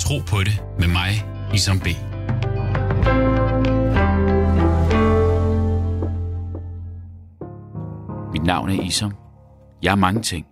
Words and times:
Tro 0.00 0.18
på 0.28 0.36
det 0.44 0.62
med 0.78 0.88
mig, 0.88 1.10
Isam 1.54 1.80
B. 1.80 1.86
Mit 8.32 8.44
navn 8.44 8.70
er 8.70 8.82
Isam. 8.82 9.14
Jeg 9.82 9.90
er 9.90 9.94
mange 9.94 10.22
ting. 10.22 10.46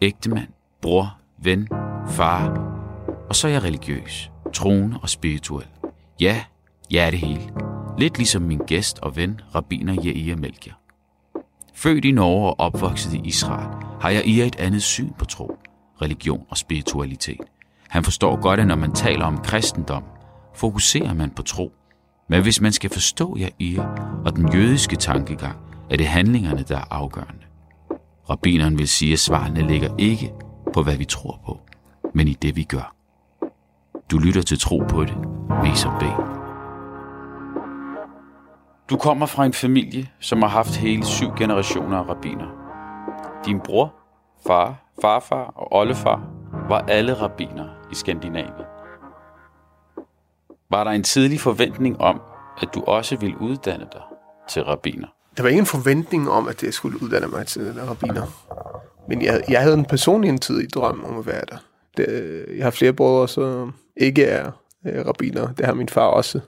Ægtemand, 0.00 0.48
bror, 0.82 1.18
ven, 1.42 1.68
far. 2.08 2.48
Og 3.28 3.36
så 3.36 3.48
er 3.48 3.52
jeg 3.52 3.62
religiøs, 3.62 4.30
troende 4.54 4.98
og 5.02 5.08
spirituel. 5.08 5.66
Ja, 6.20 6.44
jeg 6.90 7.06
er 7.06 7.10
det 7.10 7.18
hele. 7.18 7.42
Lidt 7.98 8.18
ligesom 8.18 8.42
min 8.42 8.58
gæst 8.66 8.98
og 8.98 9.16
ven, 9.16 9.40
Rabiner 9.54 10.02
Jair 10.04 10.36
Melchior. 10.36 10.78
Født 11.74 12.04
i 12.04 12.12
Norge 12.12 12.48
og 12.48 12.60
opvokset 12.60 13.14
i 13.14 13.20
Israel, 13.24 13.68
har 14.00 14.10
jeg 14.10 14.26
i 14.26 14.40
et 14.40 14.56
andet 14.56 14.82
syn 14.82 15.12
på 15.18 15.24
tro, 15.24 15.58
religion 16.02 16.44
og 16.48 16.56
spiritualitet. 16.56 17.40
Han 17.88 18.04
forstår 18.04 18.40
godt, 18.40 18.60
at 18.60 18.66
når 18.66 18.76
man 18.76 18.92
taler 18.92 19.24
om 19.24 19.38
kristendom, 19.38 20.04
fokuserer 20.54 21.14
man 21.14 21.30
på 21.30 21.42
tro. 21.42 21.72
Men 22.28 22.42
hvis 22.42 22.60
man 22.60 22.72
skal 22.72 22.90
forstå 22.90 23.36
Jair 23.36 23.82
og 24.24 24.36
den 24.36 24.52
jødiske 24.52 24.96
tankegang, 24.96 25.56
er 25.90 25.96
det 25.96 26.06
handlingerne, 26.06 26.62
der 26.62 26.76
er 26.76 26.84
afgørende. 26.90 27.44
Rabbineren 28.30 28.78
vil 28.78 28.88
sige, 28.88 29.12
at 29.12 29.18
svarene 29.18 29.66
ligger 29.68 29.88
ikke 29.98 30.32
på, 30.74 30.82
hvad 30.82 30.96
vi 30.96 31.04
tror 31.04 31.40
på, 31.46 31.60
men 32.14 32.28
i 32.28 32.34
det, 32.34 32.56
vi 32.56 32.62
gør. 32.62 32.94
Du 34.10 34.18
lytter 34.18 34.42
til 34.42 34.58
Tro 34.58 34.82
på 34.88 35.04
det, 35.04 35.16
med 35.48 35.98
B. 36.00 36.02
Du 38.90 38.96
kommer 38.96 39.26
fra 39.26 39.46
en 39.46 39.52
familie, 39.52 40.08
som 40.20 40.42
har 40.42 40.48
haft 40.48 40.76
hele 40.76 41.04
syv 41.04 41.30
generationer 41.36 41.98
af 41.98 42.08
rabbiner. 42.08 42.46
Din 43.46 43.60
bror, 43.60 43.94
far, 44.46 44.74
farfar 45.02 45.52
og 45.56 45.76
oldefar 45.76 46.20
var 46.68 46.78
alle 46.88 47.14
rabbiner 47.14 47.77
i 47.92 47.94
Skandinavien. 47.94 48.66
Var 50.70 50.84
der 50.84 50.90
en 50.90 51.02
tidlig 51.02 51.40
forventning 51.40 52.00
om, 52.00 52.20
at 52.62 52.68
du 52.74 52.84
også 52.84 53.16
ville 53.16 53.40
uddanne 53.40 53.86
dig 53.92 54.02
til 54.48 54.62
rabiner? 54.62 55.06
Der 55.36 55.42
var 55.42 55.50
ingen 55.50 55.66
forventning 55.66 56.30
om, 56.30 56.48
at 56.48 56.62
jeg 56.62 56.74
skulle 56.74 57.02
uddanne 57.02 57.28
mig 57.28 57.46
til 57.46 57.72
rabiner. 57.72 58.26
Men 59.08 59.22
jeg, 59.22 59.44
jeg 59.48 59.62
havde 59.62 59.74
en 59.74 59.84
personlig 59.84 60.28
en 60.28 60.38
tid 60.38 60.60
i 60.60 60.66
drøm 60.66 61.04
om 61.04 61.18
at 61.18 61.26
være 61.26 61.44
der. 61.50 61.56
Det, 61.96 62.44
jeg 62.56 62.64
har 62.64 62.70
flere 62.70 62.92
brødre, 62.92 63.28
som 63.28 63.74
ikke 63.96 64.24
er 64.24 64.50
øh, 64.86 65.06
rabiner. 65.06 65.52
Det 65.52 65.66
har 65.66 65.74
min 65.74 65.88
far 65.88 66.06
også. 66.06 66.40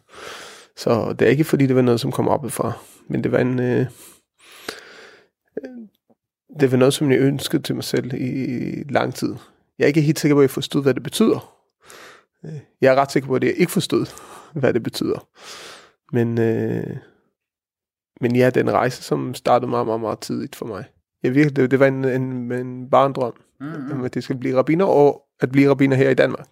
Så 0.77 1.12
det 1.19 1.27
er 1.27 1.31
ikke 1.31 1.45
fordi, 1.45 1.67
det 1.67 1.77
var 1.77 1.83
noget, 1.83 2.00
som 2.00 2.12
kom 2.12 2.28
op 2.28 2.50
fra. 2.50 2.72
Men 3.09 3.25
det 3.25 3.33
var 3.33 3.39
en... 3.39 3.61
Øh, 3.61 3.87
øh, 5.65 5.70
det 6.61 6.72
var 6.72 6.78
noget, 6.78 6.95
som 6.95 7.11
jeg 7.11 7.19
ønskede 7.19 7.62
til 7.62 7.75
mig 7.75 7.84
selv 7.84 8.15
i 8.15 8.83
lang 8.89 9.15
tid. 9.15 9.34
Jeg 9.81 9.86
er 9.86 9.89
ikke 9.89 10.00
helt 10.00 10.19
sikker 10.19 10.34
på, 10.34 10.41
at 10.41 10.42
jeg 10.42 10.50
forstod, 10.50 10.83
hvad 10.83 10.95
det 10.95 11.03
betyder. 11.03 11.56
Øh, 12.45 12.61
jeg 12.81 12.92
er 12.92 12.97
ret 12.97 13.12
sikker 13.12 13.27
på, 13.27 13.34
at 13.34 13.45
jeg 13.45 13.55
ikke 13.56 13.73
forstod, 13.73 14.06
hvad 14.53 14.75
det 14.75 14.83
betyder. 14.83 15.27
Men, 16.12 16.39
øh, 16.39 16.97
men 18.20 18.37
ja, 18.37 18.50
den 18.50 18.70
rejse, 18.70 19.03
som 19.03 19.34
startede 19.34 19.70
meget, 19.70 19.87
meget, 19.87 20.00
meget 20.00 20.19
tidligt 20.19 20.56
for 20.56 20.67
mig. 20.67 20.84
Jeg 21.22 21.34
virkelig, 21.34 21.56
det, 21.56 21.70
det 21.70 21.81
var 21.81 21.87
en, 21.87 22.05
en, 22.05 22.53
en 22.53 22.91
barndrøm, 22.91 23.33
mm-hmm. 23.61 24.05
at 24.05 24.14
det 24.14 24.25
skal 24.25 24.37
blive 24.37 24.56
rabiner, 24.56 24.84
og 24.84 25.22
at 25.41 25.53
blive 25.53 25.70
rabiner 25.70 25.97
her 25.97 26.11
i 26.11 26.15
Danmark. 26.15 26.48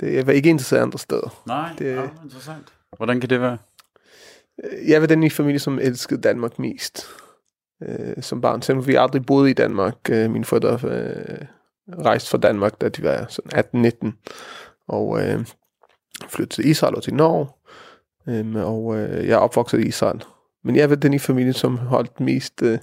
Det, 0.00 0.14
jeg 0.14 0.26
var 0.26 0.32
ikke 0.32 0.50
interesseret 0.50 0.82
andre 0.82 0.98
steder. 0.98 1.42
Nej, 1.46 1.70
det, 1.78 1.94
ja, 1.94 2.08
interessant. 2.24 2.72
Hvordan 2.96 3.20
kan 3.20 3.30
det 3.30 3.40
være? 3.40 3.58
Øh, 4.64 4.88
jeg 4.88 5.00
var 5.00 5.06
den 5.06 5.22
i 5.22 5.30
familie, 5.30 5.58
som 5.58 5.78
elskede 5.78 6.20
Danmark 6.20 6.58
mest 6.58 7.06
øh, 7.82 8.22
som 8.22 8.40
barn. 8.40 8.62
Selvom 8.62 8.86
vi 8.86 8.94
aldrig 8.94 9.26
boede 9.26 9.50
i 9.50 9.54
Danmark. 9.54 9.96
Øh, 10.10 10.30
mine 10.30 10.44
forældre 10.44 10.88
øh, 10.88 11.46
rejste 11.88 12.30
fra 12.30 12.38
Danmark, 12.38 12.80
da 12.80 12.88
de 12.88 13.02
var 13.02 13.26
sådan 13.28 13.92
18-19. 14.04 14.12
Og 14.88 15.22
øh, 15.22 15.46
flyttede 16.28 16.62
til 16.62 16.70
Israel 16.70 16.94
og 16.94 17.02
til 17.02 17.14
Norge. 17.14 17.46
Øh, 18.28 18.54
og 18.54 18.96
øh, 18.96 19.26
jeg 19.26 19.34
er 19.34 19.38
opvokset 19.38 19.80
i 19.80 19.86
Israel. 19.86 20.24
Men 20.64 20.76
jeg 20.76 20.90
var 20.90 20.96
den 20.96 21.14
i 21.14 21.18
familien, 21.18 21.52
som 21.52 21.76
holdt 21.76 22.20
mest 22.20 22.62
øh, 22.62 22.78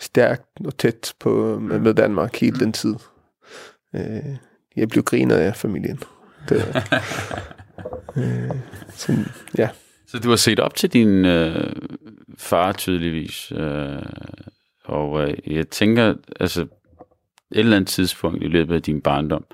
stærkt 0.00 0.46
og 0.64 0.78
tæt 0.78 1.14
på, 1.20 1.58
med, 1.58 1.78
med 1.78 1.94
Danmark 1.94 2.36
hele 2.36 2.60
den 2.60 2.72
tid. 2.72 2.94
Øh, 3.94 4.36
jeg 4.76 4.88
blev 4.88 5.04
grinet 5.04 5.36
af 5.36 5.56
familien. 5.56 6.02
Det, 6.48 6.56
øh, 8.16 8.50
sådan, 8.94 9.24
ja. 9.58 9.68
Så 10.06 10.18
du 10.18 10.28
har 10.28 10.36
set 10.36 10.60
op 10.60 10.74
til 10.74 10.92
din 10.92 11.24
øh, 11.24 11.72
far 12.38 12.72
tydeligvis, 12.72 13.52
øh, 13.52 14.02
og 14.84 15.28
øh, 15.28 15.36
jeg 15.46 15.68
tænker, 15.68 16.14
altså 16.40 16.66
et 17.52 17.58
eller 17.58 17.76
andet 17.76 17.88
tidspunkt 17.88 18.42
i 18.42 18.46
løbet 18.46 18.74
af 18.74 18.82
din 18.82 19.00
barndom, 19.00 19.44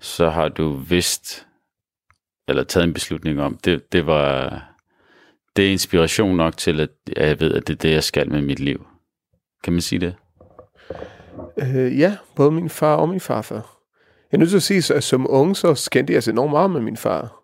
så 0.00 0.28
har 0.30 0.48
du 0.48 0.72
vidst, 0.72 1.46
eller 2.48 2.64
taget 2.64 2.84
en 2.84 2.94
beslutning 2.94 3.42
om, 3.42 3.56
det, 3.64 3.92
det 3.92 4.06
var, 4.06 4.62
det 5.56 5.66
er 5.66 5.72
inspiration 5.72 6.36
nok 6.36 6.56
til, 6.56 6.80
at 6.80 6.90
jeg 7.16 7.40
ved, 7.40 7.54
at 7.54 7.66
det 7.66 7.72
er 7.74 7.78
det, 7.78 7.90
jeg 7.90 8.04
skal 8.04 8.30
med 8.30 8.42
mit 8.42 8.60
liv. 8.60 8.86
Kan 9.64 9.72
man 9.72 9.82
sige 9.82 9.98
det? 10.00 10.14
Øh, 11.58 11.98
ja, 11.98 12.16
både 12.36 12.50
min 12.50 12.68
far 12.68 12.96
og 12.96 13.08
min 13.08 13.20
farfar. 13.20 13.80
Jeg 14.32 14.36
er 14.36 14.38
nødt 14.38 14.50
til 14.50 14.56
at 14.56 14.62
sige, 14.62 14.94
at 14.94 15.04
som 15.04 15.26
ung, 15.30 15.56
så 15.56 15.74
skændte 15.74 16.12
jeg 16.12 16.22
sig 16.22 16.32
enormt 16.32 16.50
meget 16.50 16.70
med 16.70 16.80
min 16.80 16.96
far. 16.96 17.36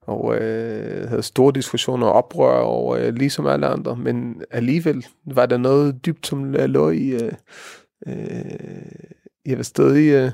Og 0.00 0.36
øh, 0.36 1.08
havde 1.08 1.22
store 1.22 1.52
diskussioner 1.52 2.06
og 2.06 2.12
oprør, 2.12 2.60
og 2.60 3.00
øh, 3.00 3.14
ligesom 3.14 3.46
alle 3.46 3.66
andre. 3.66 3.96
Men 3.96 4.42
alligevel 4.50 5.06
var 5.24 5.46
der 5.46 5.56
noget 5.56 6.06
dybt, 6.06 6.26
som 6.26 6.52
lå 6.52 6.90
i... 6.90 7.08
Øh, 7.08 7.32
øh, 8.06 9.15
jeg 9.46 9.56
var 9.56 9.62
stadig 9.62 10.12
øh, 10.12 10.32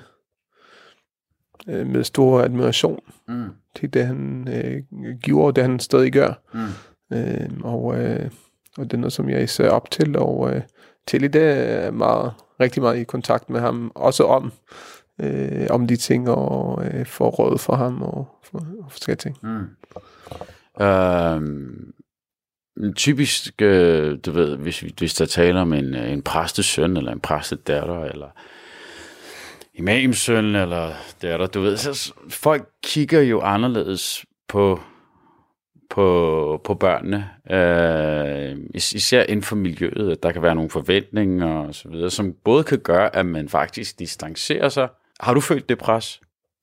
øh, 1.68 1.86
med 1.86 2.04
stor 2.04 2.40
admiration 2.40 3.00
mm. 3.28 3.48
til 3.76 3.94
det, 3.94 4.06
han 4.06 4.48
øh, 4.48 4.82
gjorde, 5.18 5.46
og 5.46 5.56
det 5.56 5.64
han 5.64 5.80
stadig 5.80 6.12
gør. 6.12 6.32
Mm. 6.54 7.16
Øh, 7.16 7.50
og, 7.64 7.98
øh, 7.98 8.30
og 8.78 8.84
det 8.84 8.92
er 8.92 8.98
noget, 8.98 9.12
som 9.12 9.28
jeg 9.28 9.48
ser 9.48 9.70
op 9.70 9.90
til, 9.90 10.18
og 10.18 10.54
øh, 10.54 10.62
til 11.06 11.24
i 11.24 11.28
dag 11.28 11.84
er 11.86 11.90
meget, 11.90 12.32
rigtig 12.60 12.82
meget 12.82 12.98
i 12.98 13.04
kontakt 13.04 13.50
med 13.50 13.60
ham, 13.60 13.92
også 13.94 14.24
om 14.24 14.52
øh, 15.20 15.66
om 15.70 15.86
de 15.86 15.96
ting, 15.96 16.30
og 16.30 16.86
øh, 16.86 17.06
få 17.06 17.28
råd 17.28 17.58
for 17.58 17.76
ham, 17.76 18.02
og, 18.02 18.28
for, 18.42 18.58
og 18.58 18.92
forskellige 18.92 19.18
ting. 19.18 19.36
Mm. 19.42 19.66
Øhm, 20.84 21.94
typisk, 22.96 23.62
øh, 23.62 24.18
du 24.26 24.30
ved, 24.30 24.56
hvis, 24.56 24.80
hvis 24.80 25.14
der 25.14 25.26
taler 25.26 25.60
om 25.60 25.72
en, 25.72 25.94
en 25.94 26.22
præstesøn, 26.22 26.96
eller 26.96 27.12
en 27.12 27.20
præstedatter, 27.20 28.04
eller 28.04 28.28
imamsøn, 29.74 30.44
eller 30.56 30.92
der 31.22 31.46
du 31.46 31.60
ved, 31.60 31.76
så 31.76 32.12
folk 32.28 32.68
kigger 32.82 33.20
jo 33.20 33.40
anderledes 33.40 34.24
på 34.48 34.80
på, 35.90 36.60
på 36.64 36.74
børnene, 36.74 37.28
øh, 37.50 38.58
især 38.74 39.22
inden 39.22 39.42
for 39.42 39.56
miljøet, 39.56 40.10
at 40.10 40.22
der 40.22 40.32
kan 40.32 40.42
være 40.42 40.54
nogle 40.54 40.70
forventninger 40.70 41.46
og 41.46 41.74
så 41.74 41.88
videre, 41.88 42.10
som 42.10 42.34
både 42.44 42.64
kan 42.64 42.78
gøre, 42.78 43.16
at 43.16 43.26
man 43.26 43.48
faktisk 43.48 43.98
distancerer 43.98 44.68
sig 44.68 44.88
har 45.22 45.34
du 45.34 45.40
følt 45.40 45.68
det 45.68 45.78
pres? 45.78 46.20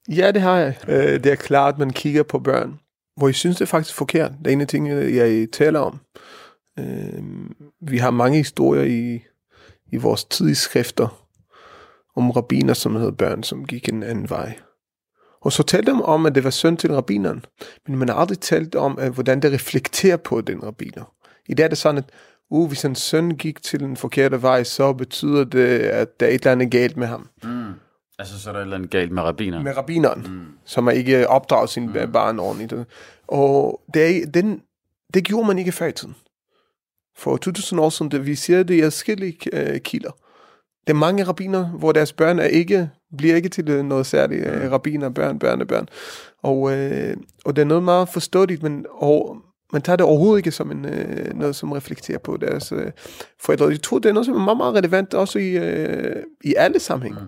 Ja, 0.08 0.30
det 0.32 0.42
har 0.42 0.56
jeg. 0.56 0.76
Øh, 0.88 1.24
det 1.24 1.26
er 1.26 1.34
klart, 1.36 1.74
at 1.74 1.78
man 1.78 1.90
kigger 1.90 2.22
på 2.22 2.38
børn, 2.38 2.78
hvor 3.16 3.28
jeg 3.28 3.34
synes, 3.34 3.56
det 3.56 3.62
er 3.62 3.66
faktisk 3.66 3.96
forkert. 3.96 4.32
Det 4.38 4.46
er 4.46 4.52
en 4.52 4.60
af 4.60 4.66
tingene, 4.66 5.16
jeg 5.16 5.48
taler 5.52 5.80
om. 5.80 6.00
Øh, 6.78 7.22
vi 7.80 7.98
har 7.98 8.10
mange 8.10 8.38
historier 8.38 8.82
i, 8.82 9.22
i 9.92 9.96
vores 9.96 10.24
tidsskrifter 10.24 11.26
om 12.20 12.30
rabiner, 12.30 12.74
som 12.74 12.96
hedder 12.96 13.10
børn, 13.10 13.42
som 13.42 13.64
gik 13.64 13.88
en 13.88 14.02
anden 14.02 14.30
vej. 14.30 14.58
Og 15.40 15.52
så 15.52 15.62
talte 15.62 15.92
de 15.92 16.02
om, 16.02 16.26
at 16.26 16.34
det 16.34 16.44
var 16.44 16.50
synd 16.50 16.78
til 16.78 16.94
rabineren, 16.94 17.44
men 17.88 17.98
man 17.98 18.08
har 18.08 18.16
aldrig 18.16 18.38
talt 18.38 18.74
om, 18.74 18.98
at, 18.98 19.12
hvordan 19.12 19.42
det 19.42 19.52
reflekterer 19.52 20.16
på 20.16 20.40
den 20.40 20.64
rabiner. 20.64 21.14
I 21.46 21.54
dag 21.54 21.64
er 21.64 21.68
det 21.68 21.78
sådan, 21.78 21.98
at 21.98 22.10
uh, 22.50 22.68
hvis 22.68 22.84
en 22.84 22.94
søn 22.94 23.30
gik 23.30 23.62
til 23.62 23.82
en 23.82 23.96
forkerte 23.96 24.42
vej, 24.42 24.64
så 24.64 24.92
betyder 24.92 25.44
det, 25.44 25.78
at 25.78 26.20
der 26.20 26.26
er 26.26 26.30
et 26.30 26.34
eller 26.34 26.52
andet 26.52 26.70
galt 26.70 26.96
med 26.96 27.06
ham. 27.06 27.28
Mm. 27.42 27.72
Altså, 28.18 28.40
så 28.40 28.48
er 28.48 28.52
der 28.52 28.60
et 28.60 28.64
eller 28.64 28.76
andet 28.76 28.90
galt 28.90 29.12
med 29.12 29.22
rabineren. 29.22 29.64
Med 29.64 29.76
rabineren, 29.76 30.20
mm. 30.20 30.46
som 30.64 30.86
er 30.86 30.90
ikke 30.90 31.28
opdraget 31.28 31.70
sin 31.70 31.86
mm. 31.86 32.12
barn 32.12 32.38
ordentligt. 32.38 32.74
Og 33.28 33.80
det, 33.94 34.34
den, 34.34 34.62
det 35.14 35.24
gjorde 35.24 35.46
man 35.46 35.58
ikke 35.58 35.72
før 35.72 35.86
i 35.86 35.92
tiden. 35.92 36.16
For 37.16 37.36
2000 37.36 37.80
år 37.80 37.90
siden, 37.90 38.10
det, 38.10 38.26
vi 38.26 38.34
siger, 38.34 38.62
det 38.62 38.78
er 38.78 38.90
skille 38.90 39.34
uh, 39.52 39.78
kilder. 39.84 40.10
Er 40.90 40.94
mange 40.94 41.24
rabiner, 41.24 41.64
hvor 41.64 41.92
deres 41.92 42.12
børn 42.12 42.38
er 42.38 42.44
ikke, 42.44 42.90
bliver 43.18 43.36
ikke 43.36 43.48
til 43.48 43.84
noget 43.84 44.06
særligt. 44.06 44.46
Uh, 44.46 44.62
mm. 44.62 44.68
rabiner, 44.68 45.08
børn, 45.08 45.38
børn, 45.38 45.66
børn. 45.66 45.88
Og, 46.42 46.58
uh, 46.58 46.72
og 47.44 47.56
det 47.56 47.62
er 47.62 47.66
noget 47.66 47.82
meget 47.82 48.08
forståeligt, 48.08 48.62
men 48.62 48.86
og, 48.90 49.36
man 49.72 49.82
tager 49.82 49.96
det 49.96 50.06
overhovedet 50.06 50.38
ikke 50.38 50.50
som 50.50 50.70
en, 50.70 50.84
uh, 50.84 51.38
noget, 51.38 51.56
som 51.56 51.72
reflekterer 51.72 52.18
på 52.18 52.36
deres 52.36 52.72
uh, 52.72 52.82
forældre. 53.40 53.66
Jeg 53.66 53.82
tror, 53.82 53.98
det 53.98 54.08
er 54.08 54.12
noget, 54.12 54.26
som 54.26 54.34
er 54.34 54.44
meget, 54.44 54.56
meget 54.56 54.74
relevant 54.74 55.14
også 55.14 55.38
i, 55.38 55.56
uh, 55.58 56.22
i 56.44 56.54
alle 56.56 56.80
sammenhæng. 56.80 57.14
Mm. 57.14 57.26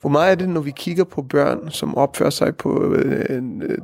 Hvor 0.00 0.10
meget 0.10 0.30
er 0.30 0.34
det, 0.34 0.48
når 0.48 0.60
vi 0.60 0.72
kigger 0.76 1.04
på 1.04 1.22
børn, 1.22 1.70
som 1.70 1.96
opfører 1.96 2.30
sig 2.30 2.56
på, 2.56 2.94
øh, 2.94 3.36
en, 3.38 3.62
øh, 3.62 3.78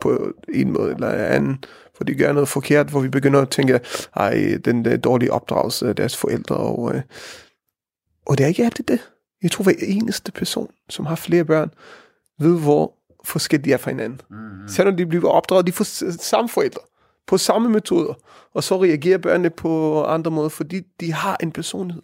på 0.00 0.32
en 0.54 0.72
måde 0.72 0.92
eller 0.92 1.08
anden, 1.08 1.64
hvor 1.96 2.04
de 2.04 2.14
gør 2.14 2.32
noget 2.32 2.48
forkert, 2.48 2.90
hvor 2.90 3.00
vi 3.00 3.08
begynder 3.08 3.42
at 3.42 3.48
tænke, 3.48 3.80
ej, 4.16 4.58
den 4.64 4.84
der 4.84 4.96
dårlige 4.96 5.32
opdragelse 5.32 5.88
af 5.88 5.96
deres 5.96 6.16
forældre, 6.16 6.56
og, 6.56 6.94
øh, 6.94 7.00
og 8.30 8.38
det 8.38 8.44
er 8.44 8.48
ikke 8.48 8.64
altid 8.64 8.84
det. 8.84 9.10
Jeg 9.42 9.50
tror, 9.50 9.62
hver 9.62 9.72
eneste 9.82 10.32
person, 10.32 10.70
som 10.88 11.06
har 11.06 11.16
flere 11.16 11.44
børn, 11.44 11.70
ved, 12.38 12.60
hvor 12.60 12.94
forskellige 13.24 13.68
de 13.68 13.72
er 13.72 13.76
fra 13.76 13.90
hinanden. 13.90 14.20
Mm-hmm. 14.30 14.68
Selvom 14.68 14.96
de 14.96 15.06
bliver 15.06 15.30
opdraget, 15.30 15.66
de 15.66 15.72
får 15.72 15.84
samme 16.22 16.48
forældre, 16.48 16.80
på 17.26 17.38
samme 17.38 17.68
metoder, 17.68 18.14
og 18.54 18.64
så 18.64 18.82
reagerer 18.82 19.18
børnene 19.18 19.50
på 19.50 20.04
andre 20.04 20.30
måder, 20.30 20.48
fordi 20.48 20.80
de 21.00 21.12
har 21.12 21.36
en 21.42 21.52
personlighed. 21.52 22.02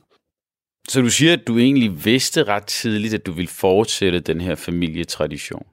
Så 0.88 1.00
du 1.00 1.10
siger, 1.10 1.32
at 1.32 1.46
du 1.46 1.58
egentlig 1.58 2.04
vidste 2.04 2.44
ret 2.44 2.66
tidligt, 2.66 3.14
at 3.14 3.26
du 3.26 3.32
ville 3.32 3.48
fortsætte 3.48 4.20
den 4.20 4.40
her 4.40 4.54
familietradition. 4.54 5.66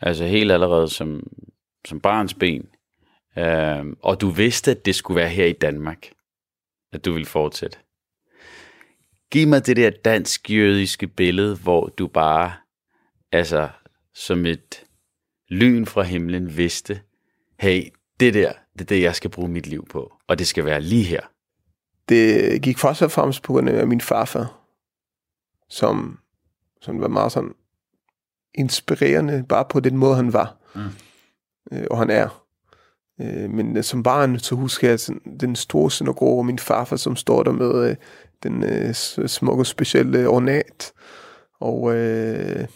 Altså 0.00 0.24
helt 0.24 0.52
allerede 0.52 0.88
som, 0.88 1.26
som 1.86 2.00
barns 2.00 2.34
ben. 2.34 2.66
Øh, 3.38 3.84
og 4.02 4.20
du 4.20 4.30
vidste, 4.30 4.70
at 4.70 4.86
det 4.86 4.94
skulle 4.94 5.16
være 5.20 5.28
her 5.28 5.46
i 5.46 5.52
Danmark, 5.52 6.10
at 6.92 7.04
du 7.04 7.12
ville 7.12 7.26
fortsætte. 7.26 7.78
Giv 9.30 9.48
mig 9.48 9.66
det 9.66 9.76
der 9.76 9.90
dansk-jødiske 9.90 11.06
billede, 11.06 11.56
hvor 11.56 11.86
du 11.86 12.06
bare, 12.06 12.52
altså 13.32 13.68
som 14.14 14.46
et 14.46 14.84
lyn 15.48 15.86
fra 15.86 16.02
himlen 16.02 16.56
vidste, 16.56 17.00
hey, 17.60 17.82
det 18.20 18.34
der, 18.34 18.52
det 18.72 18.80
er 18.80 18.84
det, 18.84 19.02
jeg 19.02 19.14
skal 19.14 19.30
bruge 19.30 19.48
mit 19.48 19.66
liv 19.66 19.86
på, 19.86 20.12
og 20.28 20.38
det 20.38 20.46
skal 20.46 20.64
være 20.64 20.80
lige 20.80 21.04
her. 21.04 21.20
Det 22.08 22.62
gik 22.62 22.78
først 22.78 23.02
og 23.02 23.10
fremmest 23.10 23.42
på 23.42 23.52
grund 23.52 23.68
af 23.68 23.86
min 23.86 24.00
farfar, 24.00 24.60
som, 25.68 26.18
som 26.80 27.00
var 27.00 27.08
meget 27.08 27.32
sådan 27.32 27.54
inspirerende, 28.54 29.44
bare 29.48 29.64
på 29.70 29.80
den 29.80 29.96
måde, 29.96 30.16
han 30.16 30.32
var. 30.32 30.56
Mm. 30.74 30.80
Øh, 31.72 31.86
og 31.90 31.98
han 31.98 32.10
er. 32.10 32.46
Øh, 33.20 33.50
men 33.50 33.82
som 33.82 34.02
barn, 34.02 34.38
så 34.38 34.54
husker 34.54 34.88
jeg 34.88 35.00
sådan, 35.00 35.38
den 35.40 35.56
store 35.56 35.90
synagoge, 35.90 36.38
og 36.38 36.46
min 36.46 36.58
farfar, 36.58 36.96
som 36.96 37.16
står 37.16 37.42
der 37.42 37.52
med 37.52 37.90
øh, 37.90 37.96
den 38.42 38.62
øh, 38.62 38.94
smukke, 39.28 39.64
specielle 39.64 40.28
ornat. 40.28 40.92
Og, 41.60 41.96
øh, 41.96 42.66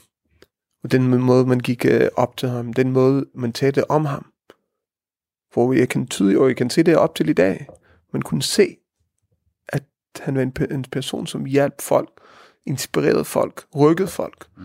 og 0.85 0.93
den 0.93 1.09
måde, 1.09 1.47
man 1.47 1.61
gik 1.61 1.85
øh, 1.85 2.09
op 2.17 2.37
til 2.37 2.49
ham, 2.49 2.73
den 2.73 2.91
måde, 2.91 3.27
man 3.35 3.53
talte 3.53 3.91
om 3.91 4.05
ham. 4.05 4.27
Hvor 5.53 5.73
jeg 5.73 5.89
kan 5.89 6.07
tyde, 6.07 6.39
og 6.39 6.49
jeg 6.49 6.57
kan 6.57 6.71
se 6.71 6.83
det 6.83 6.97
op 6.97 7.15
til 7.15 7.29
i 7.29 7.33
dag. 7.33 7.67
Man 8.13 8.23
kunne 8.23 8.43
se, 8.43 8.77
at 9.69 9.83
han 10.21 10.35
var 10.35 10.43
en, 10.43 10.53
en 10.71 10.85
person, 10.93 11.27
som 11.27 11.45
hjalp 11.45 11.81
folk, 11.81 12.09
inspirerede 12.67 13.25
folk, 13.25 13.65
rykkede 13.77 14.09
folk, 14.09 14.47
mm. 14.57 14.65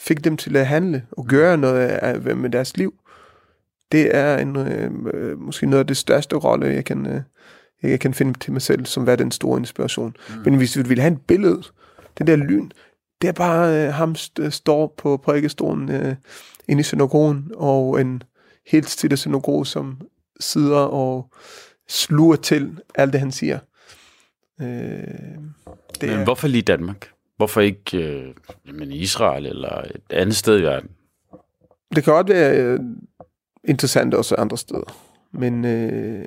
fik 0.00 0.24
dem 0.24 0.36
til 0.36 0.56
at 0.56 0.66
handle 0.66 1.06
og 1.10 1.26
gøre 1.26 1.56
noget 1.56 1.78
af, 1.78 2.36
med 2.36 2.50
deres 2.50 2.76
liv. 2.76 2.94
Det 3.92 4.16
er 4.16 4.38
en, 4.38 4.56
øh, 4.56 5.38
måske 5.38 5.66
noget 5.66 5.80
af 5.80 5.86
det 5.86 5.96
største 5.96 6.36
rolle, 6.36 6.66
jeg 6.66 6.84
kan, 6.84 7.06
øh, 7.06 7.20
jeg 7.82 8.00
kan 8.00 8.14
finde 8.14 8.38
til 8.38 8.52
mig 8.52 8.62
selv, 8.62 8.86
som 8.86 9.06
var 9.06 9.16
den 9.16 9.30
store 9.30 9.58
inspiration. 9.58 10.16
Mm. 10.28 10.34
Men 10.44 10.54
hvis 10.54 10.78
vi 10.78 10.82
vil 10.82 11.00
have 11.00 11.12
et 11.12 11.20
billede, 11.26 11.62
det 12.18 12.26
der 12.26 12.36
lyn, 12.36 12.70
det 13.22 13.28
er 13.28 13.32
bare 13.32 13.86
øh, 13.86 13.92
ham 13.92 14.14
st- 14.18 14.50
står 14.50 14.94
på 14.98 15.16
prædikestolen 15.16 15.88
øh, 15.90 16.14
inde 16.68 16.80
i 16.80 16.82
synagogen, 16.82 17.50
og 17.54 18.00
en 18.00 18.22
helt 18.66 18.90
stille 18.90 19.16
synagoge, 19.16 19.66
som 19.66 20.00
sidder 20.40 20.78
og 20.78 21.32
sluger 21.88 22.36
til 22.36 22.78
alt 22.94 23.12
det, 23.12 23.20
han 23.20 23.32
siger. 23.32 23.58
Øh, 24.60 24.66
det 26.00 26.02
Men 26.02 26.10
er, 26.10 26.24
hvorfor 26.24 26.48
lige 26.48 26.62
Danmark? 26.62 27.08
Hvorfor 27.36 27.60
ikke 27.60 27.98
øh, 27.98 28.34
jamen 28.66 28.92
Israel 28.92 29.46
eller 29.46 29.82
et 29.82 30.02
andet 30.10 30.36
sted 30.36 30.58
i 30.58 30.62
verden? 30.62 30.90
Det 31.94 32.04
kan 32.04 32.12
godt 32.12 32.28
være 32.28 32.56
øh, 32.56 32.80
interessant 33.64 34.14
også 34.14 34.34
andre 34.34 34.58
steder. 34.58 34.96
Men 35.32 35.64
øh, 35.64 36.24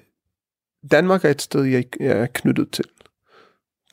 Danmark 0.92 1.26
er 1.26 1.30
et 1.30 1.42
sted, 1.42 1.64
jeg, 1.64 1.86
jeg 2.00 2.18
er 2.18 2.26
knyttet 2.26 2.72
til 2.72 2.86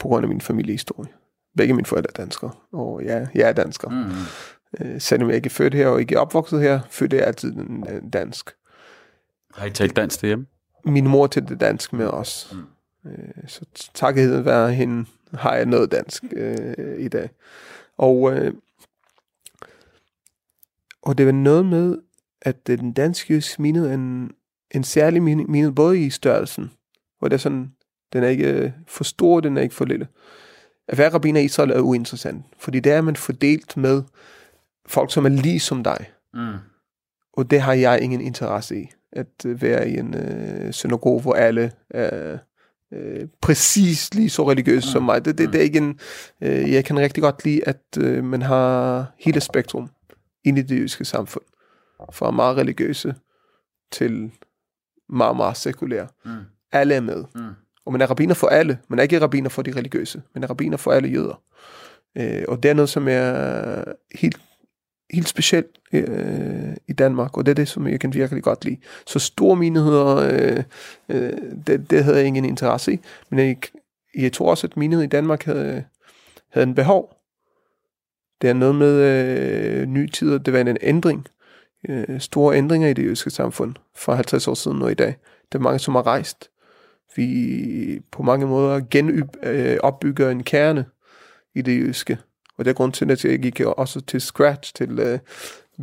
på 0.00 0.08
grund 0.08 0.24
af 0.24 0.28
min 0.28 0.40
familiehistorie. 0.40 1.10
Begge 1.56 1.74
mine 1.74 1.86
forældre 1.86 2.10
er 2.10 2.22
danskere, 2.22 2.50
og 2.72 3.02
ja, 3.04 3.26
jeg 3.34 3.48
er 3.48 3.52
dansker. 3.52 3.88
Mm. 3.88 4.12
Øh, 4.80 5.00
selvom 5.00 5.28
jeg 5.28 5.36
ikke 5.36 5.46
er 5.46 5.50
født 5.50 5.74
her 5.74 5.88
og 5.88 6.00
ikke 6.00 6.14
er 6.14 6.18
opvokset 6.18 6.60
her, 6.60 6.80
født 6.90 7.12
jeg 7.12 7.26
altid 7.26 7.54
dansk. 8.12 8.50
Har 9.54 9.66
I 9.66 9.70
talt 9.70 9.96
dansk 9.96 10.20
derhjemme? 10.20 10.46
Min 10.84 11.08
mor 11.08 11.26
til 11.26 11.48
det 11.48 11.60
dansk 11.60 11.92
med 11.92 12.06
os. 12.06 12.54
Mm. 13.04 13.10
Øh, 13.10 13.48
så 13.48 13.90
takket 13.94 14.44
være 14.44 14.72
hende, 14.72 15.06
har 15.34 15.54
jeg 15.54 15.66
noget 15.66 15.92
dansk 15.92 16.24
øh, 16.32 17.04
i 17.04 17.08
dag. 17.08 17.30
Og, 17.98 18.32
øh, 18.32 18.54
og 21.02 21.18
det 21.18 21.26
var 21.26 21.32
noget 21.32 21.66
med, 21.66 21.98
at 22.42 22.66
den 22.66 22.92
danske 22.92 23.40
sminede 23.40 23.94
en, 23.94 24.30
en 24.70 24.84
særlig 24.84 25.22
minede, 25.22 25.72
både 25.72 26.00
i 26.00 26.10
størrelsen, 26.10 26.70
hvor 27.22 27.28
det 27.28 27.36
er 27.36 27.40
sådan, 27.40 27.72
den 28.12 28.24
er 28.24 28.28
ikke 28.28 28.52
øh, 28.52 28.70
for 28.86 29.04
stor, 29.04 29.40
den 29.40 29.56
er 29.56 29.62
ikke 29.62 29.74
for 29.74 29.84
lille. 29.84 30.08
At 30.88 30.98
være 30.98 31.14
rabbiner 31.14 31.40
i 31.40 31.44
Israel 31.44 31.70
er 31.70 31.80
uinteressant, 31.80 32.44
fordi 32.58 32.80
der 32.80 32.94
er 32.94 33.00
man 33.00 33.16
fordelt 33.16 33.76
med 33.76 34.02
folk, 34.86 35.12
som 35.12 35.24
er 35.24 35.28
lige 35.28 35.60
som 35.60 35.84
dig. 35.84 36.10
Mm. 36.34 36.54
Og 37.32 37.50
det 37.50 37.60
har 37.60 37.72
jeg 37.72 38.00
ingen 38.00 38.20
interesse 38.20 38.80
i, 38.80 38.90
at 39.12 39.46
øh, 39.46 39.62
være 39.62 39.90
i 39.90 39.98
en 39.98 40.14
øh, 40.14 40.72
synagoge, 40.72 41.22
hvor 41.22 41.34
alle 41.34 41.72
er 41.90 42.38
øh, 42.92 43.28
præcis 43.40 44.14
lige 44.14 44.30
så 44.30 44.50
religiøse 44.50 44.88
mm. 44.88 44.92
som 44.92 45.02
mig. 45.02 45.24
Det, 45.24 45.38
det, 45.38 45.46
mm. 45.46 45.52
det 45.52 45.58
er 45.58 45.64
ikke 45.64 45.78
en, 45.78 45.98
øh, 46.40 46.72
jeg 46.72 46.84
kan 46.84 46.98
rigtig 46.98 47.22
godt 47.22 47.44
lide, 47.44 47.68
at 47.68 47.82
øh, 47.98 48.24
man 48.24 48.42
har 48.42 49.06
hele 49.18 49.40
spektrum 49.40 49.90
ind 50.44 50.58
i 50.58 50.62
det 50.62 50.78
jødiske 50.78 51.04
samfund. 51.04 51.44
Fra 52.12 52.30
meget 52.30 52.56
religiøse 52.56 53.14
til 53.92 54.30
meget, 55.08 55.36
meget 55.36 55.56
sekulære. 55.56 56.08
Mm. 56.24 56.30
Alle 56.72 56.94
er 56.94 57.00
med. 57.00 57.24
Mm. 57.34 57.50
Og 57.86 57.92
man 57.92 58.00
er 58.00 58.06
rabiner 58.06 58.34
for 58.34 58.46
alle. 58.46 58.78
Man 58.88 58.98
er 58.98 59.02
ikke 59.02 59.20
rabiner 59.20 59.48
for 59.48 59.62
de 59.62 59.72
religiøse. 59.72 60.22
Man 60.34 60.44
er 60.44 60.50
rabiner 60.50 60.76
for 60.76 60.92
alle 60.92 61.08
jøder. 61.08 61.42
Øh, 62.18 62.44
og 62.48 62.62
det 62.62 62.70
er 62.70 62.74
noget, 62.74 62.88
som 62.88 63.08
er 63.08 63.84
helt, 64.14 64.40
helt 65.10 65.28
specielt 65.28 65.78
øh, 65.92 66.76
i 66.88 66.92
Danmark, 66.92 67.36
og 67.36 67.46
det 67.46 67.50
er 67.50 67.54
det, 67.54 67.68
som 67.68 67.86
jeg 67.86 68.00
kan 68.00 68.14
virkelig 68.14 68.42
godt 68.42 68.64
lide. 68.64 68.76
Så 69.06 69.18
store 69.18 69.56
menigheder, 69.56 70.16
øh, 70.16 70.62
øh, 71.08 71.32
det, 71.66 71.90
det 71.90 72.04
havde 72.04 72.16
jeg 72.16 72.26
ingen 72.26 72.44
interesse 72.44 72.92
i, 72.92 73.00
men 73.30 73.38
jeg, 73.38 73.56
jeg 74.14 74.32
tror 74.32 74.50
også, 74.50 74.66
at 74.66 74.76
menighed 74.76 75.04
i 75.04 75.08
Danmark 75.08 75.44
havde, 75.44 75.84
havde 76.52 76.66
en 76.66 76.74
behov. 76.74 77.16
Det 78.42 78.50
er 78.50 78.54
noget 78.54 78.74
med 78.74 78.94
øh, 79.00 79.86
nye 79.86 80.08
tider, 80.08 80.38
det 80.38 80.52
var 80.52 80.60
en 80.60 80.76
ændring, 80.80 81.26
øh, 81.88 82.20
store 82.20 82.56
ændringer 82.56 82.88
i 82.88 82.92
det 82.92 83.04
jødiske 83.04 83.30
samfund 83.30 83.74
fra 83.96 84.14
50 84.14 84.48
år 84.48 84.54
siden 84.54 84.82
og 84.82 84.90
i 84.90 84.94
dag. 84.94 85.16
Det 85.52 85.58
er 85.58 85.62
mange, 85.62 85.78
som 85.78 85.94
har 85.94 86.06
rejst 86.06 86.51
vi 87.16 88.00
på 88.10 88.22
mange 88.22 88.46
måder 88.46 88.80
genopbygger 88.90 90.26
øh, 90.26 90.32
en 90.32 90.44
kerne 90.44 90.84
i 91.54 91.62
det 91.62 91.80
jyske. 91.80 92.18
Og 92.58 92.64
det 92.64 92.70
er 92.70 92.74
grund 92.74 92.92
til, 92.92 93.10
at 93.10 93.24
jeg 93.24 93.38
gik 93.38 93.60
også 93.60 94.00
til 94.00 94.20
scratch, 94.20 94.74
til 94.74 94.98
øh, 94.98 95.18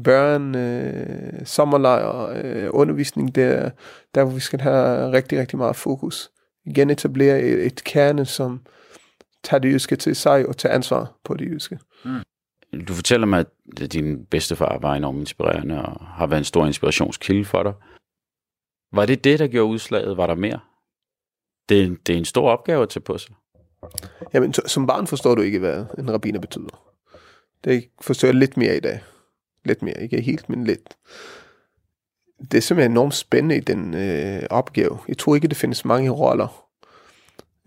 børn, 0.03 0.55
øh, 0.55 1.45
sommerlejr, 1.45 2.29
øh, 2.43 2.69
undervisning, 2.69 3.35
der, 3.35 3.69
der 4.15 4.23
hvor 4.23 4.33
vi 4.33 4.39
skal 4.39 4.61
have 4.61 5.11
rigtig, 5.11 5.39
rigtig 5.39 5.57
meget 5.57 5.75
fokus. 5.75 6.31
Igen 6.65 6.89
etablere 6.89 7.41
et, 7.41 7.65
et 7.65 7.83
kerne, 7.83 8.25
som 8.25 8.61
tager 9.43 9.61
det 9.61 9.73
jyske 9.73 9.95
til 9.95 10.15
sig 10.15 10.47
og 10.47 10.57
tager 10.57 10.75
ansvar 10.75 11.19
på 11.23 11.33
det 11.33 11.45
jyske. 11.45 11.79
Mm. 12.05 12.19
Du 12.87 12.93
fortæller 12.93 13.27
mig, 13.27 13.45
at 13.81 13.93
din 13.93 14.25
bedstefar 14.25 14.77
var 14.81 14.95
enormt 14.95 15.19
inspirerende 15.19 15.85
og 15.85 16.05
har 16.05 16.27
været 16.27 16.39
en 16.39 16.45
stor 16.45 16.65
inspirationskilde 16.65 17.45
for 17.45 17.63
dig. 17.63 17.73
Var 18.93 19.05
det 19.05 19.23
det, 19.23 19.39
der 19.39 19.47
gjorde 19.47 19.71
udslaget? 19.71 20.17
Var 20.17 20.27
der 20.27 20.35
mere? 20.35 20.59
Det, 21.69 22.07
det 22.07 22.13
er 22.13 22.17
en 22.17 22.25
stor 22.25 22.49
opgave 22.49 22.83
at 22.83 22.89
tage 22.89 23.01
på 23.01 23.17
sig. 23.17 23.35
Jamen, 24.33 24.53
som 24.53 24.87
barn 24.87 25.07
forstår 25.07 25.35
du 25.35 25.41
ikke, 25.41 25.59
hvad 25.59 25.85
en 25.97 26.13
rabbiner 26.13 26.39
betyder. 26.39 26.95
Det 27.63 27.89
forstår 28.01 28.27
jeg 28.27 28.35
lidt 28.35 28.57
mere 28.57 28.77
i 28.77 28.79
dag. 28.79 28.99
Lidt 29.65 29.81
mere, 29.81 30.03
ikke 30.03 30.21
helt, 30.21 30.49
men 30.49 30.63
lidt. 30.63 30.97
Det 32.51 32.57
er 32.57 32.61
simpelthen 32.61 32.91
enormt 32.91 33.13
spændende 33.13 33.57
i 33.57 33.59
den 33.59 33.93
øh, 33.93 34.43
opgave. 34.49 34.97
Jeg 35.07 35.17
tror 35.17 35.35
ikke, 35.35 35.47
det 35.47 35.57
findes 35.57 35.85
mange 35.85 36.09
roller, 36.09 36.65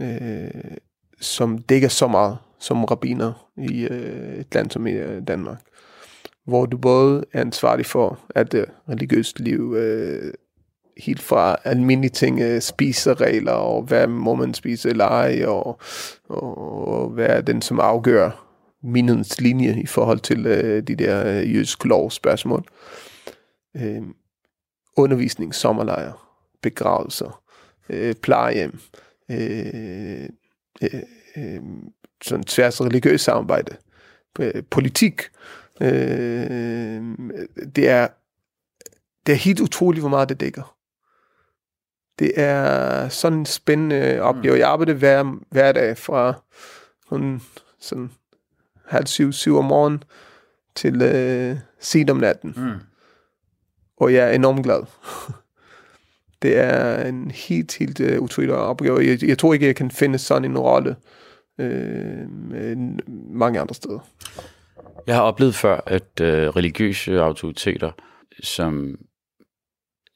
øh, 0.00 0.76
som 1.20 1.58
dækker 1.58 1.88
så 1.88 2.06
meget 2.06 2.38
som 2.58 2.84
rabbiner 2.84 3.50
i 3.56 3.86
øh, 3.86 4.34
et 4.34 4.54
land 4.54 4.70
som 4.70 4.86
i 4.86 4.92
øh, 4.92 5.22
Danmark. 5.28 5.60
Hvor 6.44 6.66
du 6.66 6.76
både 6.76 7.24
er 7.32 7.40
ansvarlig 7.40 7.86
for, 7.86 8.18
at 8.30 8.54
øh, 8.54 8.60
det 8.60 8.70
religiøse 8.88 9.42
liv 9.42 9.74
øh, 9.76 10.34
helt 10.96 11.22
fra 11.22 11.56
almindelige 11.64 12.10
ting, 12.10 12.40
øh, 12.40 12.60
spiseregler, 12.60 13.52
og 13.52 13.82
hvad 13.82 14.06
må 14.06 14.34
man 14.34 14.54
spise 14.54 14.90
eller 14.90 15.04
ej, 15.04 15.44
og, 15.46 15.80
og 16.28 17.08
hvad 17.08 17.26
er 17.26 17.40
den, 17.40 17.62
som 17.62 17.80
afgør 17.80 18.48
minens 18.82 19.40
linje 19.40 19.80
i 19.82 19.86
forhold 19.86 20.20
til 20.20 20.46
øh, 20.46 20.82
de 20.82 20.96
der 20.96 21.26
øh, 21.26 21.54
jødiske 21.54 21.88
lovspørgsmål. 21.88 22.64
Øh, 23.76 24.02
undervisning, 24.96 25.54
sommerlejre, 25.54 26.12
begravelser, 26.62 27.42
øh, 27.88 28.14
plejehjem, 28.14 28.78
øh, 29.30 30.28
øh, 30.82 31.02
øh, 31.36 31.60
sådan 32.24 32.44
tværs 32.44 32.80
religiøs 32.80 33.20
samarbejde, 33.20 33.76
øh, 34.40 34.62
politik. 34.70 35.22
Øh, 35.80 37.02
det 37.76 37.88
er 37.88 38.08
det 39.26 39.32
er 39.32 39.36
helt 39.36 39.60
utroligt, 39.60 40.02
hvor 40.02 40.08
meget 40.08 40.28
det 40.28 40.40
dækker. 40.40 40.76
Det 42.18 42.32
er 42.36 43.08
sådan 43.08 43.38
en 43.38 43.46
spændende 43.46 44.20
opgave. 44.20 44.58
Jeg 44.58 44.68
arbejder 44.68 44.94
hver, 44.94 45.38
hver 45.50 45.72
dag 45.72 45.98
fra 45.98 46.34
sådan, 47.08 47.40
sådan 47.80 48.10
halv 48.86 49.06
syv, 49.06 49.32
syv 49.32 49.56
om 49.58 49.64
morgenen 49.64 50.02
til 50.74 51.02
øh, 51.02 51.56
sent 51.80 52.10
om 52.10 52.16
natten. 52.16 52.54
Mm. 52.56 52.80
og 53.96 54.14
jeg 54.14 54.28
er 54.28 54.32
enormt 54.32 54.64
glad. 54.64 54.82
det 56.42 56.58
er 56.58 57.04
en 57.04 57.30
helt, 57.30 57.78
helt 57.78 58.00
uh, 58.00 58.22
utrolig 58.22 58.54
opgave. 58.54 59.00
Jeg, 59.00 59.24
jeg 59.24 59.38
tror 59.38 59.54
ikke, 59.54 59.66
jeg 59.66 59.76
kan 59.76 59.90
finde 59.90 60.18
sådan 60.18 60.44
en 60.44 60.58
rolle 60.58 60.96
øh, 61.58 62.26
mange 63.30 63.60
andre 63.60 63.74
steder. 63.74 63.98
Jeg 65.06 65.14
har 65.14 65.22
oplevet 65.22 65.54
før, 65.54 65.80
at 65.86 66.20
øh, 66.20 66.48
religiøse 66.48 67.20
autoriteter, 67.20 67.92
som 68.42 68.98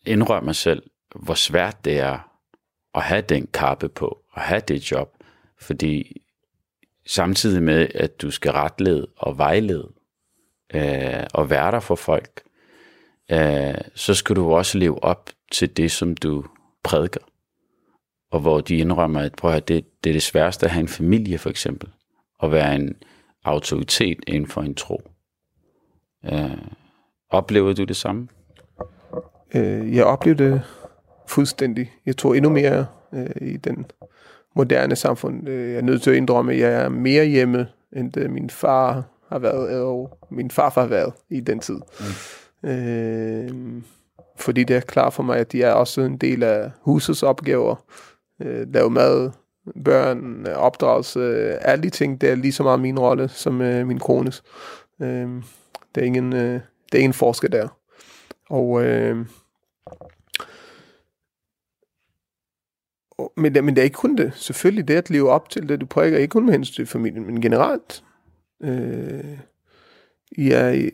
indrømmer 0.07 0.53
selv, 0.53 0.83
hvor 1.15 1.35
svært 1.35 1.85
det 1.85 1.99
er 1.99 2.19
at 2.95 3.03
have 3.03 3.21
den 3.21 3.47
kappe 3.47 3.89
på, 3.89 4.19
at 4.37 4.43
have 4.43 4.63
det 4.69 4.91
job, 4.91 5.17
fordi 5.61 6.23
samtidig 7.07 7.63
med, 7.63 7.89
at 7.95 8.23
du 8.23 8.31
skal 8.31 8.53
retlede 8.53 9.07
og 9.17 9.39
vejlede 9.39 9.93
øh, 10.75 11.25
og 11.35 11.51
være 11.51 11.71
der 11.71 11.81
for 11.81 11.95
folk, 11.95 12.43
øh, 13.33 13.75
så 13.95 14.15
skal 14.15 14.37
du 14.37 14.55
også 14.55 14.79
leve 14.79 15.05
op 15.05 15.31
til 15.53 15.77
det, 15.77 15.91
som 15.91 16.17
du 16.17 16.45
prædiker. 16.83 17.21
Og 18.31 18.41
hvor 18.41 18.61
de 18.61 18.77
indrømmer, 18.77 19.21
at 19.21 19.35
prøv 19.35 19.53
at 19.53 19.69
det, 19.69 20.05
det 20.05 20.11
er 20.11 20.15
det 20.15 20.23
sværeste 20.23 20.67
at 20.67 20.73
have 20.73 20.81
en 20.81 20.89
familie 20.89 21.39
for 21.39 21.51
eksempel, 21.51 21.91
og 22.39 22.53
være 22.53 22.75
en 22.75 22.97
autoritet 23.45 24.19
inden 24.27 24.51
for 24.51 24.63
en 24.63 24.75
tro. 24.75 25.11
Øh, 26.25 26.59
oplever 27.31 27.73
du 27.73 27.85
det 27.85 27.97
samme? 27.97 28.29
Øh, 29.55 29.95
jeg 29.95 30.05
oplevede 30.05 30.45
det 30.45 30.63
fuldstændig. 31.28 31.92
Jeg 32.06 32.16
tror 32.16 32.35
endnu 32.35 32.50
mere 32.50 32.87
øh, 33.14 33.49
i 33.49 33.56
den 33.56 33.87
moderne 34.56 34.97
samfund. 34.97 35.49
Øh, 35.49 35.71
jeg 35.71 35.78
er 35.78 35.83
nødt 35.83 36.02
til 36.02 36.11
at 36.11 36.16
indrømme, 36.16 36.52
at 36.52 36.59
jeg 36.59 36.73
er 36.73 36.88
mere 36.88 37.25
hjemme, 37.25 37.66
end 37.92 38.12
det 38.12 38.30
min 38.30 38.50
far 38.50 39.04
har 39.28 39.38
været, 39.38 39.83
og 39.83 40.18
min 40.30 40.50
farfar 40.50 40.80
har 40.80 40.88
været 40.88 41.12
i 41.30 41.40
den 41.40 41.61
tid. 41.61 41.76
Mm. 42.62 42.68
Øh, 42.68 43.83
fordi 44.37 44.64
det 44.64 44.76
er 44.76 44.80
klart 44.80 45.12
for 45.12 45.23
mig, 45.23 45.38
at 45.38 45.52
de 45.52 45.62
er 45.62 45.73
også 45.73 46.00
en 46.00 46.16
del 46.16 46.42
af 46.42 46.71
husets 46.80 47.23
opgaver. 47.23 47.76
Øh, 48.42 48.73
lave 48.73 48.90
mad, 48.90 49.30
børn, 49.85 50.47
opdragelse, 50.47 51.21
alle 51.56 51.83
de 51.83 51.90
ting, 51.90 52.21
det 52.21 52.30
er 52.30 52.35
lige 52.35 52.52
så 52.52 52.62
meget 52.62 52.80
min 52.80 52.99
rolle 52.99 53.28
som 53.28 53.61
øh, 53.61 53.87
min 53.87 53.99
kones. 53.99 54.42
Øh, 55.02 55.28
der, 55.95 56.00
er 56.00 56.04
ingen, 56.04 56.33
øh, 56.33 56.61
der 56.92 56.99
er 56.99 56.99
ingen 56.99 57.12
forskel 57.12 57.52
der. 57.52 57.68
Og, 58.50 58.85
øh, 58.85 59.26
men, 63.37 63.52
men 63.52 63.68
det 63.68 63.78
er 63.78 63.85
ikke 63.85 63.94
kun 63.94 64.16
det. 64.16 64.32
Selvfølgelig 64.35 64.88
det 64.88 64.94
at 64.94 65.11
leve 65.11 65.30
op 65.30 65.50
til 65.50 65.68
det, 65.68 65.80
du 65.80 65.87
præger, 65.87 66.18
ikke 66.18 66.32
kun 66.32 66.44
med 66.44 66.52
hensyn 66.52 66.75
til 66.75 66.87
familien, 66.87 67.26
men 67.26 67.40
generelt. 67.40 68.04
Øh, 68.62 69.38
jeg, 70.38 70.90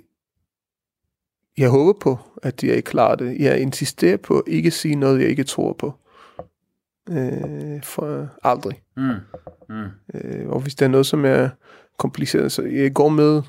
jeg 1.59 1.71
håber 1.71 2.01
på, 2.01 2.19
at 2.43 2.65
jeg 2.65 2.85
klarer 2.85 3.15
det. 3.15 3.39
Jeg 3.39 3.61
insisterer 3.61 4.17
på 4.17 4.39
at 4.39 4.45
ikke 4.47 4.71
sige 4.71 4.95
noget, 4.95 5.21
jeg 5.21 5.29
ikke 5.29 5.45
tror 5.45 5.73
på. 5.73 5.93
Øh, 7.11 7.83
for 7.83 8.29
aldrig. 8.43 8.83
Mm. 8.97 9.15
Mm. 9.69 9.89
Øh, 10.15 10.49
og 10.49 10.61
hvis 10.61 10.75
der 10.75 10.87
er 10.87 10.91
noget, 10.91 11.07
som 11.07 11.25
er 11.25 11.49
kompliceret, 11.97 12.53
så 12.53 12.63
jeg 12.63 12.93
går 12.93 13.09
med 13.09 13.43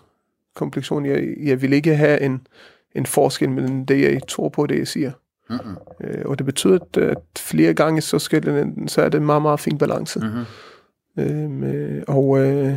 komplikation. 0.54 1.06
Jeg, 1.06 1.36
jeg 1.38 1.62
vil 1.62 1.74
ikke 1.74 1.96
have 1.96 2.22
en, 2.22 2.48
en 2.96 3.06
forskel 3.06 3.50
mellem 3.50 3.86
det, 3.86 4.02
jeg 4.02 4.28
tror 4.28 4.50
på, 4.50 4.62
og 4.62 4.70
det, 4.70 4.78
jeg 4.78 4.88
siger. 4.88 5.12
Mm-hmm. 5.50 5.76
Øh, 6.02 6.22
og 6.26 6.38
det 6.38 6.46
betyder, 6.46 6.76
at, 6.76 6.98
at 6.98 7.18
flere 7.38 7.74
gange, 7.74 8.02
så, 8.02 8.20
skal 8.20 8.44
det, 8.44 8.92
så 8.92 9.02
er 9.02 9.10
det 9.10 9.18
en 9.18 9.26
meget, 9.26 9.42
meget 9.42 9.60
fin 9.60 9.78
balance. 9.78 10.20
Mm-hmm. 10.20 11.64
Øh, 11.64 12.04
og 12.08 12.40
øh, 12.40 12.76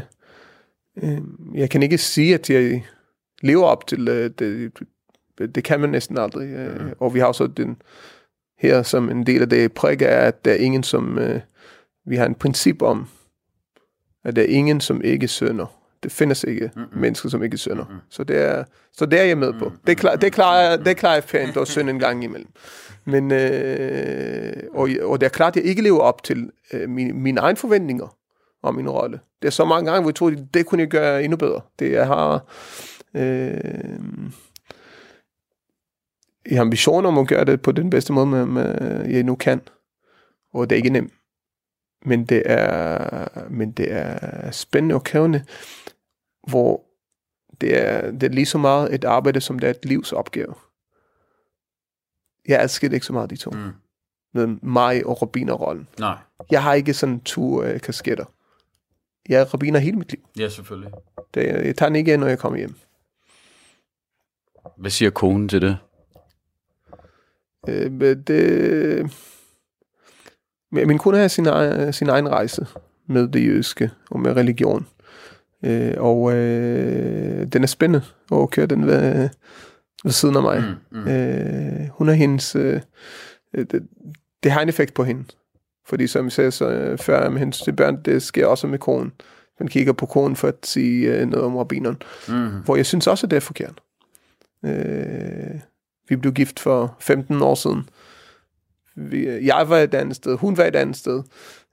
øh, 1.02 1.18
jeg 1.54 1.70
kan 1.70 1.82
ikke 1.82 1.98
sige, 1.98 2.34
at 2.34 2.50
jeg 2.50 2.84
lever 3.42 3.64
op 3.64 3.86
til 3.86 4.08
øh, 4.08 4.30
det. 4.38 4.72
Det 5.38 5.64
kan 5.64 5.80
man 5.80 5.90
næsten 5.90 6.18
aldrig. 6.18 6.48
Øh, 6.48 6.72
mm-hmm. 6.72 6.92
Og 6.98 7.14
vi 7.14 7.18
har 7.18 7.26
også 7.26 7.46
den 7.46 7.82
her 8.58 8.82
som 8.82 9.10
en 9.10 9.26
del 9.26 9.42
af 9.42 9.48
det 9.48 9.72
prik 9.72 10.02
er, 10.02 10.18
at 10.18 10.44
der 10.44 10.50
er 10.50 10.56
ingen, 10.56 10.82
som... 10.82 11.18
Øh, 11.18 11.40
vi 12.08 12.16
har 12.16 12.26
en 12.26 12.34
princip 12.34 12.82
om, 12.82 13.08
at 14.24 14.36
der 14.36 14.42
er 14.42 14.46
ingen, 14.46 14.80
som 14.80 15.02
ikke 15.02 15.28
sønder. 15.28 15.75
Det 16.02 16.12
findes 16.12 16.44
ikke 16.44 16.70
mm-hmm. 16.76 17.00
mennesker, 17.00 17.28
som 17.28 17.42
ikke 17.42 17.56
synder. 17.56 17.84
Mm-hmm. 17.84 18.00
Så, 18.10 18.24
det 18.24 18.36
er, 18.36 18.64
så 18.92 19.06
det 19.06 19.20
er 19.20 19.24
jeg 19.24 19.38
med 19.38 19.52
på. 19.52 19.72
Det, 19.86 19.98
klar, 19.98 20.16
det, 20.16 20.32
klarer, 20.32 20.76
det 20.76 20.96
klarer 20.96 21.14
jeg 21.14 21.24
pænt 21.24 21.56
at 21.56 21.68
synde 21.68 21.90
en 21.90 21.98
gang 21.98 22.24
imellem. 22.24 22.48
Men, 23.04 23.32
øh, 23.32 24.52
og, 24.74 24.88
og 25.02 25.20
det 25.20 25.26
er 25.26 25.30
klart, 25.30 25.56
at 25.56 25.62
jeg 25.62 25.64
ikke 25.64 25.82
lever 25.82 26.00
op 26.00 26.22
til 26.22 26.50
øh, 26.72 26.88
mine, 26.90 27.12
mine 27.12 27.40
egne 27.40 27.56
forventninger 27.56 28.16
om 28.62 28.74
min 28.74 28.88
rolle. 28.88 29.20
Det 29.42 29.48
er 29.48 29.52
så 29.52 29.64
mange 29.64 29.90
gange, 29.90 30.00
hvor 30.00 30.10
jeg 30.10 30.14
tror, 30.14 30.30
at 30.30 30.54
det 30.54 30.66
kunne 30.66 30.82
jeg 30.82 30.88
gøre 30.88 31.24
endnu 31.24 31.36
bedre. 31.36 31.60
Det 31.78 31.92
jeg 31.92 32.06
har... 32.06 32.44
Øh, 33.14 33.60
jeg 36.50 36.58
har 36.58 36.60
ambitioner 36.60 37.08
om 37.08 37.18
at 37.18 37.28
gøre 37.28 37.44
det 37.44 37.62
på 37.62 37.72
den 37.72 37.90
bedste 37.90 38.12
måde, 38.12 38.26
med, 38.26 38.46
med, 38.46 39.04
jeg 39.08 39.22
nu 39.22 39.34
kan. 39.34 39.60
Og 40.54 40.70
det 40.70 40.76
er 40.76 40.78
ikke 40.78 40.90
nemt. 40.90 41.12
Men 42.04 42.24
det 42.24 42.42
er, 42.44 43.28
men 43.50 43.72
det 43.72 43.92
er 43.92 44.50
spændende 44.50 44.94
og 44.94 45.04
krævende, 45.04 45.44
hvor 46.46 46.84
det 47.60 47.82
er, 47.82 48.10
det 48.10 48.22
er 48.22 48.28
lige 48.28 48.46
så 48.46 48.58
meget 48.58 48.94
et 48.94 49.04
arbejde, 49.04 49.40
som 49.40 49.58
det 49.58 49.66
er 49.66 49.70
et 49.70 49.84
livsopgave. 49.84 50.54
Jeg 52.48 52.62
elsker 52.62 52.90
ikke 52.90 53.06
så 53.06 53.12
meget 53.12 53.30
de 53.30 53.36
to. 53.36 53.50
Mm. 53.50 53.72
Med 54.34 54.46
mig 54.46 55.06
og 55.06 55.22
rabinerrollen. 55.22 55.88
Nej. 55.98 56.16
Jeg 56.50 56.62
har 56.62 56.74
ikke 56.74 56.94
sådan 56.94 57.20
to 57.20 57.42
uh, 57.42 57.80
kasketter. 57.80 58.24
Jeg 59.28 59.40
er 59.40 59.44
rabiner 59.44 59.78
hele 59.78 59.96
mit 59.96 60.10
liv. 60.10 60.28
Ja, 60.38 60.48
selvfølgelig. 60.48 60.92
Det, 61.34 61.46
jeg 61.46 61.76
tager 61.76 61.88
den 61.88 61.96
ikke 61.96 62.12
ind, 62.12 62.20
når 62.20 62.28
jeg 62.28 62.38
kommer 62.38 62.58
hjem. 62.58 62.74
Hvad 64.76 64.90
siger 64.90 65.10
konen 65.10 65.48
til 65.48 65.62
det? 65.62 65.78
Øh, 67.68 68.16
det 68.26 69.10
min 70.70 70.98
kone 70.98 71.18
har 71.18 71.28
sin, 71.28 71.46
egen, 71.46 71.92
sin 71.92 72.08
egen 72.08 72.28
rejse 72.28 72.66
med 73.06 73.28
det 73.28 73.46
jødiske 73.46 73.90
og 74.10 74.20
med 74.20 74.36
religion. 74.36 74.86
Øh, 75.66 75.94
og 75.96 76.32
øh, 76.32 77.46
den 77.46 77.62
er 77.62 77.66
spændende 77.66 78.06
at 78.32 78.50
køre 78.50 78.66
den 78.66 78.86
ved, 78.86 79.28
ved 80.04 80.12
siden 80.12 80.36
af 80.36 80.42
mig. 80.42 80.64
Mm, 80.90 80.98
mm. 80.98 81.08
Øh, 81.08 81.88
hun 81.92 82.08
er 82.08 82.12
hendes... 82.12 82.56
Øh, 82.56 82.80
det, 83.54 83.86
det 84.42 84.52
har 84.52 84.60
en 84.60 84.68
effekt 84.68 84.94
på 84.94 85.04
hende. 85.04 85.24
Fordi 85.86 86.06
som 86.06 86.24
jeg 86.24 86.32
sagde 86.32 86.50
så, 86.50 86.68
øh, 86.68 86.98
før 86.98 87.28
med 87.28 87.38
hendes 87.38 87.60
til 87.60 87.72
børn, 87.72 88.02
det 88.04 88.22
sker 88.22 88.46
også 88.46 88.66
med 88.66 88.78
konen. 88.78 89.12
Man 89.60 89.68
kigger 89.68 89.92
på 89.92 90.06
konen 90.06 90.36
for 90.36 90.48
at 90.48 90.54
sige 90.62 91.14
øh, 91.14 91.28
noget 91.28 91.46
om 91.46 91.56
rabbineren. 91.56 92.02
Mm. 92.28 92.48
Hvor 92.64 92.76
jeg 92.76 92.86
synes 92.86 93.06
også, 93.06 93.26
at 93.26 93.30
det 93.30 93.36
er 93.36 93.40
forkert. 93.40 93.80
Øh, 94.64 95.60
vi 96.08 96.16
blev 96.16 96.32
gift 96.32 96.60
for 96.60 96.96
15 97.00 97.42
år 97.42 97.54
siden. 97.54 97.88
Vi, 98.96 99.28
jeg 99.28 99.68
var 99.68 99.78
et 99.78 99.94
andet 99.94 100.16
sted, 100.16 100.36
hun 100.36 100.56
var 100.56 100.64
et 100.64 100.76
andet 100.76 100.96
sted. 100.96 101.22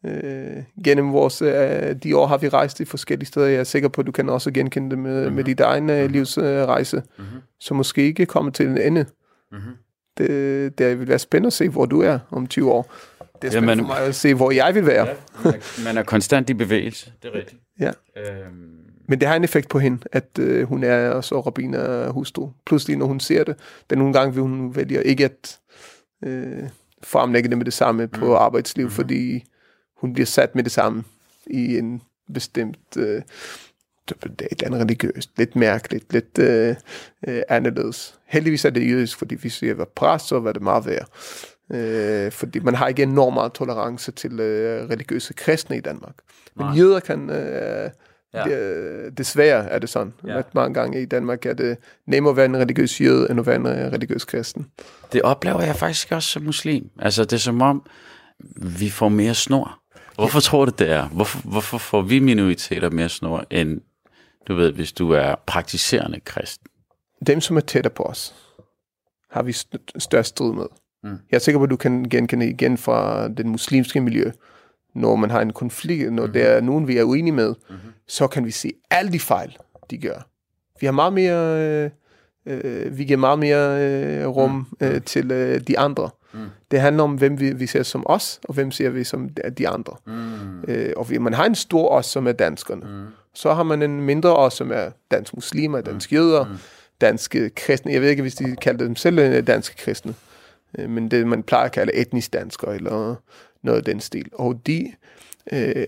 Øh, 0.06 0.64
gennem 0.84 1.14
vores, 1.14 1.42
øh, 1.42 1.96
de 2.04 2.18
år 2.18 2.28
har 2.28 2.38
vi 2.38 2.50
rejst 2.50 2.80
i 2.80 2.86
forskellige 2.86 3.28
steder. 3.28 3.48
Jeg 3.48 3.60
er 3.60 3.64
sikker 3.64 3.90
på, 3.90 4.02
at 4.02 4.08
du 4.08 4.12
kan 4.12 4.30
også 4.30 4.52
genkende 4.52 4.90
det 4.90 5.00
med, 5.00 5.22
mm-hmm. 5.22 5.36
med 5.36 5.44
dit 5.44 5.60
egen 5.60 5.84
mm-hmm. 5.84 6.12
livsrejse, 6.12 7.04
mm-hmm. 7.18 7.42
som 7.60 7.78
måske 7.78 8.02
ikke 8.02 8.26
kommer 8.26 8.52
til 8.52 8.68
en 8.68 8.78
ende. 8.78 9.06
Mm-hmm. 9.52 9.74
Det, 10.18 10.78
det 10.78 11.00
vil 11.00 11.08
være 11.08 11.20
spændende 11.20 11.48
at 11.48 11.54
se, 11.54 11.70
hvor 11.70 11.86
du 11.86 12.02
er 12.02 12.20
om 12.32 12.48
20 12.48 12.72
år. 12.72 12.94
Det 13.42 13.48
er 13.48 13.52
spændende 13.52 13.72
ja, 13.72 13.76
man, 13.76 13.86
for 13.86 13.94
mig 13.94 14.08
at 14.08 14.16
se, 14.16 14.34
hvor 14.34 14.52
jeg 14.52 14.76
vil 14.76 14.86
være. 14.86 15.08
Ja, 15.08 15.14
man, 15.44 15.54
er, 15.54 15.84
man 15.84 15.98
er 15.98 16.04
konstant 16.04 16.50
i 16.50 16.54
bevægelse, 16.54 17.14
det 17.24 17.30
er 17.34 17.38
rigtigt. 17.38 17.62
ja. 17.80 17.92
Øhm. 18.18 18.84
Men 19.08 19.20
det 19.20 19.28
har 19.28 19.36
en 19.36 19.44
effekt 19.44 19.70
på 19.70 19.80
hende, 19.80 20.08
at 20.12 20.40
øh, 20.40 20.68
hun 20.68 20.84
er 20.84 21.22
så 21.22 21.40
rabiner 21.40 22.10
hustru. 22.10 22.50
Pludselig, 22.66 22.98
når 22.98 23.06
hun 23.06 23.20
ser 23.20 23.44
det, 23.44 23.56
den 23.90 23.98
nogle 23.98 24.14
gange 24.14 24.34
vil 24.34 24.42
hun 24.42 24.76
vælge 24.76 25.04
ikke 25.04 25.26
at 25.26 25.60
øh, 26.24 26.64
fremlægge 27.04 27.50
det 27.50 27.58
med 27.58 27.66
det 27.66 27.74
samme 27.74 28.08
på 28.08 28.26
mm. 28.26 28.32
arbejdsliv, 28.32 28.86
mm. 28.86 28.92
fordi 28.92 29.44
hun 30.04 30.14
bliver 30.14 30.26
sat 30.26 30.56
med 30.56 30.64
det 30.64 30.72
samme 30.72 31.04
i 31.48 31.78
en 31.78 32.02
bestemt 32.34 32.98
øh, 32.98 33.22
det 34.10 34.42
er 34.42 34.46
et 34.52 34.52
eller 34.52 34.66
andet 34.66 34.82
religiøst, 34.82 35.30
lidt 35.38 35.56
mærkeligt, 35.56 36.14
lidt 36.14 36.40
øh, 36.40 36.76
øh, 37.28 37.42
anderledes. 37.50 38.20
Heldigvis 38.26 38.66
er 38.66 38.70
det 38.70 38.90
jødisk, 38.90 39.18
fordi 39.18 39.36
hvis 39.36 39.64
jeg 39.64 39.78
var 39.78 39.88
præst, 39.96 40.28
så 40.28 40.40
var 40.40 40.52
det 40.52 40.62
meget 40.62 40.86
værd. 40.86 41.08
Øh, 41.72 42.32
fordi 42.32 42.60
man 42.60 42.76
har 42.76 42.88
ikke 42.88 43.04
enormt 43.04 43.34
meget 43.34 43.54
tolerance 43.54 44.12
til 44.12 44.40
øh, 44.40 44.90
religiøse 44.90 45.34
kristne 45.34 45.78
i 45.78 45.82
Danmark. 45.82 46.16
Men 46.56 46.66
Nej. 46.66 46.76
jøder 46.76 47.00
kan... 47.00 47.30
Øh, 47.30 47.90
Ja. 48.36 48.44
Det, 48.44 49.18
desværre 49.18 49.70
er 49.70 49.80
det 49.80 49.90
sådan, 49.90 50.14
ja. 50.28 50.38
at 50.38 50.56
mange 50.56 50.74
gange 50.74 51.02
i 51.02 51.06
Danmark 51.06 51.46
er 51.46 51.54
det 51.54 51.78
nemmere 52.08 52.32
at 52.32 52.38
være 52.38 52.46
en 52.46 52.58
religiøs 52.58 53.02
jøde, 53.02 53.28
end 53.30 53.40
at 53.40 53.46
være 53.46 53.56
en 53.56 53.68
religiøs 53.68 54.26
kristen. 54.26 54.66
Det 55.14 55.22
oplever 55.22 55.62
jeg 55.62 55.76
faktisk 55.76 56.12
også 56.12 56.30
som 56.30 56.44
muslim. 56.44 56.90
Altså 57.00 57.24
det 57.24 57.34
er 57.34 57.38
som 57.38 57.62
om, 57.62 57.86
vi 58.80 58.90
får 58.90 59.10
mere 59.10 59.34
snor. 59.34 59.83
Hvorfor 60.16 60.40
tror 60.40 60.66
du 60.66 60.72
det 60.78 60.90
er? 60.92 61.08
Hvorfor, 61.08 61.40
hvorfor 61.50 61.78
får 61.78 62.02
vi 62.02 62.20
minoriteter 62.20 62.90
mere 62.90 63.10
snor, 63.10 63.46
end 63.52 63.82
du 64.48 64.56
ved, 64.56 64.72
hvis 64.72 64.92
du 64.92 65.12
er 65.12 65.36
praktiserende 65.46 66.20
kristen? 66.20 66.68
Dem, 67.28 67.42
som 67.42 67.58
er 67.58 67.62
tættere 67.62 67.94
på 67.94 68.04
os, 68.04 68.36
har 69.32 69.44
vi 69.44 69.52
størst 69.98 70.30
strid 70.30 70.54
med. 70.54 70.66
Mm. 71.04 71.10
Jeg 71.32 71.38
er 71.38 71.40
sikker 71.40 71.60
på, 71.60 71.64
at 71.64 71.70
du 71.70 71.76
kan 71.76 72.04
genkende 72.04 72.50
igen 72.50 72.78
fra 72.78 73.28
den 73.28 73.50
muslimske 73.50 74.02
miljø. 74.02 74.32
Når 74.96 75.16
man 75.16 75.30
har 75.30 75.42
en 75.42 75.54
konflikt, 75.54 76.14
når 76.14 76.24
mm-hmm. 76.24 76.34
der 76.34 76.46
er 76.46 76.62
nogen, 76.62 76.88
vi 76.88 76.98
er 76.98 77.04
uenige 77.04 77.34
med, 77.34 77.56
mm-hmm. 77.70 77.92
så 78.08 78.28
kan 78.28 78.46
vi 78.46 78.52
se 78.52 78.74
alle 78.92 79.12
de 79.12 79.20
fejl, 79.20 79.58
de 79.90 79.98
gør. 79.98 80.28
Vi 80.80 80.86
har 80.86 80.92
meget 80.92 81.14
mere 81.14 81.60
øh, 81.60 81.90
øh, 82.46 82.98
vi 82.98 83.04
giver 83.04 83.20
meget 83.20 83.40
mere 83.40 83.82
øh, 83.82 84.28
rum 84.28 84.52
Mm. 84.52 84.88
øh, 84.88 85.02
til 85.02 85.32
øh, 85.32 85.62
de 85.68 85.80
andre. 85.80 86.10
Mm. 86.34 86.40
Det 86.72 86.82
handler 86.82 87.04
om, 87.04 87.14
hvem 87.16 87.40
vi, 87.40 87.54
vi 87.54 87.68
ser 87.68 87.84
som 87.84 88.04
os, 88.06 88.40
og 88.44 88.54
hvem 88.54 88.72
ser 88.72 88.90
vi 88.90 89.04
som 89.04 89.30
de- 89.58 89.68
andre. 89.68 89.96
Mm. 90.06 90.62
Øh, 90.68 90.94
og 90.98 91.08
man 91.22 91.34
har 91.34 91.46
en 91.46 91.56
stor 91.56 91.90
os, 91.90 92.06
som 92.06 92.28
er 92.28 92.32
danskerne. 92.32 92.82
Mm. 92.86 93.06
Så 93.34 93.54
har 93.54 93.64
man 93.64 93.82
en 93.82 94.02
mindre 94.02 94.36
os, 94.36 94.54
som 94.54 94.72
er 94.72 94.90
dansk 95.12 95.34
muslimer, 95.36 95.82
dansk 95.82 96.14
jøder, 96.14 96.46
Mm. 96.46 96.56
danske 97.02 97.50
kristne. 97.50 97.92
Jeg 97.94 98.02
ved 98.02 98.10
ikke, 98.10 98.22
hvis 98.22 98.36
de 98.36 98.56
kalder 98.56 98.86
dem 98.86 98.96
selv 98.96 99.20
øh, 99.20 99.48
danske 99.48 99.76
kristne. 99.76 100.14
Øh, 100.80 100.90
men 100.90 101.12
det, 101.12 101.28
man 101.28 101.44
plejer 101.44 101.66
at 101.66 101.72
kalde 101.72 101.94
etnisk 101.94 102.34
danskere, 102.34 102.76
eller 102.76 103.16
noget 103.62 103.78
af 103.78 103.84
den 103.84 104.00
stil. 104.00 104.30
Og 104.34 104.62
de, 104.68 104.92
øh, 105.54 105.86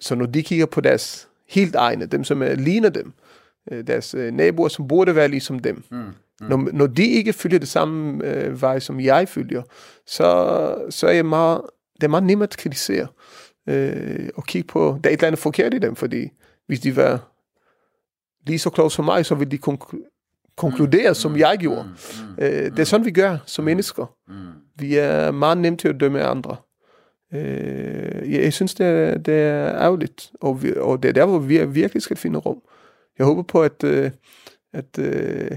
så 0.00 0.14
når 0.14 0.26
de 0.26 0.42
kigger 0.42 0.66
på 0.66 0.80
deres 0.80 1.28
helt 1.48 1.74
egne, 1.74 2.06
dem 2.06 2.24
som 2.24 2.42
er, 2.42 2.54
ligner 2.54 2.88
dem, 2.88 3.06
øh, 3.06 3.12
deres 3.70 4.14
øh, 4.14 4.32
naboer, 4.32 4.68
som 4.68 4.88
burde 4.88 5.14
være 5.14 5.28
ligesom 5.28 5.58
dem, 5.58 5.84
Mm. 5.90 6.48
når, 6.48 6.68
når 6.72 6.86
de 6.86 7.06
ikke 7.06 7.32
følger 7.32 7.58
det 7.58 7.68
samme 7.68 8.24
øh, 8.24 8.62
vej, 8.62 8.78
som 8.78 9.00
jeg 9.00 9.28
følger, 9.28 9.62
så, 10.06 10.86
så 10.90 11.06
er 11.06 11.12
jeg 11.12 11.26
meget, 11.26 11.60
det 11.96 12.02
er 12.04 12.08
meget 12.08 12.24
nemt 12.24 12.42
at 12.42 12.56
kritisere 12.56 13.06
øh, 13.68 14.28
og 14.34 14.44
kigge 14.44 14.66
på, 14.68 14.98
der 15.04 15.10
er 15.10 15.12
et 15.14 15.18
eller 15.18 15.26
andet 15.26 15.38
forkert 15.38 15.74
i 15.74 15.78
dem, 15.78 15.96
fordi 15.96 16.28
hvis 16.66 16.80
de 16.80 16.96
var 16.96 17.32
lige 18.46 18.58
så 18.58 18.70
kloge 18.70 18.90
som 18.90 19.04
mig, 19.04 19.26
så 19.26 19.34
ville 19.34 19.50
de 19.50 19.58
konk- 19.70 20.52
konkludere, 20.56 21.14
som 21.14 21.36
jeg 21.36 21.56
gjorde. 21.60 21.82
Mm. 22.38 22.44
Øh, 22.44 22.70
det 22.70 22.78
er 22.78 22.84
sådan, 22.84 23.06
vi 23.06 23.10
gør 23.10 23.38
som 23.46 23.64
mennesker. 23.64 24.14
Mm. 24.28 24.34
Vi 24.78 24.96
er 24.96 25.30
meget 25.30 25.58
nemt 25.58 25.80
til 25.80 25.88
at 25.88 26.00
dømme 26.00 26.22
andre. 26.24 26.56
Øh, 27.34 28.32
jeg, 28.32 28.42
jeg 28.42 28.52
synes, 28.52 28.74
det 28.74 28.86
er, 28.86 29.18
det 29.18 29.34
er 29.34 29.74
ærgerligt, 29.74 30.30
og, 30.40 30.62
vi, 30.62 30.74
og 30.76 31.02
det 31.02 31.08
er 31.08 31.12
der, 31.12 31.26
hvor 31.26 31.38
vi 31.38 31.64
virkelig 31.66 32.02
skal 32.02 32.16
finde 32.16 32.38
rum. 32.38 32.58
Jeg 33.18 33.26
håber 33.26 33.42
på, 33.42 33.62
at, 33.62 33.84
øh, 33.84 34.10
at 34.72 34.98
øh, 34.98 35.50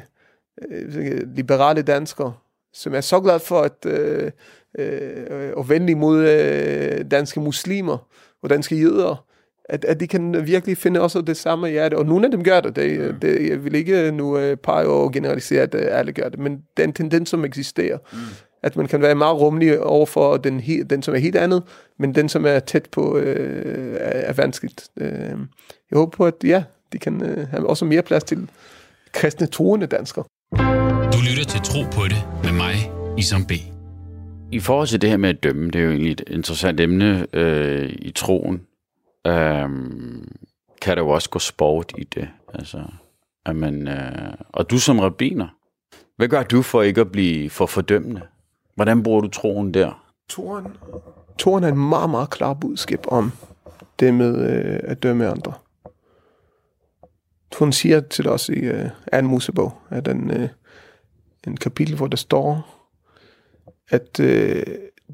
øh, 0.71 1.35
liberale 1.35 1.81
danskere, 1.81 2.33
som 2.73 2.93
er 2.95 3.01
så 3.01 3.19
glade 3.19 3.39
for 3.39 3.61
at, 3.61 3.85
øh, 3.85 4.31
øh, 4.79 5.53
at 5.59 5.69
vende 5.69 5.91
imod 5.91 6.27
øh, 6.29 7.11
danske 7.11 7.39
muslimer 7.39 8.07
og 8.43 8.49
danske 8.49 8.75
jøder, 8.75 9.25
at, 9.69 9.85
at 9.85 9.99
de 9.99 10.07
kan 10.07 10.47
virkelig 10.47 10.77
finde 10.77 11.01
også 11.01 11.21
det 11.21 11.37
samme 11.37 11.69
hjerte. 11.69 11.97
Og 11.97 12.05
nogle 12.05 12.25
af 12.25 12.31
dem 12.31 12.43
gør 12.43 12.59
det. 12.59 12.75
det, 12.75 13.15
det 13.21 13.49
jeg 13.49 13.63
vil 13.63 13.75
ikke 13.75 14.11
nu 14.11 14.37
øh, 14.37 14.57
pege 14.57 14.87
og 14.87 15.11
generalisere, 15.11 15.61
at 15.61 15.75
øh, 15.75 15.87
alle 15.89 16.11
gør 16.11 16.29
det, 16.29 16.39
men 16.39 16.61
den 16.77 16.93
tendens, 16.93 17.29
som 17.29 17.45
eksisterer, 17.45 17.97
Mm. 18.13 18.17
at 18.63 18.75
man 18.75 18.87
kan 18.87 19.01
være 19.01 19.15
meget 19.15 19.41
rummelig 19.41 19.79
over 19.83 20.05
for 20.05 20.37
den, 20.37 20.61
den 20.89 21.01
som 21.01 21.13
er 21.13 21.19
helt 21.19 21.35
andet, 21.35 21.63
men 21.99 22.15
den, 22.15 22.29
som 22.29 22.45
er 22.45 22.59
tæt 22.59 22.89
på, 22.91 23.17
øh, 23.17 23.93
er, 23.99 24.19
er 24.19 24.33
vanskeligt. 24.33 24.89
Øh, 24.97 25.37
jeg 25.91 25.97
håber 25.97 26.11
på, 26.11 26.25
at 26.25 26.35
ja, 26.43 26.63
de 26.93 26.99
kan 26.99 27.21
øh, 27.21 27.47
have 27.47 27.69
også 27.69 27.85
mere 27.85 28.01
plads 28.01 28.23
til 28.23 28.49
kristne 29.13 29.47
troende 29.47 29.87
danskere. 29.87 30.25
Du 31.13 31.17
lytter 31.29 31.45
til 31.47 31.61
Tro 31.61 31.81
på 31.83 32.03
det 32.03 32.27
med 32.43 32.51
mig, 32.51 32.75
Isam 33.17 33.45
B. 33.45 33.51
I 34.51 34.59
forhold 34.59 34.87
til 34.87 35.01
det 35.01 35.09
her 35.09 35.17
med 35.17 35.29
at 35.29 35.43
dømme, 35.43 35.71
det 35.71 35.81
er 35.81 35.83
jo 35.83 35.91
egentlig 35.91 36.11
et 36.11 36.23
interessant 36.27 36.79
emne 36.79 37.27
øh, 37.33 37.89
i 37.89 38.11
troen. 38.11 38.61
Øhm, 39.27 40.31
kan 40.81 40.97
der 40.97 41.03
jo 41.03 41.09
også 41.09 41.29
gå 41.29 41.39
sport 41.39 41.93
i 41.97 42.03
det. 42.03 42.29
Altså, 42.53 42.83
at 43.45 43.55
man, 43.55 43.87
øh, 43.87 44.33
og 44.49 44.69
du 44.69 44.79
som 44.79 44.99
rabiner, 44.99 45.47
hvad 46.17 46.27
gør 46.27 46.43
du 46.43 46.61
for 46.61 46.81
ikke 46.81 47.01
at 47.01 47.11
blive 47.11 47.49
for 47.49 47.65
fordømmende? 47.65 48.21
Hvordan 48.75 49.03
bruger 49.03 49.21
du 49.21 49.27
troen 49.27 49.73
der? 49.73 50.05
Toren, 50.29 50.67
Toren 51.37 51.63
er 51.63 51.67
en 51.67 51.89
meget, 51.89 52.09
meget 52.09 52.29
klar 52.29 52.53
budskab 52.53 52.99
om 53.07 53.31
det 53.99 54.13
med 54.13 54.37
øh, 54.51 54.79
at 54.83 55.03
dømme 55.03 55.27
andre. 55.27 55.53
Toren 57.51 57.73
siger 57.73 57.99
til 57.99 58.29
os 58.29 58.49
i 58.49 58.59
øh, 58.59 58.89
Anden 59.11 59.31
Mosebog, 59.31 59.81
at 59.89 60.05
den, 60.05 60.31
øh, 60.31 60.49
en 61.47 61.57
kapitel, 61.57 61.95
hvor 61.95 62.07
der 62.07 62.17
står, 62.17 62.75
at 63.89 64.19
øh, 64.19 64.63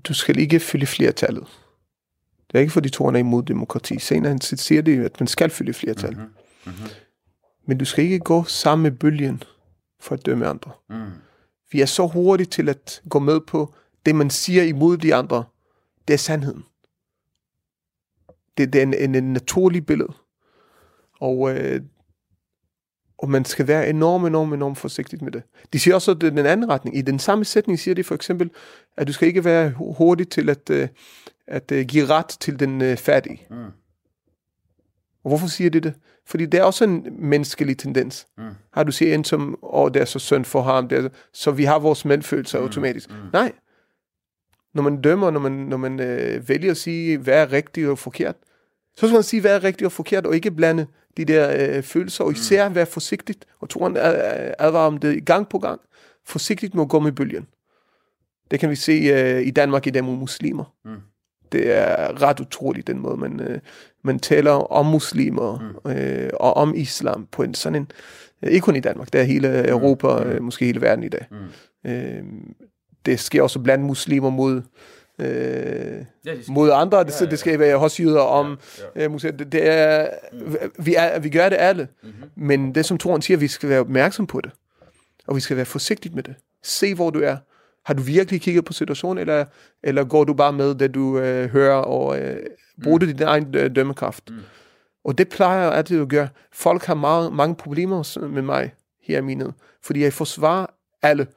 du 0.04 0.14
skal 0.14 0.40
ikke 0.40 0.60
følge 0.60 0.86
flertallet. 0.86 1.48
Det 2.48 2.58
er 2.58 2.60
ikke, 2.60 2.74
fordi 2.74 2.90
Toren 2.90 3.16
er 3.16 3.20
imod 3.20 3.44
demokrati. 3.44 4.00
Senere 4.00 4.38
siger 4.42 4.82
det, 4.82 5.06
at 5.06 5.20
man 5.20 5.28
skal 5.28 5.50
følge 5.50 5.74
flertallet. 5.74 6.18
Mhm. 6.18 6.30
Mhm. 6.66 6.90
Men 7.66 7.78
du 7.78 7.86
skal 7.86 8.04
ikke 8.04 8.20
gå 8.20 8.44
sammen 8.44 8.84
med 8.84 8.92
bølgen 8.92 9.44
for 10.00 10.16
at 10.16 10.26
dømme 10.26 10.48
andre. 10.48 10.72
Mm. 10.90 11.12
Vi 11.72 11.82
er 11.82 11.86
så 11.86 12.08
hurtige 12.08 12.48
til 12.48 12.70
at 12.70 13.02
gå 13.10 13.20
med 13.20 13.40
på 13.48 13.74
det, 14.06 14.16
man 14.16 14.30
siger 14.30 14.64
imod 14.64 14.98
de 14.98 15.16
andre. 15.16 15.44
Det 16.08 16.14
er 16.14 16.18
sandheden. 16.18 16.64
Det, 18.58 18.74
det 18.74 18.80
er 18.80 18.84
en, 18.84 18.94
en, 18.94 19.16
en 19.16 19.34
naturlig 19.34 19.86
billede. 19.86 20.14
Og, 21.20 21.52
øh, 21.52 21.82
og 23.18 23.30
man 23.30 23.46
skal 23.46 23.68
være 23.68 23.90
enormt, 23.90 24.28
enormt, 24.28 24.54
enormt 24.54 24.78
forsigtig 24.78 25.24
med 25.24 25.32
det. 25.32 25.44
De 25.74 25.80
siger 25.80 25.96
også, 25.96 26.12
at 26.12 26.22
det 26.22 26.28
er 26.28 26.32
den 26.32 26.46
anden 26.46 26.70
retning. 26.70 26.98
I 26.98 27.02
den 27.02 27.20
samme 27.20 27.46
sætning 27.46 27.80
siger 27.80 27.96
de 27.96 28.04
for 28.04 28.16
eksempel, 28.16 28.50
at 28.98 29.08
du 29.08 29.14
skal 29.14 29.28
ikke 29.28 29.44
være 29.46 29.70
hu- 29.70 29.94
hurtig 29.94 30.30
til 30.30 30.50
at, 30.50 30.70
øh, 30.70 30.88
at 31.48 31.72
øh, 31.72 31.86
give 31.86 32.06
ret 32.06 32.26
til 32.28 32.60
den 32.60 32.82
øh, 32.82 32.98
fattige. 32.98 33.48
Mm. 33.50 33.56
Og 35.24 35.30
hvorfor 35.30 35.48
siger 35.48 35.70
de 35.70 35.80
det? 35.80 35.94
Fordi 36.28 36.46
det 36.46 36.60
er 36.60 36.64
også 36.64 36.84
en 36.84 37.08
menneskelig 37.20 37.78
tendens. 37.78 38.28
Mm. 38.38 38.44
Har 38.74 38.84
du 38.84 38.92
set 38.92 39.14
en 39.14 39.24
som, 39.24 39.50
åh, 39.64 39.70
oh, 39.84 39.92
det 39.94 40.02
er 40.02 40.06
så 40.06 40.20
synd 40.20 40.46
for 40.46 40.62
ham, 40.62 40.88
det 40.88 40.98
er, 40.98 41.02
så- 41.02 41.10
så 41.34 41.52
vi 41.52 41.64
har 41.64 41.80
vores 41.80 42.06
medfølelse 42.06 42.58
Mm, 42.58 42.64
automatisk. 42.64 43.10
mm. 43.10 43.16
Nej. 43.34 43.52
Når 44.74 44.84
man 44.84 45.02
dømmer, 45.02 45.32
når 45.32 45.40
man, 45.40 45.52
når 45.52 45.78
man 45.78 46.00
øh, 46.00 46.50
vælger 46.50 46.72
at 46.72 46.78
sige, 46.78 47.18
hvad 47.18 47.34
er 47.42 47.52
rigtigt 47.52 47.88
og 47.88 48.00
forkert, 48.00 48.36
så 48.98 49.08
skal 49.08 49.14
man 49.14 49.24
sige, 49.24 49.42
hvad 49.42 49.56
er 49.56 49.64
rigtigt 49.64 49.86
og 49.86 49.92
forkert, 49.92 50.26
og 50.26 50.36
ikke 50.36 50.52
blande 50.52 50.88
de 51.18 51.26
der 51.26 51.76
øh, 51.78 51.84
følelser, 51.84 52.24
og 52.24 52.32
især 52.32 52.70
være 52.70 52.86
forsigtigt, 52.86 53.46
og 53.60 53.70
Toren 53.70 53.98
advarer 53.98 54.88
om 54.88 54.98
det 54.98 55.26
gang 55.26 55.50
på 55.50 55.60
gang, 55.60 55.82
forsigtigt 56.26 56.76
med 56.76 56.84
at 56.84 56.90
gå 56.90 57.00
med 57.00 57.12
bølgen. 57.12 57.48
Det 58.52 58.60
kan 58.60 58.70
vi 58.70 58.76
se 58.76 58.92
øh, 58.92 59.42
i 59.48 59.52
Danmark 59.52 59.88
i 59.88 59.90
dag 59.90 60.04
mod 60.04 60.16
muslimer. 60.18 60.74
Mm. 60.86 60.96
Det 61.52 61.72
er 61.72 62.22
ret 62.22 62.40
utroligt, 62.40 62.88
den 62.88 63.00
måde, 63.00 63.18
man, 63.18 63.40
øh, 63.40 63.60
man 64.04 64.20
taler 64.20 64.52
om 64.52 64.86
muslimer 64.86 65.74
mm. 65.86 65.92
øh, 65.92 66.30
og 66.34 66.58
om 66.58 66.76
islam 66.76 67.28
på 67.32 67.44
en 67.44 67.54
sådan 67.54 67.76
en, 67.82 67.92
øh, 68.44 68.52
ikke 68.52 68.64
kun 68.64 68.76
i 68.76 68.80
Danmark, 68.80 69.14
det 69.14 69.22
er 69.22 69.26
hele 69.26 69.70
Europa, 69.70 70.08
Mm. 70.24 70.30
øh, 70.30 70.44
måske 70.44 70.66
hele 70.66 70.82
verden 70.82 71.04
i 71.04 71.10
dag. 71.10 71.26
Mm. 71.32 71.92
Øh, 71.92 72.24
det 73.06 73.20
sker 73.20 73.42
også 73.42 73.60
blandt 73.60 73.86
muslimer 73.86 74.30
mod, 74.30 74.62
øh, 75.20 75.26
Ja, 76.26 76.36
det 76.36 76.50
mod 76.50 76.72
andre, 76.74 77.04
det, 77.04 77.12
Ja, 77.22 77.26
ja, 77.26 77.30
det 77.32 77.40
skal 77.40 77.60
være 77.60 77.78
hos 77.78 78.00
jøder 78.00 78.20
om 78.22 78.60
ja. 78.96 79.04
øh, 79.04 79.12
muslimer. 79.12 79.38
Det, 79.38 79.52
det 79.52 79.68
er, 79.70 80.10
vi, 80.80 80.96
er, 80.96 81.20
vi 81.20 81.30
gør 81.30 81.50
det 81.50 81.56
alle, 81.60 81.88
Mhm. 82.04 82.12
men 82.36 82.76
det 82.76 82.86
som 82.86 82.98
Toren 82.98 83.22
siger, 83.22 83.38
vi 83.38 83.48
skal 83.48 83.70
være 83.70 83.80
opmærksom 83.80 84.28
på 84.28 84.42
det, 84.42 84.52
og 85.28 85.36
vi 85.36 85.40
skal 85.42 85.58
være 85.58 85.66
forsigtige 85.66 86.16
med 86.16 86.24
det. 86.24 86.36
Se, 86.64 86.96
hvor 86.96 87.10
du 87.10 87.20
er. 87.22 87.38
Har 87.86 87.94
du 87.94 88.02
virkelig 88.02 88.42
kigget 88.42 88.66
på 88.66 88.74
situationen, 88.74 89.18
eller, 89.22 89.46
eller 89.84 90.04
går 90.04 90.24
du 90.24 90.34
bare 90.34 90.54
med 90.54 90.76
det, 90.76 90.94
du 90.96 91.20
øh, 91.20 91.50
hører, 91.50 91.76
og 91.76 92.20
øh, 92.20 92.38
bruger 92.84 92.98
du 92.98 93.06
din 93.06 93.22
egen 93.22 93.56
øh, 93.56 93.76
dømmekraft? 93.76 94.30
Mm. 94.30 94.36
Og 95.04 95.18
det 95.18 95.30
plejer 95.30 95.64
jeg 95.64 95.74
altid 95.74 96.02
at 96.02 96.10
gøre. 96.10 96.28
Folk 96.54 96.84
har 96.86 96.94
meget, 96.96 97.34
mange 97.34 97.56
problemer 97.56 98.28
med 98.28 98.42
mig 98.42 98.74
her 99.04 99.18
i 99.18 99.22
minet, 99.22 99.54
fordi 99.84 100.04
jeg 100.04 100.14
forsvarer 100.14 100.66
alle. 101.02 101.28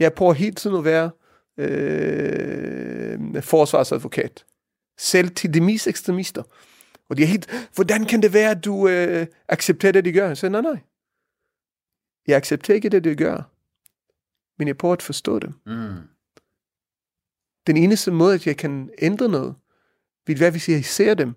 Jeg 0.00 0.12
prøver 0.12 0.32
hele 0.32 0.54
tiden 0.54 0.76
at 0.76 0.84
være 0.84 1.10
øh, 1.58 3.42
forsvarsadvokat. 3.42 4.44
Selv 4.98 5.30
til 5.30 5.54
de 5.54 5.60
mest 5.60 5.86
ekstremister. 5.86 6.42
Og 7.08 7.16
de 7.16 7.22
er 7.22 7.26
helt, 7.26 7.68
hvordan 7.74 8.04
kan 8.04 8.22
det 8.22 8.32
være, 8.32 8.50
at 8.50 8.64
du 8.64 8.88
øh, 8.88 9.26
accepterer 9.48 9.92
det, 9.92 10.04
de 10.04 10.12
gør? 10.12 10.26
Jeg 10.26 10.36
siger, 10.36 10.50
nej, 10.50 10.60
nej. 10.60 10.78
Jeg 12.26 12.36
accepterer 12.36 12.74
ikke 12.74 12.88
det, 12.88 13.04
de 13.04 13.16
gør. 13.16 13.42
Men 14.58 14.68
jeg 14.68 14.78
prøver 14.78 14.92
at 14.92 15.02
forstå 15.02 15.38
dem. 15.38 15.52
Mm. 15.66 15.94
Den 17.66 17.76
eneste 17.76 18.10
måde, 18.10 18.34
at 18.34 18.46
jeg 18.46 18.56
kan 18.56 18.90
ændre 18.98 19.28
noget, 19.28 19.54
vil 20.26 20.40
være, 20.40 20.50
hvis 20.50 20.68
jeg 20.68 20.84
ser 20.84 21.14
dem, 21.14 21.34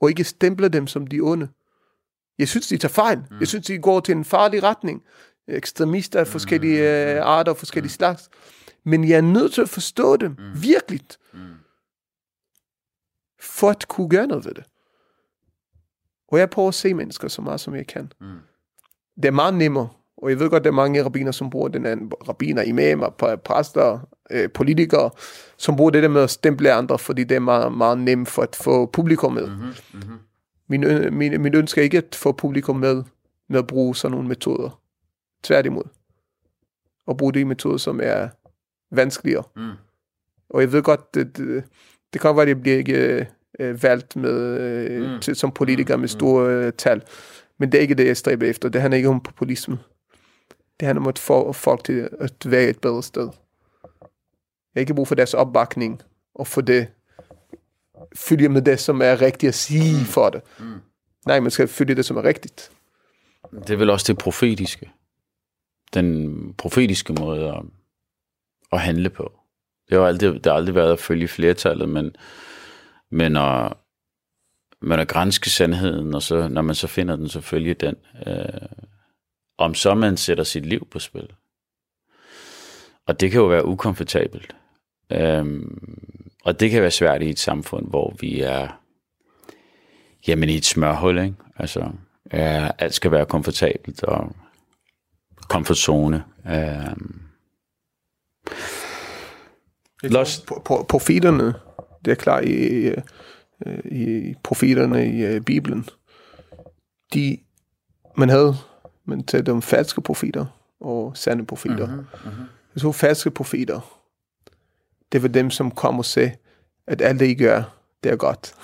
og 0.00 0.08
ikke 0.08 0.24
stempler 0.24 0.68
dem 0.68 0.86
som 0.86 1.06
de 1.06 1.20
onde. 1.20 1.48
Jeg 2.38 2.48
synes, 2.48 2.68
de 2.68 2.78
tager 2.78 2.92
fejl. 2.92 3.18
Mm. 3.18 3.38
Jeg 3.40 3.48
synes, 3.48 3.66
de 3.66 3.78
går 3.78 4.00
til 4.00 4.12
en 4.12 4.24
farlig 4.24 4.62
retning. 4.62 5.02
Ekstremister 5.48 6.20
af 6.20 6.26
forskellige 6.26 7.14
øh, 7.14 7.26
arter 7.26 7.52
og 7.52 7.58
forskellige 7.58 7.92
slags. 7.92 8.30
Men 8.84 9.08
jeg 9.08 9.16
er 9.16 9.20
nødt 9.20 9.52
til 9.52 9.62
at 9.62 9.68
forstå 9.68 10.16
dem, 10.16 10.30
mm. 10.38 10.62
virkelig, 10.62 11.00
Mm. 11.34 11.38
for 13.40 13.70
at 13.70 13.88
kunne 13.88 14.08
gøre 14.08 14.26
noget 14.26 14.44
ved 14.44 14.54
det. 14.54 14.64
Og 16.28 16.38
jeg 16.38 16.50
prøver 16.50 16.68
at 16.68 16.74
se 16.74 16.94
mennesker 16.94 17.28
så 17.28 17.42
meget, 17.42 17.60
som 17.60 17.74
jeg 17.74 17.86
kan. 17.86 18.12
Mm. 18.20 18.26
Det 19.16 19.24
er 19.24 19.30
meget 19.30 19.54
nemmere, 19.54 19.88
og 20.16 20.30
jeg 20.30 20.38
ved 20.38 20.50
godt, 20.50 20.64
der 20.64 20.70
er 20.70 20.74
mange 20.74 21.04
rabbiner, 21.04 21.32
som 21.32 21.50
bruger 21.50 21.68
den 21.68 21.86
anden, 21.86 22.12
rabbiner, 22.28 22.62
imamer, 22.62 23.10
præ- 23.22 23.36
præster, 23.36 24.08
øh, 24.30 24.50
politikere, 24.52 25.10
som 25.56 25.76
bruger 25.76 25.90
det 25.90 26.02
der 26.02 26.08
med 26.08 26.22
at 26.22 26.30
stemple 26.30 26.72
andre, 26.72 26.98
fordi 26.98 27.24
det 27.24 27.34
er 27.34 27.38
meget, 27.40 27.72
meget 27.72 27.98
nemt 27.98 28.28
for 28.28 28.42
at 28.42 28.56
få 28.56 28.86
publikum 28.86 29.32
med. 29.32 29.46
Mhm. 29.50 29.74
Mhm. 29.94 30.18
Min, 30.68 30.80
min, 31.18 31.42
min 31.42 31.54
ønske 31.54 31.80
er 31.80 31.84
ikke 31.84 31.98
at 31.98 32.14
få 32.14 32.32
publikum 32.32 32.76
med, 32.76 33.02
med 33.48 33.58
at 33.58 33.66
bruge 33.66 33.96
sådan 33.96 34.12
nogle 34.12 34.28
metoder. 34.28 34.80
Tværtimod. 35.42 35.84
Og 37.06 37.16
bruge 37.16 37.32
de 37.32 37.44
metoder, 37.44 37.76
som 37.76 38.00
er 38.02 38.28
vanskeligere. 38.92 39.42
Mm. 39.56 39.70
Og 40.50 40.60
jeg 40.60 40.72
ved 40.72 40.82
godt, 40.82 41.14
det, 41.14 41.36
det, 41.36 41.64
det 42.12 42.20
kan 42.20 42.34
være, 42.36 42.42
at 42.42 42.48
jeg 42.48 42.60
bliver 42.60 42.76
ikke 42.76 43.26
øh, 43.58 43.82
valgt 43.82 44.16
med, 44.16 44.60
øh, 44.60 45.12
Mm. 45.14 45.20
til, 45.20 45.36
som 45.36 45.50
politiker 45.52 45.96
Mm. 45.96 46.00
med 46.00 46.08
store 46.08 46.50
øh, 46.66 46.72
tal. 46.72 47.02
Men 47.58 47.72
det 47.72 47.78
er 47.78 47.82
ikke 47.82 47.94
det, 47.94 48.06
jeg 48.06 48.16
stræber 48.16 48.46
efter. 48.46 48.68
Det 48.68 48.80
handler 48.80 48.96
ikke 48.96 49.08
om 49.08 49.20
populisme. 49.20 49.78
Det 50.80 50.86
handler 50.86 51.02
om 51.02 51.08
at 51.08 51.18
få 51.18 51.52
folk 51.52 51.84
til 51.84 52.08
at 52.20 52.32
være 52.46 52.68
et 52.70 52.78
bedre 52.80 53.02
sted. 53.02 53.28
Jeg 54.74 54.80
har 54.80 54.80
ikke 54.80 54.94
brug 54.94 55.08
for 55.08 55.14
deres 55.14 55.34
opbakning, 55.34 56.02
og 56.34 56.46
for 56.46 56.60
det 56.60 56.86
følge 58.16 58.48
med 58.48 58.62
det, 58.62 58.80
som 58.80 59.02
er 59.02 59.20
rigtigt 59.20 59.48
at 59.48 59.54
sige 59.54 60.04
for 60.04 60.30
det. 60.30 60.40
Mm. 60.58 60.64
Nej, 61.26 61.40
man 61.40 61.50
skal 61.50 61.68
følge 61.68 61.94
det, 61.94 62.04
som 62.04 62.16
er 62.16 62.24
rigtigt. 62.24 62.70
Det 63.52 63.70
er 63.70 63.76
vel 63.76 63.90
også 63.90 64.12
det 64.12 64.18
profetiske. 64.18 64.90
Den 65.94 66.54
profetiske 66.58 67.12
måde 67.12 67.48
at, 67.48 67.62
at 68.72 68.80
handle 68.80 69.10
på. 69.10 69.32
Det 69.88 69.98
har, 69.98 70.06
aldrig, 70.06 70.34
det 70.34 70.46
har 70.46 70.56
aldrig 70.56 70.74
været 70.74 70.92
at 70.92 70.98
følge 70.98 71.28
flertallet, 71.28 71.88
men, 71.88 72.16
men 73.10 73.36
at, 73.36 73.72
men 74.80 75.00
at 75.00 75.08
grænske 75.08 75.50
sandheden, 75.50 76.14
og 76.14 76.22
så, 76.22 76.48
når 76.48 76.62
man 76.62 76.74
så 76.74 76.86
finder 76.86 77.16
den, 77.16 77.28
så 77.28 77.40
følge 77.40 77.74
den. 77.74 77.96
Øh, 78.26 78.68
om 79.58 79.74
så 79.74 79.94
man 79.94 80.16
sætter 80.16 80.44
sit 80.44 80.66
liv 80.66 80.88
på 80.90 80.98
spil. 80.98 81.28
Og 83.06 83.20
det 83.20 83.30
kan 83.30 83.40
jo 83.40 83.46
være 83.46 83.66
ukomfortabelt. 83.66 84.56
Øhm, 85.12 86.32
og 86.44 86.60
det 86.60 86.70
kan 86.70 86.82
være 86.82 86.90
svært 86.90 87.22
i 87.22 87.30
et 87.30 87.38
samfund, 87.38 87.88
hvor 87.88 88.16
vi 88.20 88.40
er 88.40 88.68
jamen 90.28 90.48
i 90.48 90.56
et 90.56 90.64
smørhul, 90.64 91.18
ikke? 91.18 91.34
Altså, 91.56 91.80
øh, 92.32 92.70
alt 92.78 92.94
skal 92.94 93.10
være 93.10 93.26
komfortabelt 93.26 94.04
og 94.04 94.36
komfortzone. 95.48 96.24
Øhm. 96.46 97.21
Los... 100.02 100.46
Profeterne, 100.88 101.54
det 102.04 102.10
er 102.10 102.14
klart 102.14 102.44
i, 102.44 102.86
øh, 103.66 103.78
i 103.84 104.34
profeterne 104.42 105.06
i 105.06 105.36
uh, 105.36 105.42
Bibelen, 105.42 105.88
de, 107.14 107.38
man 108.16 108.28
havde, 108.28 108.54
man 109.04 109.24
talte 109.24 109.52
om 109.52 109.62
falske 109.62 110.00
profeter 110.00 110.46
og 110.80 111.16
sande 111.16 111.46
profeter. 111.46 111.86
Mm-hmm, 111.86 112.06
mm-hmm. 112.24 112.44
Så 112.76 112.92
falske 112.92 113.30
profeter, 113.30 114.00
det 115.12 115.22
var 115.22 115.28
dem, 115.28 115.50
som 115.50 115.70
kom 115.70 115.98
og 115.98 116.04
sagde, 116.04 116.32
at 116.86 117.02
alt 117.02 117.20
det, 117.20 117.26
I 117.26 117.34
gør, 117.34 117.62
det 118.04 118.12
er 118.12 118.16
godt. 118.16 118.54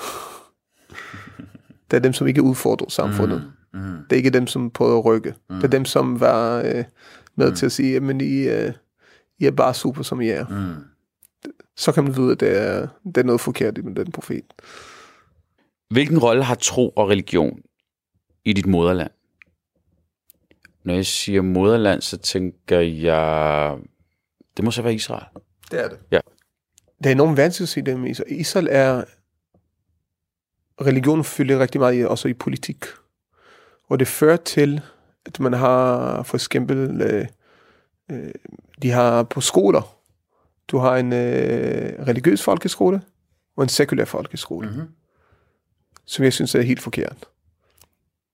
det 1.90 1.96
er 1.96 2.00
dem, 2.00 2.12
som 2.12 2.26
ikke 2.26 2.42
udfordrer 2.42 2.88
samfundet. 2.88 3.52
Mm, 3.72 3.80
mm. 3.80 3.96
Det 4.10 4.12
er 4.12 4.16
ikke 4.16 4.30
dem, 4.30 4.46
som 4.46 4.70
prøver 4.70 4.98
at 4.98 5.04
rykke. 5.04 5.34
Mm. 5.50 5.56
Det 5.56 5.64
er 5.64 5.68
dem, 5.68 5.84
som 5.84 6.20
var 6.20 6.62
øh, 6.64 6.84
med 7.36 7.50
mm. 7.50 7.56
til 7.56 7.66
at 7.66 7.72
sige, 7.72 7.96
at 7.96 8.22
I, 8.22 8.48
øh, 8.48 8.72
I 9.38 9.46
er 9.46 9.50
bare 9.50 9.74
super, 9.74 10.02
som 10.02 10.20
I 10.20 10.28
er. 10.28 10.46
Mm. 10.48 10.84
Så 11.76 11.92
kan 11.92 12.04
man 12.04 12.16
vide, 12.16 12.32
at 12.32 12.40
det 12.40 12.62
er, 12.62 12.88
det 13.04 13.16
er 13.16 13.22
noget 13.22 13.40
forkert 13.40 13.84
med 13.84 13.94
den 13.94 14.12
profet. 14.12 14.44
Hvilken 15.90 16.18
rolle 16.18 16.44
har 16.44 16.54
tro 16.54 16.88
og 16.88 17.08
religion 17.08 17.60
i 18.44 18.52
dit 18.52 18.66
moderland? 18.66 19.10
Når 20.84 20.94
jeg 20.94 21.06
siger 21.06 21.42
moderland, 21.42 22.00
så 22.00 22.16
tænker 22.18 22.80
jeg, 22.80 23.76
det 24.56 24.64
må 24.64 24.70
så 24.70 24.82
være 24.82 24.94
Israel. 24.94 25.26
Det 25.70 25.84
er 25.84 25.88
det. 25.88 25.98
Ja 26.10 26.20
det 26.98 27.06
er 27.06 27.12
enormt 27.12 27.36
vanskeligt 27.36 27.68
at 27.68 27.72
se 27.72 27.82
det 27.82 28.00
med 28.00 28.10
Israel. 28.10 28.40
Israel 28.40 28.68
er, 28.70 29.04
religion 30.80 31.24
fylder 31.24 31.58
rigtig 31.58 31.80
meget 31.80 31.98
i, 31.98 32.04
også 32.04 32.28
i 32.28 32.34
politik. 32.34 32.84
Og 33.88 33.98
det 33.98 34.08
fører 34.08 34.36
til, 34.36 34.80
at 35.26 35.40
man 35.40 35.52
har 35.52 36.22
for 36.22 36.36
eksempel, 36.36 37.00
øh, 38.10 38.18
øh, 38.24 38.32
de 38.82 38.90
har 38.90 39.22
på 39.22 39.40
skoler, 39.40 39.96
du 40.68 40.78
har 40.78 40.96
en 40.96 41.12
øh, 41.12 42.06
religiøs 42.06 42.42
folkeskole 42.42 43.02
og 43.56 43.62
en 43.62 43.68
sekulær 43.68 44.04
folkeskole, 44.04 44.68
mm-hmm. 44.68 44.88
som 46.06 46.24
jeg 46.24 46.32
synes 46.32 46.54
er 46.54 46.62
helt 46.62 46.82
forkert. 46.82 47.28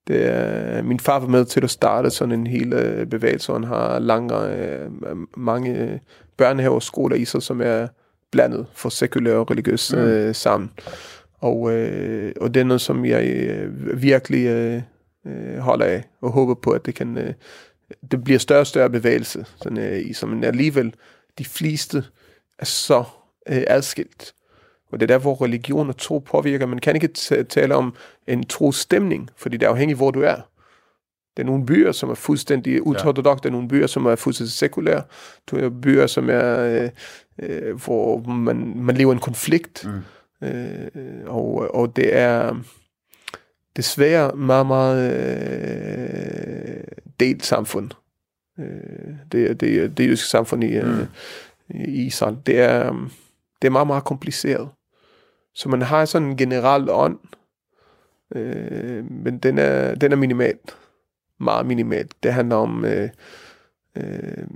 Det 0.06 0.26
er, 0.26 0.82
min 0.82 1.00
far 1.00 1.18
var 1.18 1.28
med 1.28 1.44
til 1.44 1.64
at 1.64 1.70
starte 1.70 2.10
sådan 2.10 2.32
en 2.32 2.46
hel 2.46 2.72
øh, 2.72 3.06
bevægelse, 3.06 3.52
og 3.52 3.56
han 3.60 3.68
har 3.68 3.98
lange, 3.98 4.46
øh, 4.46 4.90
mange 5.36 6.00
børnehaver 6.36 6.74
og 6.74 6.82
skoler 6.82 7.16
i 7.16 7.24
sig, 7.24 7.42
som 7.42 7.60
er 7.60 7.88
blandet 8.30 8.66
for 8.72 8.88
sekulær 8.88 9.34
og 9.34 9.50
religiøs 9.50 9.92
mm. 9.92 9.98
øh, 9.98 10.34
sammen. 10.34 10.70
Og, 11.38 11.72
øh, 11.72 12.32
og 12.40 12.54
det 12.54 12.60
er 12.60 12.64
noget, 12.64 12.80
som 12.80 13.04
jeg 13.04 13.26
øh, 13.26 14.02
virkelig 14.02 14.46
øh, 14.46 14.82
øh, 15.26 15.58
holder 15.58 15.86
af, 15.86 16.04
og 16.20 16.30
håber 16.30 16.54
på, 16.54 16.70
at 16.70 16.86
det 16.86 16.94
kan 16.94 17.18
øh, 17.18 17.34
det 18.10 18.24
bliver 18.24 18.38
større 18.38 18.60
og 18.60 18.66
større 18.66 18.90
bevægelse, 18.90 19.46
sådan, 19.56 19.78
øh, 19.78 19.98
i, 19.98 20.12
som 20.12 20.44
alligevel 20.44 20.94
de 21.38 21.44
fleste 21.44 22.04
er 22.58 22.64
så 22.64 23.04
øh, 23.48 23.62
adskilt. 23.66 24.34
Og 24.92 25.00
det 25.00 25.10
er 25.10 25.14
der, 25.14 25.22
hvor 25.22 25.42
religion 25.44 25.88
og 25.88 25.96
tro 25.96 26.18
påvirker. 26.18 26.66
Man 26.66 26.78
kan 26.78 26.94
ikke 26.94 27.08
tale 27.48 27.74
om 27.74 27.94
en 28.26 28.46
trostemning, 28.46 29.30
fordi 29.36 29.56
det 29.56 29.66
er 29.66 29.70
afhængigt, 29.70 29.98
hvor 29.98 30.10
du 30.10 30.20
er. 30.20 30.36
Det 31.36 31.42
er 31.42 31.46
nogle 31.46 31.66
byer, 31.66 31.92
som 31.92 32.10
er 32.10 32.14
fuldstændig 32.14 32.86
utortodox, 32.86 33.36
ja. 33.36 33.40
det 33.42 33.46
er 33.46 33.50
nogle 33.50 33.68
byer, 33.68 33.86
som 33.86 34.06
er 34.06 34.16
fuldstændig 34.16 34.52
sekulære. 34.52 35.02
Du 35.50 35.60
har 35.60 35.68
byer, 35.68 36.06
som 36.06 36.30
er, 36.30 36.58
øh, 36.58 36.90
øh, 37.38 37.84
hvor 37.84 38.18
man, 38.18 38.72
man 38.76 38.96
lever 38.96 39.12
en 39.12 39.18
konflikt. 39.18 39.86
Mm. 40.40 40.48
Øh, 40.48 40.90
og, 41.26 41.74
og 41.74 41.96
det 41.96 42.16
er 42.16 42.56
desværre 43.76 44.36
meget, 44.36 44.66
meget 44.66 45.12
øh, 45.12 46.84
delt 47.20 47.44
samfund. 47.44 47.90
Øh, 48.58 49.14
det, 49.32 49.60
det, 49.60 49.98
det 49.98 50.06
jødiske 50.06 50.28
samfund 50.28 50.64
i, 50.64 50.76
øh, 50.76 50.98
mm. 50.98 51.06
i 51.70 52.06
Israel. 52.06 52.36
Det 52.46 52.60
er, 52.60 52.92
det 53.62 53.68
er 53.68 53.72
meget, 53.72 53.86
meget 53.86 54.04
kompliceret. 54.04 54.68
Så 55.54 55.68
man 55.68 55.82
har 55.82 56.04
sådan 56.04 56.28
en 56.28 56.36
generel 56.36 56.90
ånd, 56.90 57.18
øh, 58.34 59.10
men 59.10 59.38
den 59.38 59.58
er, 59.58 59.94
den 59.94 60.12
er 60.12 60.16
minimal 60.16 60.58
meget 61.40 61.66
minimalt. 61.66 62.22
Det 62.22 62.32
handler 62.32 62.56
om 62.56 62.84
øh, 62.84 63.08
øh, 63.96 64.46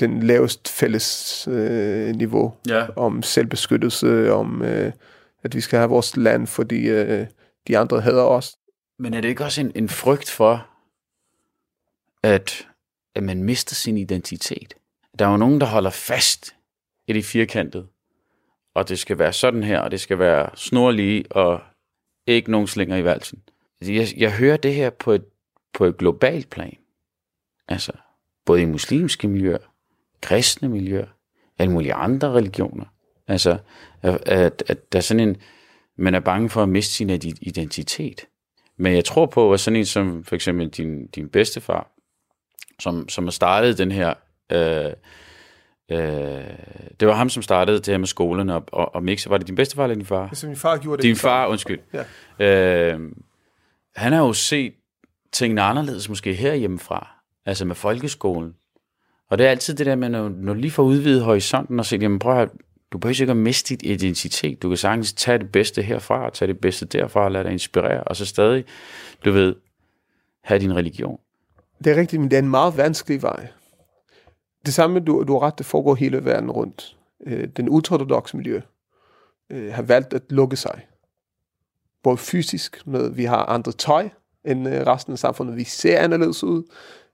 den 0.00 0.22
lavest 0.22 0.68
fælles 0.68 1.48
øh, 1.50 2.16
niveau, 2.16 2.54
ja. 2.68 2.86
om 2.96 3.22
selvbeskyttelse, 3.22 4.32
om 4.32 4.62
øh, 4.62 4.92
at 5.42 5.54
vi 5.54 5.60
skal 5.60 5.78
have 5.78 5.90
vores 5.90 6.16
land, 6.16 6.46
fordi 6.46 6.88
øh, 6.88 7.26
de 7.68 7.78
andre 7.78 8.00
hader 8.00 8.22
os. 8.22 8.56
Men 8.98 9.14
er 9.14 9.20
det 9.20 9.28
ikke 9.28 9.44
også 9.44 9.60
en, 9.60 9.72
en 9.74 9.88
frygt 9.88 10.30
for, 10.30 10.66
at, 12.22 12.68
at 13.14 13.22
man 13.22 13.42
mister 13.42 13.74
sin 13.74 13.96
identitet? 13.96 14.74
Der 15.18 15.26
er 15.26 15.30
jo 15.30 15.36
nogen, 15.36 15.60
der 15.60 15.66
holder 15.66 15.90
fast 15.90 16.54
i 17.06 17.12
det 17.12 17.24
firkantede, 17.24 17.86
og 18.74 18.88
det 18.88 18.98
skal 18.98 19.18
være 19.18 19.32
sådan 19.32 19.62
her, 19.62 19.80
og 19.80 19.90
det 19.90 20.00
skal 20.00 20.18
være 20.18 20.50
snorlige, 20.54 21.24
og 21.30 21.60
ikke 22.26 22.50
nogen 22.50 22.66
slinger 22.66 22.96
i 22.96 23.04
valsen. 23.04 23.42
Altså, 23.80 23.92
jeg, 23.92 24.08
jeg 24.16 24.36
hører 24.36 24.56
det 24.56 24.74
her 24.74 24.90
på 24.90 25.12
et 25.12 25.24
på 25.72 25.84
et 25.84 25.96
globalt 25.96 26.50
plan. 26.50 26.76
Altså, 27.68 27.92
både 28.44 28.62
i 28.62 28.64
muslimske 28.64 29.28
miljøer, 29.28 29.58
kristne 30.20 30.68
miljøer, 30.68 31.06
alle 31.58 31.72
mulige 31.72 31.94
andre 31.94 32.32
religioner. 32.32 32.84
Altså, 33.28 33.58
at, 34.02 34.62
at 34.66 34.92
der 34.92 34.98
er 34.98 35.02
sådan 35.02 35.28
en, 35.28 35.36
man 35.96 36.14
er 36.14 36.20
bange 36.20 36.50
for 36.50 36.62
at 36.62 36.68
miste 36.68 36.94
sin 36.94 37.10
identitet. 37.40 38.26
Men 38.76 38.94
jeg 38.94 39.04
tror 39.04 39.26
på, 39.26 39.52
at 39.52 39.60
sådan 39.60 39.76
en 39.78 39.86
som 39.86 40.24
for 40.24 40.34
eksempel 40.34 40.68
din, 40.68 41.06
din 41.06 41.28
bedstefar, 41.28 41.92
som, 42.82 43.08
som 43.08 43.24
har 43.24 43.30
startet 43.30 43.78
den 43.78 43.92
her, 43.92 44.14
øh, 44.52 44.92
øh, 45.90 46.44
det 47.00 47.08
var 47.08 47.14
ham, 47.14 47.28
som 47.28 47.42
startede 47.42 47.76
det 47.76 47.86
her 47.86 47.98
med 47.98 48.06
skolerne 48.06 48.54
og, 48.54 48.64
og, 48.72 48.94
og 48.94 49.02
mixe. 49.02 49.30
Var 49.30 49.38
det 49.38 49.46
din 49.46 49.54
bedstefar 49.54 49.84
eller 49.84 49.94
din 49.94 50.06
far? 50.06 50.28
Det 50.28 50.42
er 50.42 50.46
min 50.46 50.56
far 50.56 50.76
gjorde 50.76 50.96
det. 50.96 51.02
Din 51.02 51.16
far, 51.16 51.46
undskyld. 51.46 51.80
Ja. 52.38 52.94
Øh, 52.94 53.00
han 53.96 54.12
har 54.12 54.20
jo 54.20 54.32
set 54.32 54.72
tingene 55.32 55.62
anderledes 55.62 56.08
måske 56.08 56.34
herhjemmefra, 56.34 57.08
altså 57.46 57.64
med 57.64 57.74
folkeskolen. 57.74 58.54
Og 59.30 59.38
det 59.38 59.46
er 59.46 59.50
altid 59.50 59.74
det 59.74 59.86
der 59.86 59.96
med, 59.96 60.08
når, 60.08 60.28
når 60.28 60.54
lige 60.54 60.70
får 60.70 60.82
udvidet 60.82 61.24
horisonten 61.24 61.78
og 61.78 61.86
se, 61.86 61.96
jamen 61.96 62.18
prøv 62.18 62.38
at 62.38 62.48
du 62.92 62.98
behøver 62.98 63.20
ikke 63.20 63.30
at 63.30 63.36
miste 63.36 63.74
dit 63.74 63.90
identitet. 63.90 64.62
Du 64.62 64.68
kan 64.68 64.76
sagtens 64.76 65.12
tage 65.12 65.38
det 65.38 65.52
bedste 65.52 65.82
herfra, 65.82 66.24
og 66.24 66.32
tage 66.32 66.48
det 66.48 66.60
bedste 66.60 66.86
derfra, 66.86 67.24
og 67.24 67.32
lade 67.32 67.44
dig 67.44 67.52
inspirere, 67.52 68.04
og 68.04 68.16
så 68.16 68.26
stadig, 68.26 68.64
du 69.24 69.30
ved, 69.30 69.54
have 70.44 70.60
din 70.60 70.76
religion. 70.76 71.18
Det 71.84 71.92
er 71.92 71.96
rigtigt, 71.96 72.20
men 72.20 72.30
det 72.30 72.36
er 72.36 72.42
en 72.42 72.50
meget 72.50 72.76
vanskelig 72.76 73.22
vej. 73.22 73.48
Det 74.66 74.74
samme, 74.74 75.00
du, 75.00 75.24
du 75.28 75.32
har 75.32 75.42
ret, 75.42 75.58
det 75.58 75.66
foregår 75.66 75.94
hele 75.94 76.24
verden 76.24 76.50
rundt. 76.50 76.96
Øh, 77.26 77.48
den 77.56 77.68
ultraortodoxe 77.68 78.36
miljø 78.36 78.60
øh, 79.50 79.72
har 79.72 79.82
valgt 79.82 80.14
at 80.14 80.22
lukke 80.30 80.56
sig. 80.56 80.86
Både 82.02 82.16
fysisk, 82.16 82.86
med 82.86 83.10
vi 83.10 83.24
har 83.24 83.46
andre 83.46 83.72
tøj, 83.72 84.08
end 84.44 84.68
øh, 84.68 84.86
resten 84.86 85.12
af 85.12 85.18
samfundet. 85.18 85.56
Vi 85.56 85.64
ser 85.64 85.98
anderledes 85.98 86.44
ud. 86.44 86.62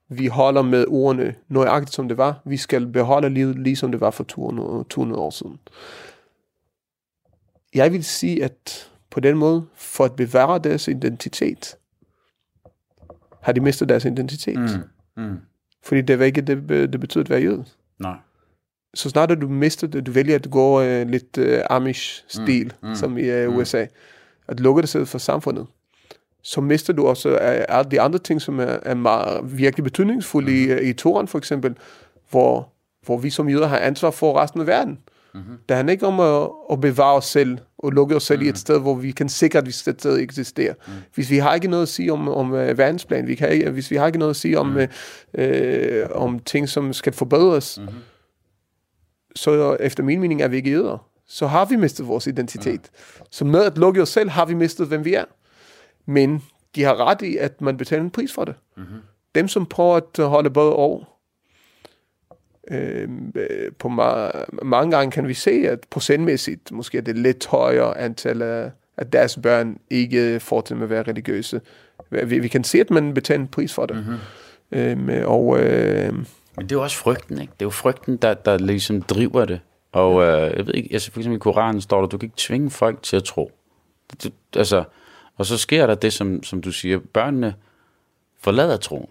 Vi 0.09 0.27
holder 0.27 0.61
med 0.61 0.85
ordene 0.87 1.35
nøjagtigt, 1.47 1.95
som 1.95 2.07
det 2.07 2.17
var. 2.17 2.41
Vi 2.45 2.57
skal 2.57 2.87
beholde 2.87 3.29
livet, 3.29 3.59
ligesom 3.59 3.91
det 3.91 4.01
var 4.01 4.11
for 4.11 4.23
200, 4.23 4.83
200 4.89 5.21
år 5.21 5.29
siden. 5.29 5.59
Jeg 7.73 7.93
vil 7.93 8.03
sige, 8.03 8.43
at 8.43 8.89
på 9.09 9.19
den 9.19 9.37
måde, 9.37 9.65
for 9.75 10.05
at 10.05 10.15
bevare 10.15 10.59
deres 10.59 10.87
identitet, 10.87 11.77
har 13.49 13.53
de 13.53 13.61
mistet 13.61 13.89
deres 13.89 14.05
identitet. 14.05 14.59
Mm. 14.59 15.23
Mm. 15.23 15.37
Fordi 15.83 16.01
det 16.01 16.19
var 16.19 16.25
ikke 16.25 16.41
det, 16.41 16.69
det 16.69 16.99
betyder 16.99 17.23
at 17.23 17.29
være 17.29 17.41
jøde. 17.41 17.65
Nej. 17.99 18.15
Så 18.93 19.09
snart 19.09 19.41
du 19.41 19.47
mister 19.47 19.87
det, 19.87 20.05
du 20.05 20.11
vælger 20.11 20.35
at 20.35 20.51
gå 20.51 20.79
uh, 20.79 21.09
lidt 21.09 21.37
uh, 21.37 21.45
Amish-stil, 21.69 22.73
mm. 22.83 22.89
Mm. 22.89 22.95
som 22.95 23.17
i 23.17 23.45
uh, 23.45 23.55
USA, 23.55 23.85
at 24.47 24.59
lukke 24.59 24.81
det 24.81 24.89
sig 24.89 25.07
for 25.07 25.17
samfundet, 25.17 25.67
så 26.43 26.61
mister 26.61 26.93
du 26.93 27.07
også 27.07 27.29
øh, 27.29 27.65
alle 27.69 27.91
de 27.91 28.01
andre 28.01 28.19
ting, 28.19 28.41
som 28.41 28.59
er, 28.59 28.77
er 28.81 28.93
meget, 28.93 29.57
virkelig 29.57 29.83
betydningsfulde 29.83 30.51
mm-hmm. 30.51 30.85
i, 30.85 30.89
i 30.89 30.93
Toren 30.93 31.27
for 31.27 31.37
eksempel, 31.37 31.75
hvor, 32.29 32.69
hvor 33.05 33.17
vi 33.17 33.29
som 33.29 33.49
jøder 33.49 33.67
har 33.67 33.77
ansvar 33.77 34.11
for 34.11 34.41
resten 34.41 34.61
af 34.61 34.67
verden. 34.67 34.99
Mm-hmm. 35.33 35.57
Det 35.69 35.75
handler 35.77 35.91
ikke 35.91 36.07
om 36.07 36.19
at, 36.19 36.49
at 36.71 36.81
bevare 36.81 37.15
os 37.15 37.25
selv 37.25 37.57
og 37.77 37.91
lukke 37.91 38.15
os 38.15 38.23
selv 38.23 38.39
mm-hmm. 38.39 38.45
i 38.45 38.49
et 38.49 38.53
mhm. 38.53 38.59
sted, 38.59 38.79
hvor 38.79 38.95
vi 38.95 39.11
kan 39.11 39.29
sikre, 39.29 39.59
at 39.59 39.65
vi 39.65 39.71
stadig 39.71 40.23
eksisterer. 40.23 40.73
Mm. 40.87 40.93
Hvis 41.15 41.29
vi 41.29 41.37
har 41.37 41.53
ikke 41.53 41.67
noget 41.67 41.83
at 41.83 41.89
sige 41.89 42.13
om, 42.13 42.27
om 42.27 42.51
uh, 42.51 42.77
verdensplan, 42.77 43.27
vi 43.27 43.35
kan 43.35 43.49
ikke, 43.49 43.71
hvis 43.71 43.91
vi 43.91 43.95
har 43.95 44.07
ikke 44.07 44.19
noget 44.19 44.29
at 44.29 44.35
sige 44.35 44.59
om, 44.59 44.65
mm. 44.65 44.87
uh, 45.39 46.23
om 46.23 46.39
ting, 46.39 46.69
som 46.69 46.93
skal 46.93 47.13
forbedres, 47.13 47.79
mm-hmm. 47.79 47.99
så 49.35 49.77
efter 49.79 50.03
min 50.03 50.19
mening 50.19 50.41
er 50.41 50.47
vi 50.47 50.55
ikke 50.55 50.71
jøder. 50.71 51.05
Så 51.27 51.47
har 51.47 51.65
vi 51.65 51.75
mistet 51.75 52.07
vores 52.07 52.27
identitet. 52.27 52.81
Mm. 52.81 53.25
Så 53.31 53.45
med 53.45 53.63
at 53.63 53.77
lukke 53.77 54.01
os 54.01 54.09
selv, 54.09 54.29
har 54.29 54.45
vi 54.45 54.53
mistet, 54.53 54.87
hvem 54.87 55.05
vi 55.05 55.13
er. 55.13 55.25
Men 56.05 56.43
de 56.75 56.83
har 56.83 56.95
ret 57.07 57.21
i, 57.21 57.37
at 57.37 57.61
man 57.61 57.77
betaler 57.77 58.03
en 58.03 58.09
pris 58.09 58.33
for 58.33 58.45
det. 58.45 58.55
Mm-hmm. 58.77 58.99
Dem, 59.35 59.47
som 59.47 59.65
prøver 59.65 59.99
at 60.19 60.29
holde 60.29 60.49
både 60.49 60.73
over, 60.73 61.03
øh, 62.69 63.09
på 63.79 63.87
ma- 63.87 64.63
mange 64.63 64.97
gange 64.97 65.11
kan 65.11 65.27
vi 65.27 65.33
se, 65.33 65.51
at 65.51 65.79
procentmæssigt 65.89 66.71
måske 66.71 66.97
er 66.97 67.01
det 67.01 67.17
lidt 67.17 67.47
højere 67.47 67.97
antal 67.97 68.41
af, 68.41 68.71
at 68.97 69.13
deres 69.13 69.39
børn 69.43 69.77
ikke 69.89 70.39
fortsætter 70.39 70.75
med 70.75 70.83
at 70.83 70.89
være 70.89 71.03
religiøse. 71.03 71.61
Vi, 72.09 72.39
vi 72.39 72.47
kan 72.47 72.63
se, 72.63 72.79
at 72.79 72.89
man 72.91 73.13
betaler 73.13 73.41
en 73.41 73.47
pris 73.47 73.73
for 73.73 73.85
det. 73.85 73.95
Mm-hmm. 73.95 74.17
Øhm, 74.71 75.09
og, 75.25 75.59
øh, 75.59 76.13
Men 76.13 76.25
det 76.57 76.71
er 76.71 76.75
jo 76.75 76.83
også 76.83 76.97
frygten, 76.97 77.41
ikke? 77.41 77.53
Det 77.53 77.61
er 77.61 77.65
jo 77.65 77.69
frygten, 77.69 78.17
der, 78.17 78.33
der 78.33 78.57
ligesom 78.57 79.01
driver 79.01 79.45
det. 79.45 79.59
Og 79.91 80.23
øh, 80.23 80.57
jeg 80.57 80.67
ved 80.67 80.73
ikke, 80.73 80.89
altså 80.91 81.11
for 81.11 81.19
eksempel 81.19 81.35
i 81.35 81.39
Koranen 81.39 81.81
står 81.81 82.01
der, 82.01 82.07
du 82.07 82.17
kan 82.17 82.25
ikke 82.25 82.37
tvinge 82.37 82.69
folk 82.69 83.03
til 83.03 83.15
at 83.15 83.23
tro. 83.23 83.51
Det, 84.23 84.33
altså, 84.55 84.83
og 85.37 85.45
så 85.45 85.57
sker 85.57 85.87
der 85.87 85.95
det, 85.95 86.13
som, 86.13 86.43
som 86.43 86.61
du 86.61 86.71
siger, 86.71 86.99
børnene 87.13 87.53
forlader 88.39 88.77
troen. 88.77 89.09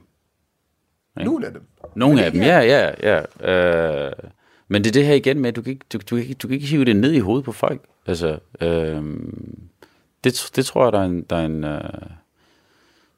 Nogle 1.17 1.47
af 1.47 1.53
dem. 1.53 1.63
Nogle 1.95 2.25
af 2.25 2.33
dem, 2.33 2.43
ja, 2.43 2.59
ja, 2.61 2.93
ja. 3.03 3.53
Øh, 3.53 4.13
men 4.69 4.85
det 4.85 4.91
er 4.91 4.93
det 4.93 5.07
her 5.07 5.15
igen 5.15 5.41
med, 5.41 5.49
at 5.49 5.57
du 5.57 5.63
kan, 5.63 5.73
ikke, 5.73 5.87
du, 5.93 5.99
du, 6.11 6.23
du 6.43 6.49
kan 6.49 6.55
ikke 6.55 6.67
hive 6.67 6.85
det 6.85 6.97
ned 6.97 7.13
i 7.13 7.19
hovedet 7.19 7.45
på 7.45 7.53
folk. 7.53 7.83
Altså, 8.07 8.39
øh, 8.61 9.03
det, 10.25 10.51
det 10.57 10.67
tror 10.67 10.85
jeg, 10.85 10.93
der 10.93 11.01
er 11.01 11.05
en, 11.05 11.23
der 11.23 11.37
er 11.37 11.45
en, 11.45 11.65
øh, 11.65 11.81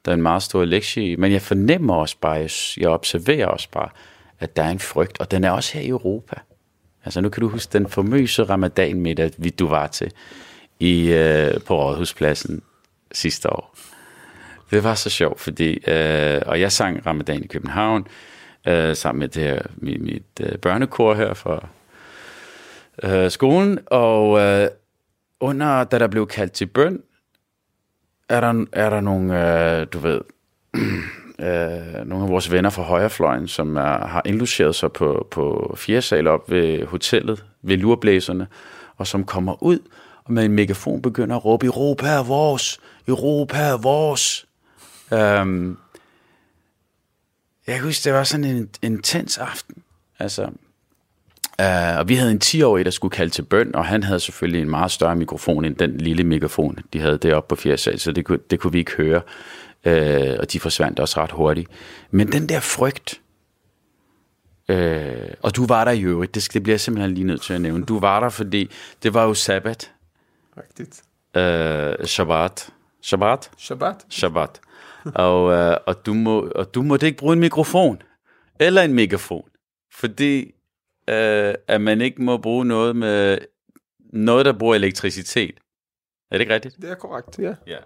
der 0.04 0.10
er 0.10 0.14
en 0.14 0.22
meget 0.22 0.42
stor 0.42 0.64
lektie 0.64 1.12
i. 1.12 1.16
Men 1.16 1.32
jeg 1.32 1.42
fornemmer 1.42 1.94
også 1.94 2.16
bare, 2.20 2.48
jeg 2.76 2.88
observerer 2.88 3.46
også 3.46 3.68
bare, 3.70 3.88
at 4.38 4.56
der 4.56 4.62
er 4.62 4.70
en 4.70 4.78
frygt, 4.78 5.20
og 5.20 5.30
den 5.30 5.44
er 5.44 5.50
også 5.50 5.74
her 5.74 5.80
i 5.80 5.88
Europa. 5.88 6.36
Altså 7.04 7.20
nu 7.20 7.28
kan 7.28 7.40
du 7.40 7.48
huske 7.48 7.72
den 7.72 7.88
famøse 7.88 8.42
ramadan 8.42 9.00
middag, 9.00 9.30
vi 9.38 9.50
du 9.50 9.66
var 9.66 9.86
til 9.86 10.12
i, 10.80 11.12
øh, 11.12 11.60
på 11.60 11.84
Rådhuspladsen 11.84 12.62
sidste 13.12 13.52
år. 13.52 13.76
Det 14.70 14.84
var 14.84 14.94
så 14.94 15.10
sjovt, 15.10 15.40
fordi, 15.40 15.90
øh, 15.90 16.42
og 16.46 16.60
jeg 16.60 16.72
sang 16.72 17.06
Ramadan 17.06 17.44
i 17.44 17.46
København, 17.46 18.06
øh, 18.68 18.96
sammen 18.96 19.18
med 19.18 19.28
det 19.28 19.42
her, 19.42 19.62
mit, 19.76 20.00
mit 20.00 20.40
øh, 20.40 20.58
børnekor 20.58 21.14
her 21.14 21.34
fra 21.34 21.68
øh, 23.02 23.30
skolen, 23.30 23.78
og 23.86 24.40
øh, 24.40 24.68
under, 25.40 25.84
da 25.84 25.98
der 25.98 26.06
blev 26.06 26.26
kaldt 26.26 26.52
til 26.52 26.66
bøn, 26.66 27.02
er 28.28 28.40
der, 28.40 28.64
er 28.72 28.90
der 28.90 29.00
nogle, 29.00 29.78
øh, 29.80 29.86
du 29.92 29.98
ved, 29.98 30.20
øh, 31.46 32.06
nogle 32.06 32.24
af 32.24 32.30
vores 32.30 32.52
venner 32.52 32.70
fra 32.70 32.82
højrefløjen, 32.82 33.48
som 33.48 33.76
er, 33.76 34.06
har 34.06 34.22
indlogeret 34.24 34.74
sig 34.74 34.92
på, 34.92 35.28
på 35.30 35.74
fjerde 35.78 36.02
sal 36.02 36.26
op 36.26 36.50
ved 36.50 36.86
hotellet, 36.86 37.44
ved 37.62 37.76
lurblæserne, 37.76 38.46
og 38.96 39.06
som 39.06 39.24
kommer 39.24 39.62
ud 39.62 39.78
og 40.24 40.32
med 40.32 40.44
en 40.44 40.52
megafon 40.52 41.02
begynder 41.02 41.36
at 41.36 41.44
råbe, 41.44 41.66
Europa 41.66 42.06
er 42.06 42.22
vores! 42.22 42.80
Europa 43.08 43.58
er 43.58 43.76
vores! 43.76 44.46
Um, 45.10 45.78
jeg 47.66 47.74
kan 47.74 47.84
huske, 47.84 48.04
det 48.04 48.12
var 48.12 48.24
sådan 48.24 48.44
en 48.44 48.70
intens 48.82 49.38
aften. 49.38 49.82
Altså, 50.18 50.42
uh, 51.62 51.98
og 51.98 52.08
vi 52.08 52.14
havde 52.14 52.30
en 52.30 52.40
10-årig, 52.44 52.84
der 52.84 52.90
skulle 52.90 53.12
kalde 53.12 53.30
til 53.30 53.42
bøn, 53.42 53.74
og 53.74 53.86
han 53.86 54.02
havde 54.02 54.20
selvfølgelig 54.20 54.62
en 54.62 54.70
meget 54.70 54.90
større 54.90 55.16
mikrofon 55.16 55.64
end 55.64 55.76
den 55.76 55.96
lille 55.96 56.24
mikrofon, 56.24 56.78
de 56.92 57.00
havde 57.00 57.18
deroppe 57.18 57.48
på 57.48 57.56
fjerde 57.56 57.76
sal, 57.76 58.00
så 58.00 58.12
det 58.12 58.24
kunne, 58.24 58.38
det 58.50 58.60
kunne 58.60 58.72
vi 58.72 58.78
ikke 58.78 58.92
høre. 58.92 59.22
Uh, 59.86 60.38
og 60.40 60.52
de 60.52 60.60
forsvandt 60.60 61.00
også 61.00 61.22
ret 61.22 61.32
hurtigt. 61.32 61.70
Men 62.10 62.32
den 62.32 62.48
der 62.48 62.60
frygt, 62.60 63.20
uh, 64.68 64.76
og 65.42 65.56
du 65.56 65.66
var 65.66 65.84
der 65.84 65.92
i 65.92 66.02
øvrigt, 66.02 66.34
det, 66.34 66.48
det 66.52 66.62
bliver 66.62 66.74
jeg 66.74 66.80
simpelthen 66.80 67.14
lige 67.14 67.26
nødt 67.26 67.42
til 67.42 67.54
at 67.54 67.60
nævne. 67.60 67.84
Du 67.84 67.98
var 67.98 68.20
der, 68.20 68.28
fordi 68.28 68.70
det 69.02 69.14
var 69.14 69.24
jo 69.24 69.34
sabbat. 69.34 69.92
Rigtigt. 70.56 71.02
Uh, 71.34 72.06
Shabbat. 72.06 72.70
Shabbat? 73.02 73.50
Shabbat. 73.58 73.96
Shabbat 74.08 74.60
og, 75.14 75.52
øh, 75.52 75.76
og, 75.86 76.06
du 76.06 76.14
må, 76.14 76.50
og 76.54 76.74
du 76.74 76.82
måtte 76.82 77.06
ikke 77.06 77.18
bruge 77.18 77.32
en 77.32 77.40
mikrofon 77.40 78.02
eller 78.60 78.82
en 78.82 78.94
megafon, 78.94 79.48
fordi 79.92 80.54
øh, 81.08 81.54
at 81.68 81.80
man 81.80 82.00
ikke 82.00 82.22
må 82.22 82.36
bruge 82.36 82.64
noget 82.64 82.96
med 82.96 83.38
noget, 84.12 84.46
der 84.46 84.52
bruger 84.58 84.74
elektricitet. 84.74 85.54
Er 86.30 86.38
det 86.38 86.40
ikke 86.40 86.54
rigtigt? 86.54 86.76
Det 86.76 86.90
er 86.90 86.94
korrekt, 86.94 87.38
ja. 87.38 87.54
ja. 87.66 87.78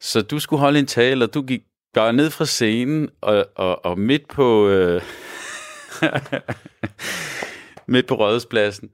Så 0.00 0.22
du 0.22 0.38
skulle 0.38 0.60
holde 0.60 0.78
en 0.78 0.86
tale, 0.86 1.24
og 1.24 1.34
du 1.34 1.42
gik 1.42 1.62
bare 1.94 2.12
ned 2.12 2.30
fra 2.30 2.44
scenen, 2.44 3.10
og, 3.20 3.46
og, 3.54 3.84
og 3.84 3.98
midt 3.98 4.28
på... 4.28 4.68
Øh, 4.68 5.02
midt 7.92 8.06
på 8.06 8.14
Rådhuspladsen. 8.14 8.90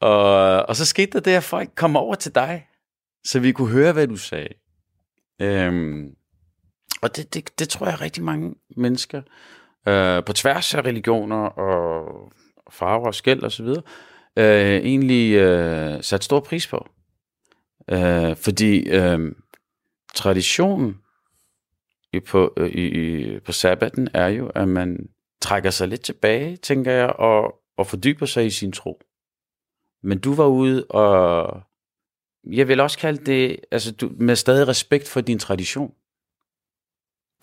Og, 0.00 0.66
og 0.66 0.76
så 0.76 0.86
skete 0.86 1.12
der 1.12 1.20
det, 1.20 1.30
at 1.30 1.44
folk 1.44 1.70
kom 1.74 1.96
over 1.96 2.14
til 2.14 2.34
dig, 2.34 2.66
så 3.24 3.40
vi 3.40 3.52
kunne 3.52 3.70
høre, 3.72 3.92
hvad 3.92 4.06
du 4.06 4.16
sagde. 4.16 4.54
Øhm, 5.42 6.14
og 7.04 7.16
det, 7.16 7.34
det, 7.34 7.58
det 7.58 7.68
tror 7.68 7.86
jeg 7.86 8.00
rigtig 8.00 8.24
mange 8.24 8.54
mennesker, 8.76 9.22
øh, 9.88 10.24
på 10.24 10.32
tværs 10.32 10.74
af 10.74 10.80
religioner 10.80 11.46
og 11.46 12.32
farver 12.70 13.06
og 13.06 13.14
skæld 13.14 13.42
osv., 13.42 13.68
øh, 14.36 14.76
egentlig 14.76 15.34
øh, 15.34 16.02
sat 16.02 16.24
stor 16.24 16.40
pris 16.40 16.66
på. 16.66 16.88
Øh, 17.90 18.36
fordi 18.36 18.88
øh, 18.88 19.32
traditionen 20.14 20.98
i, 22.12 22.20
på, 22.20 22.54
øh, 22.56 22.70
i, 22.70 23.40
på 23.40 23.52
sabbaten 23.52 24.08
er 24.14 24.28
jo, 24.28 24.48
at 24.54 24.68
man 24.68 25.08
trækker 25.40 25.70
sig 25.70 25.88
lidt 25.88 26.00
tilbage, 26.00 26.56
tænker 26.56 26.92
jeg, 26.92 27.10
og, 27.10 27.54
og 27.76 27.86
fordyber 27.86 28.26
sig 28.26 28.46
i 28.46 28.50
sin 28.50 28.72
tro. 28.72 29.00
Men 30.02 30.18
du 30.18 30.34
var 30.34 30.46
ude 30.46 30.84
og, 30.84 31.60
jeg 32.46 32.68
vil 32.68 32.80
også 32.80 32.98
kalde 32.98 33.24
det, 33.24 33.60
altså 33.70 33.92
du, 33.92 34.10
med 34.18 34.36
stadig 34.36 34.68
respekt 34.68 35.08
for 35.08 35.20
din 35.20 35.38
tradition 35.38 35.94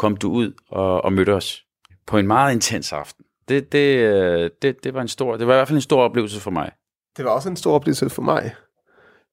kom 0.02 0.18
du 0.18 0.32
ud 0.32 0.54
og, 0.70 1.04
og 1.06 1.14
mødte 1.14 1.34
os 1.34 1.66
på 2.08 2.18
en 2.18 2.28
meget 2.28 2.54
intens 2.54 2.94
aften. 2.94 3.26
Det, 3.50 3.72
det, 3.72 3.98
øh, 3.98 4.50
det, 4.62 4.84
det 4.84 4.94
var 4.94 5.02
en 5.02 5.08
stor, 5.08 5.38
det 5.38 5.48
var 5.48 5.54
i 5.54 5.58
hvert 5.58 5.68
fald 5.68 5.78
en 5.78 5.82
stor 5.82 6.02
oplevelse 6.02 6.40
for 6.40 6.52
mig. 6.52 6.72
Det 7.18 7.26
var 7.26 7.32
også 7.32 7.50
en 7.50 7.56
stor 7.56 7.76
oplevelse 7.76 8.10
for 8.10 8.22
mig. 8.22 8.56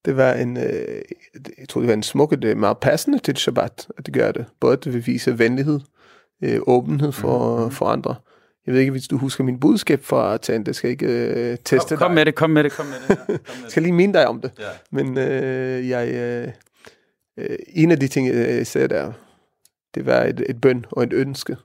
Det 0.05 0.17
var 0.17 0.33
en, 0.33 0.57
øh, 0.57 1.01
jeg 1.57 1.69
tror 1.69 1.81
det 1.81 1.87
var 1.87 1.93
en 1.93 2.03
smuk, 2.03 2.31
det 2.31 2.51
er 2.51 2.55
meget 2.55 2.77
passende 2.77 3.19
til 3.19 3.37
Shabbat, 3.37 3.87
at 3.97 4.05
det 4.05 4.13
gør 4.13 4.31
det. 4.31 4.45
Både 4.59 4.73
at 4.73 4.83
det 4.83 4.93
vil 4.93 5.05
vise 5.05 5.39
venlighed, 5.39 5.79
øh, 6.43 6.59
åbenhed 6.67 7.11
for, 7.11 7.65
mm. 7.65 7.71
for 7.71 7.85
andre. 7.85 8.15
Jeg 8.65 8.73
ved 8.73 8.81
ikke, 8.81 8.91
hvis 8.91 9.07
du 9.07 9.17
husker 9.17 9.43
min 9.43 9.59
budskab 9.59 10.03
fra 10.03 10.37
Tan, 10.37 10.63
det 10.63 10.75
skal 10.75 10.89
ikke 10.89 11.05
øh, 11.07 11.57
teste 11.65 11.89
kom, 11.89 11.97
kom 11.97 12.09
dig. 12.09 12.15
med 12.15 12.25
det, 12.25 12.35
kom 12.35 12.49
med 12.49 12.63
det, 12.63 12.71
kom 12.71 12.85
med 12.85 12.95
det. 13.07 13.17
Ja, 13.29 13.37
kom 13.37 13.61
med 13.61 13.69
skal 13.69 13.83
lige 13.83 13.93
minde 13.93 14.13
dig 14.13 14.27
om 14.27 14.41
det. 14.41 14.51
Ja. 14.59 14.65
Men 14.91 15.17
øh, 15.17 15.89
jeg, 15.89 16.07
øh, 16.13 16.47
øh, 17.37 17.57
en 17.67 17.91
af 17.91 17.99
de 17.99 18.07
ting, 18.07 18.27
jeg 18.27 18.67
sagde 18.67 18.87
der, 18.87 19.13
det 19.95 20.05
var 20.05 20.23
et, 20.23 20.43
et 20.49 20.61
bøn 20.61 20.85
og 20.91 21.03
et 21.03 21.13
ønske 21.13 21.55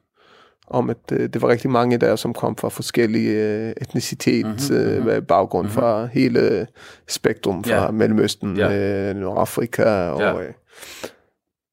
om, 0.67 0.91
at 0.91 1.13
øh, 1.13 1.29
det 1.29 1.43
var 1.43 1.49
rigtig 1.49 1.71
mange 1.71 1.99
der, 1.99 2.17
som 2.17 2.35
kom 2.35 2.57
fra 2.57 2.69
forskellige 2.69 3.31
øh, 3.31 3.75
etnicitet, 3.81 4.47
mm-hmm, 4.47 4.77
øh, 4.77 5.05
med 5.05 5.23
baggrund 5.23 5.67
mm-hmm. 5.67 5.81
fra 5.81 6.07
hele 6.07 6.67
spektrum, 7.09 7.65
fra 7.65 7.83
yeah. 7.83 7.95
Mellemøsten, 7.95 8.57
yeah. 8.59 9.11
øh, 9.11 9.17
Nordafrika, 9.17 9.85
og, 9.85 10.21
yeah. 10.21 10.47
øh, 10.47 10.53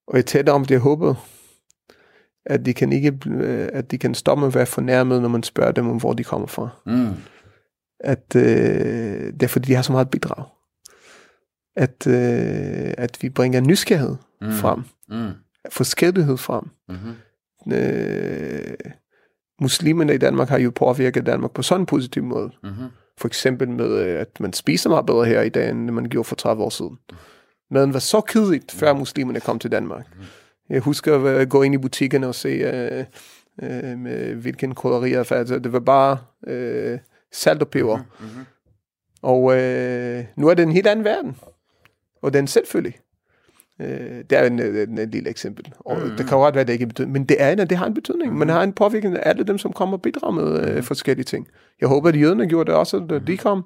og 0.08 0.16
jeg 0.16 0.26
talte 0.26 0.50
om 0.50 0.62
det, 0.62 0.72
jeg 0.72 0.80
håbede, 0.80 1.16
at 2.46 2.66
de 2.66 2.74
kan 2.74 2.94
ikke, 2.94 3.18
øh, 3.28 3.70
at 3.74 3.92
de 3.92 3.98
kan 3.98 4.16
stoppe 4.16 4.40
med 4.40 4.48
at 4.48 4.56
være 4.56 4.66
fornærmet, 4.66 5.22
når 5.22 5.30
man 5.30 5.44
spørger 5.44 5.72
dem 5.72 5.90
om, 5.90 5.98
hvor 5.98 6.14
de 6.14 6.24
kommer 6.24 6.48
fra. 6.48 6.70
Mm. 6.86 7.14
At 8.00 8.36
øh, 8.36 9.34
det 9.34 9.44
er 9.44 9.48
fordi, 9.48 9.68
de 9.68 9.76
har 9.76 9.82
så 9.82 9.92
meget 9.92 10.10
bidrag. 10.10 10.46
At, 11.76 12.08
øh, 12.08 12.94
at 12.98 13.18
vi 13.22 13.30
bringer 13.30 13.62
nysgerrighed 13.62 14.16
mm. 14.42 14.52
frem. 14.52 14.84
Mm 15.10 15.32
forskellighed 15.70 16.38
frem. 16.38 16.64
Mm-hmm. 16.90 17.74
Øh, 17.74 18.78
muslimerne 19.62 20.14
i 20.14 20.18
Danmark 20.18 20.50
har 20.50 20.60
jo 20.60 20.72
påvirket 20.76 21.26
Danmark 21.26 21.52
på 21.52 21.62
sådan 21.62 21.82
en 21.82 21.86
positiv 21.86 22.24
måde. 22.24 22.52
Mm-hmm. 22.64 22.88
For 23.18 23.28
eksempel 23.28 23.70
med, 23.70 23.92
øh, 23.92 24.22
at 24.22 24.40
man 24.40 24.54
spiser 24.54 24.90
meget 24.90 25.06
bedre 25.06 25.26
her 25.26 25.42
i 25.42 25.50
dag, 25.50 25.70
end 25.70 25.92
man 25.92 26.10
gjorde 26.10 26.28
for 26.28 26.36
30 26.36 26.64
år 26.64 26.70
siden. 26.70 26.98
Men 27.70 27.94
var 27.94 28.00
så 28.00 28.22
kedeligt, 28.22 28.72
før 28.72 28.94
muslimerne 28.94 29.40
kom 29.40 29.60
til 29.60 29.72
Danmark. 29.72 30.08
Mm-hmm. 30.12 30.26
Jeg 30.70 30.82
husker 30.82 31.26
at 31.26 31.50
gå 31.50 31.62
ind 31.62 31.76
i 31.76 31.78
butikkerne 31.78 32.28
og 32.28 32.36
se, 32.36 32.50
øh, 32.50 33.06
øh, 33.64 33.98
med 33.98 34.36
hvilken 34.36 34.76
krydderier 34.76 35.32
altså, 35.32 35.60
det 35.60 35.74
var 35.74 35.80
bare 35.80 36.18
øh, 36.48 37.00
salt 37.32 37.62
og 37.62 37.68
peber. 37.68 37.98
Mm-hmm. 37.98 38.46
Og 39.22 39.58
øh, 39.58 40.26
nu 40.36 40.48
er 40.48 40.54
det 40.54 40.64
en 40.64 40.72
helt 40.72 40.88
anden 40.88 41.06
verden. 41.06 41.38
Og 42.22 42.34
den 42.34 42.48
selvfølgelig. 42.48 43.00
Øh, 43.82 44.24
det 44.30 44.38
er 44.38 44.44
en, 44.44 44.60
en, 44.60 44.98
en 45.00 45.10
lille 45.10 45.30
eksempel. 45.30 45.74
Og 45.80 45.98
mm. 45.98 46.10
det 46.10 46.28
kan 46.28 46.38
godt 46.38 46.56
være, 46.56 46.62
at 46.62 46.68
det 46.68 46.74
ikke 46.74 46.88
betyder, 46.88 47.08
men 47.08 47.26
det 47.26 47.38
er 47.40 47.56
det 47.56 47.78
har 47.78 47.86
en 47.86 47.94
betydning. 47.94 48.32
Mm. 48.32 48.38
Man 48.38 48.50
har 48.50 48.64
en 48.64 48.74
påvirkning 48.74 49.16
af 49.18 49.30
alle 49.30 49.44
dem, 49.44 49.58
som 49.58 49.74
kommer 49.74 49.98
og 49.98 50.02
bidrager 50.02 50.32
med 50.32 50.70
øh, 50.70 50.84
forskellige 50.84 51.26
ting. 51.26 51.48
Jeg 51.82 51.90
håber, 51.90 52.10
at 52.10 52.20
jøderne 52.20 52.48
gjorde 52.48 52.72
det 52.72 52.80
også, 52.80 53.00
da 53.10 53.20
de 53.20 53.38
kom. 53.38 53.64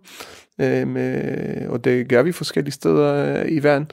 Øh, 0.62 0.88
med, 0.88 1.68
og 1.68 1.84
det 1.84 2.10
gør 2.10 2.24
vi 2.24 2.32
forskellige 2.32 2.74
steder 2.74 3.42
øh, 3.42 3.52
i 3.52 3.64
verden. 3.64 3.92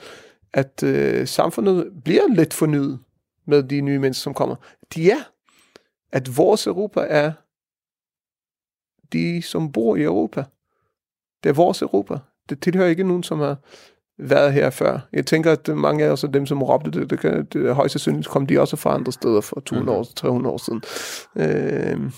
At 0.53 0.83
øh, 0.83 1.27
samfundet 1.27 1.91
bliver 2.05 2.35
lidt 2.35 2.55
fornyet 2.55 2.99
med 3.47 3.63
de 3.63 3.81
nye 3.81 3.99
mennesker, 3.99 4.23
som 4.23 4.35
kommer. 4.35 4.57
De 4.95 5.11
er, 5.11 5.31
at 6.13 6.37
vores 6.37 6.67
Europa 6.67 7.01
er 7.09 7.33
de, 9.13 9.43
som 9.43 9.73
bor 9.73 9.97
i 9.97 10.03
Europa. 10.03 10.45
Det 11.43 11.51
er 11.51 11.55
vores 11.55 11.83
Europa. 11.83 12.19
Det 12.49 12.63
tilhører 12.63 12.89
ikke 12.89 13.05
nogen, 13.05 13.23
som 13.23 13.39
har 13.39 13.57
været 14.29 14.53
her 14.53 14.71
før. 14.71 14.99
Jeg 15.13 15.27
tænker, 15.27 15.53
at 15.53 15.69
mange 15.69 16.05
af 16.05 16.11
os 16.11 16.25
dem, 16.35 16.47
som 16.47 16.63
råbte 16.63 16.91
det, 16.91 17.11
det, 17.11 17.19
kan, 17.19 17.45
det 17.45 17.75
højst 17.75 17.93
sandsynligt 17.93 18.29
kom 18.29 18.47
de 18.47 18.61
også 18.61 18.77
fra 18.77 18.95
andre 18.95 19.13
steder 19.13 19.41
for 19.41 19.61
200 19.61 19.97
mm. 19.97 20.01
år, 20.01 20.07
300 20.17 20.53
år 20.53 20.59
siden. 20.59 20.83
Øh, 21.37 22.11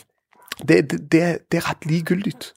det, 0.69 0.91
det, 0.91 1.13
det, 1.13 1.23
er, 1.23 1.37
det 1.53 1.59
er 1.59 1.71
ret 1.71 1.87
ligegyldigt. 1.87 2.55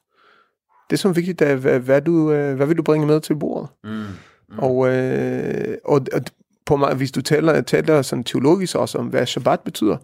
Det 0.90 1.00
som 1.00 1.12
er 1.12 1.16
vigtigt 1.16 1.42
er, 1.42 1.56
hvad, 1.56 1.80
hvad, 1.80 2.02
du, 2.02 2.32
øh, 2.32 2.56
hvad 2.56 2.68
vil 2.68 2.78
du 2.78 2.84
bringe 2.84 3.08
med 3.08 3.22
til 3.22 3.36
bordet? 3.36 3.70
Mm. 3.84 3.90
Mm. 3.90 4.60
Og, 4.60 4.90
øh, 4.90 5.78
og, 5.86 6.02
og 6.14 6.22
på 6.66 6.76
mig, 6.76 6.96
hvis 6.96 7.12
du 7.12 7.22
taler, 7.22 7.62
taler 7.62 8.02
sådan 8.02 8.24
teologisk 8.24 8.76
også 8.76 8.98
om, 8.98 9.08
hvad 9.08 9.26
Shabbat 9.26 9.60
betyder, 9.60 9.98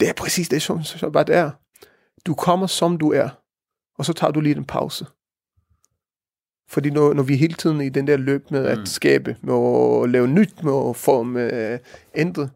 det 0.00 0.08
er 0.08 0.12
præcis 0.12 0.48
det, 0.48 0.62
som 0.62 0.82
Shabbat 0.82 1.30
er. 1.30 1.50
Du 2.26 2.34
kommer, 2.34 2.66
som 2.66 2.98
du 2.98 3.12
er, 3.12 3.28
og 3.98 4.04
så 4.04 4.12
tager 4.12 4.30
du 4.30 4.40
lige 4.40 4.56
en 4.56 4.64
pause. 4.64 5.06
Fordi 6.68 6.90
når, 6.90 7.12
når 7.12 7.22
vi 7.22 7.36
hele 7.36 7.54
tiden 7.54 7.80
i 7.80 7.88
den 7.88 8.06
der 8.06 8.16
løb 8.16 8.50
med 8.50 8.66
at 8.66 8.78
mm. 8.78 8.86
skabe, 8.86 9.36
med 9.42 9.54
at 10.02 10.10
lave 10.10 10.28
nyt, 10.28 10.62
med 10.62 10.88
at 10.88 10.96
forme, 10.96 11.52
øh, 11.54 11.78
ændre, 12.14 12.48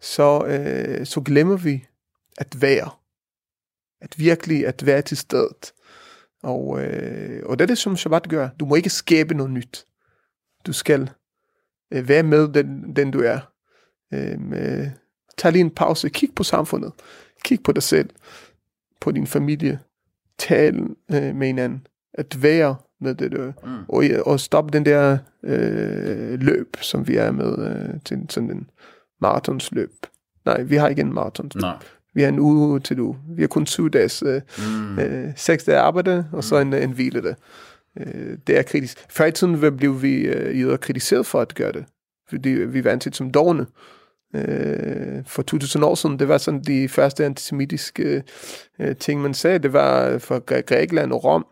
så, 0.00 0.44
øh, 0.46 1.06
så 1.06 1.20
glemmer 1.20 1.56
vi 1.56 1.84
at 2.38 2.62
være. 2.62 2.90
At 4.00 4.18
virkelig 4.18 4.66
at 4.66 4.86
være 4.86 5.02
til 5.02 5.16
stedet. 5.16 5.72
Og, 6.42 6.84
øh, 6.84 7.42
og 7.46 7.58
det 7.58 7.64
er 7.64 7.66
det, 7.66 7.78
som 7.78 7.96
Shabbat 7.96 8.28
gør. 8.28 8.48
Du 8.60 8.64
må 8.64 8.74
ikke 8.74 8.90
skabe 8.90 9.34
noget 9.34 9.52
nyt. 9.52 9.84
Du 10.66 10.72
skal 10.72 11.10
øh, 11.92 12.08
være 12.08 12.22
med 12.22 12.48
den, 12.48 12.96
den 12.96 13.10
du 13.10 13.20
er. 13.20 13.40
Øh, 14.14 14.40
med, 14.40 14.90
tag 15.38 15.52
lige 15.52 15.60
en 15.60 15.70
pause. 15.70 16.08
Kig 16.08 16.34
på 16.34 16.42
samfundet. 16.42 16.92
Kig 17.44 17.62
på 17.62 17.72
dig 17.72 17.82
selv. 17.82 18.10
På 19.00 19.10
din 19.10 19.26
familie. 19.26 19.80
Tal 20.38 20.74
øh, 21.12 21.36
med 21.36 21.46
hinanden. 21.46 21.86
At 22.14 22.42
være 22.42 22.76
med 23.02 23.14
det 23.14 23.32
der. 23.32 23.52
Mm. 23.64 23.84
Og, 23.88 24.04
og 24.26 24.40
stoppe 24.40 24.70
den 24.72 24.86
der 24.86 25.18
øh, 25.44 26.40
løb, 26.40 26.76
som 26.80 27.08
vi 27.08 27.16
er 27.16 27.30
med 27.30 27.58
øh, 27.58 28.00
til 28.04 28.26
sådan 28.28 28.50
en 28.50 28.70
maratonsløb. 29.20 29.92
Nej, 30.44 30.62
vi 30.62 30.76
har 30.76 30.88
ikke 30.88 31.02
en 31.02 31.14
maratonsløb. 31.14 31.62
Nej. 31.62 31.76
Vi 32.14 32.22
har 32.22 32.28
en 32.28 32.38
uge 32.38 32.80
til 32.80 32.96
du. 32.96 33.16
Vi 33.36 33.42
har 33.42 33.48
kun 33.48 33.66
syv 33.66 33.90
dages, 33.90 34.22
øh, 34.26 34.40
mm. 34.58 34.98
øh, 34.98 35.28
seks 35.36 35.64
dage 35.64 35.78
arbejde, 35.78 36.26
og 36.32 36.44
så 36.44 36.58
en, 36.58 36.72
en 36.72 36.92
hvile 36.92 37.22
det. 37.22 37.36
Øh, 38.00 38.38
det 38.46 38.58
er 38.58 38.62
kritisk. 38.62 38.98
Før 39.10 39.24
i 39.24 39.32
tiden 39.32 39.76
blev 39.76 40.02
vi 40.02 40.14
øh, 40.14 40.78
kritiseret 40.78 41.26
for 41.26 41.40
at 41.40 41.54
gøre 41.54 41.72
det, 41.72 41.84
fordi 42.28 42.48
vi 42.48 42.84
var 42.84 42.90
anset 42.90 43.16
som 43.16 43.30
dårne. 43.30 43.66
Øh, 44.34 45.24
for 45.26 45.42
2000 45.42 45.84
år 45.84 45.94
siden, 45.94 46.18
det 46.18 46.28
var 46.28 46.38
sådan 46.38 46.62
de 46.62 46.88
første 46.88 47.24
antisemitiske 47.24 48.22
øh, 48.80 48.96
ting, 48.96 49.22
man 49.22 49.34
sagde. 49.34 49.58
Det 49.58 49.72
var 49.72 50.18
for 50.18 50.62
Grækenland 50.62 51.12
og 51.12 51.24
Rom, 51.24 51.46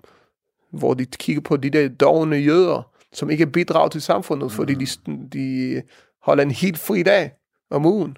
hvor 0.73 0.95
de 0.95 1.07
kigger 1.07 1.43
på 1.43 1.57
de 1.57 1.71
der 1.71 1.89
dogne 1.89 2.37
jøder, 2.37 2.91
som 3.13 3.31
ikke 3.31 3.47
bidrager 3.47 3.89
til 3.89 4.03
samfundet, 4.03 4.47
mm. 4.47 4.51
fordi 4.51 4.75
de, 4.75 4.87
de 5.33 5.83
holder 6.23 6.43
en 6.43 6.51
helt 6.51 6.79
fri 6.79 7.03
dag 7.03 7.33
om 7.71 7.87
ugen. 7.87 8.17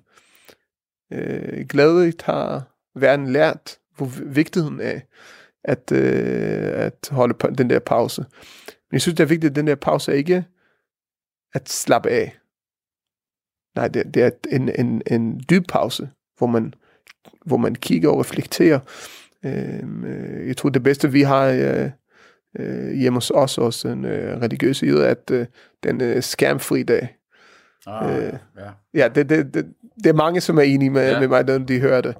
Øh, 1.13 1.67
glædeligt 1.69 2.23
har 2.23 2.63
verden 2.95 3.33
lært, 3.33 3.79
hvor 3.97 4.11
vigtigheden 4.25 4.81
af 4.81 5.03
at, 5.65 5.93
øh, 5.93 6.73
at 6.75 7.09
holde 7.11 7.55
den 7.59 7.71
der 7.71 7.79
pause. 7.79 8.25
Men 8.67 8.93
jeg 8.93 9.01
synes, 9.01 9.17
det 9.17 9.23
er 9.23 9.29
vigtigt, 9.29 9.51
at 9.51 9.57
den 9.57 9.67
der 9.67 9.75
pause 9.75 10.13
er 10.13 10.17
ikke 10.17 10.45
at 11.55 11.69
slappe 11.69 12.11
af. 12.11 12.39
Nej, 13.77 13.89
det, 13.89 14.15
det 14.15 14.23
er 14.23 14.31
en, 14.51 14.69
en, 14.79 15.03
en 15.07 15.45
dyb 15.51 15.67
pause, 15.69 16.11
hvor 16.39 16.47
man, 16.47 16.75
hvor 17.47 17.57
man 17.57 17.75
kigger 17.75 18.11
og 18.11 18.21
reflekterer. 18.21 18.81
Øhm, 19.45 20.05
øh, 20.05 20.49
jeg 20.49 20.57
tror, 20.57 20.69
det 20.69 20.83
bedste, 20.83 21.13
vi 21.13 21.23
har 21.23 21.47
øh, 21.47 21.91
øh, 22.59 22.93
hjemme 22.93 23.17
hos 23.17 23.31
os, 23.31 23.57
hos 23.57 23.85
en 23.85 24.05
øh, 24.05 24.41
religiøs 24.43 24.83
jøde, 24.83 25.09
at 25.09 25.31
øh, 25.31 25.47
den 25.83 26.01
øh, 26.01 26.23
skærmfri 26.23 26.83
dag. 26.83 27.17
Ah, 27.87 28.17
øh, 28.17 28.33
ja, 28.59 28.71
ja 28.95 29.09
det, 29.09 29.29
det, 29.29 29.55
det, 29.55 29.67
det 29.97 30.07
er 30.07 30.13
mange, 30.13 30.41
som 30.41 30.59
er 30.59 30.63
enige 30.63 30.91
med, 30.91 31.11
ja. 31.11 31.21
med 31.21 31.29
mig, 31.29 31.45
når 31.45 31.59
de 31.59 31.81
hører 31.81 32.01
det. 32.01 32.17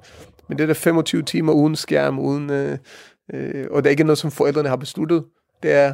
Men 0.47 0.57
det 0.57 0.63
er 0.63 0.67
der 0.67 0.73
25 0.73 1.23
timer 1.23 1.53
uden 1.53 1.75
skærm, 1.75 2.19
uden, 2.19 2.49
øh, 2.49 2.77
øh, 3.33 3.67
og 3.71 3.83
det 3.83 3.89
er 3.89 3.91
ikke 3.91 4.03
noget, 4.03 4.17
som 4.17 4.31
forældrene 4.31 4.69
har 4.69 4.75
besluttet. 4.75 5.25
Det 5.63 5.71
er 5.71 5.93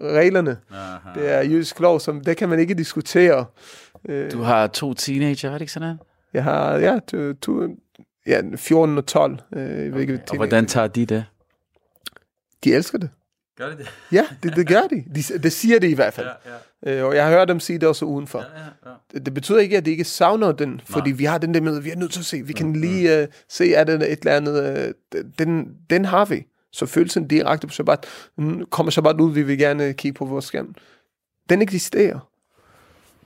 reglerne. 0.00 0.56
Aha. 0.70 1.20
Det 1.20 1.34
er 1.34 1.42
jødisk 1.42 1.80
lov, 1.80 2.00
som 2.00 2.20
det 2.20 2.36
kan 2.36 2.48
man 2.48 2.58
ikke 2.58 2.74
diskutere. 2.74 3.44
Øh, 4.08 4.32
du 4.32 4.42
har 4.42 4.66
to 4.66 4.94
teenager, 4.94 5.48
er 5.48 5.52
det 5.52 5.60
ikke 5.60 5.72
sådan? 5.72 5.98
Jeg 6.32 6.44
har, 6.44 6.76
ja, 6.76 6.98
to, 7.08 7.32
to, 7.32 7.76
ja 8.26 8.42
14 8.56 8.98
og 8.98 9.06
12. 9.06 9.38
Øh, 9.56 9.94
okay. 9.94 10.18
og 10.30 10.36
hvordan 10.36 10.66
tager 10.66 10.86
de 10.86 11.06
det? 11.06 11.24
De 12.64 12.74
elsker 12.74 12.98
det. 12.98 13.10
Gør 13.56 13.70
de 13.70 13.76
det? 13.76 13.88
Ja, 14.12 14.26
det, 14.42 14.56
det 14.56 14.68
gør 14.68 14.80
de. 14.80 15.04
de. 15.14 15.38
Det 15.38 15.52
siger 15.52 15.78
de 15.78 15.88
i 15.88 15.94
hvert 15.94 16.14
fald. 16.14 16.26
Ja, 16.26 16.50
ja. 16.50 16.98
Øh, 16.98 17.04
og 17.06 17.16
jeg 17.16 17.24
har 17.24 17.30
hørt 17.30 17.48
dem 17.48 17.60
sige 17.60 17.78
det 17.78 17.88
også 17.88 18.04
udenfor. 18.04 18.38
Ja, 18.38 18.60
ja, 18.60 18.90
ja. 18.90 18.96
Det, 19.12 19.26
det 19.26 19.34
betyder 19.34 19.58
ikke, 19.58 19.76
at 19.76 19.84
de 19.84 19.90
ikke 19.90 20.04
savner 20.04 20.52
den, 20.52 20.80
fordi 20.84 21.10
Nej. 21.10 21.16
vi 21.16 21.24
har 21.24 21.38
den 21.38 21.54
der 21.54 21.60
med, 21.60 21.80
vi 21.80 21.90
er 21.90 21.96
nødt 21.96 22.12
til 22.12 22.20
at 22.20 22.26
se. 22.26 22.42
Vi 22.42 22.52
kan 22.52 22.66
mm, 22.66 22.74
lige 22.74 23.22
uh, 23.22 23.28
se, 23.48 23.64
at 23.76 23.86
det 23.86 24.12
et 24.12 24.18
eller 24.18 24.36
andet. 24.36 24.94
Uh, 25.14 25.20
den, 25.38 25.68
den 25.90 26.04
har 26.04 26.24
vi. 26.24 26.46
Så 26.72 26.86
følelsen 26.86 27.28
direkte 27.28 27.66
på 27.66 27.72
Shabbat. 27.72 28.06
Kommer 28.70 28.90
Shabbat 28.90 29.20
ud, 29.20 29.32
vi 29.32 29.42
vil 29.42 29.58
gerne 29.58 29.92
kigge 29.92 30.18
på 30.18 30.24
vores 30.24 30.44
skærm. 30.44 30.74
Den 31.50 31.62
eksisterer. 31.62 32.30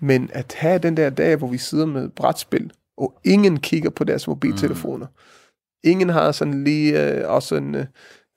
Men 0.00 0.30
at 0.32 0.56
have 0.58 0.78
den 0.78 0.96
der 0.96 1.10
dag, 1.10 1.36
hvor 1.36 1.48
vi 1.48 1.58
sidder 1.58 1.86
med 1.86 2.08
brætspil, 2.08 2.72
og 2.96 3.20
ingen 3.24 3.60
kigger 3.60 3.90
på 3.90 4.04
deres 4.04 4.28
mobiltelefoner. 4.28 5.06
Mm. 5.06 5.90
Ingen 5.90 6.08
har 6.08 6.32
sådan 6.32 6.64
lige 6.64 7.22
uh, 7.24 7.30
også 7.34 7.56
en, 7.56 7.74
uh, 7.74 7.84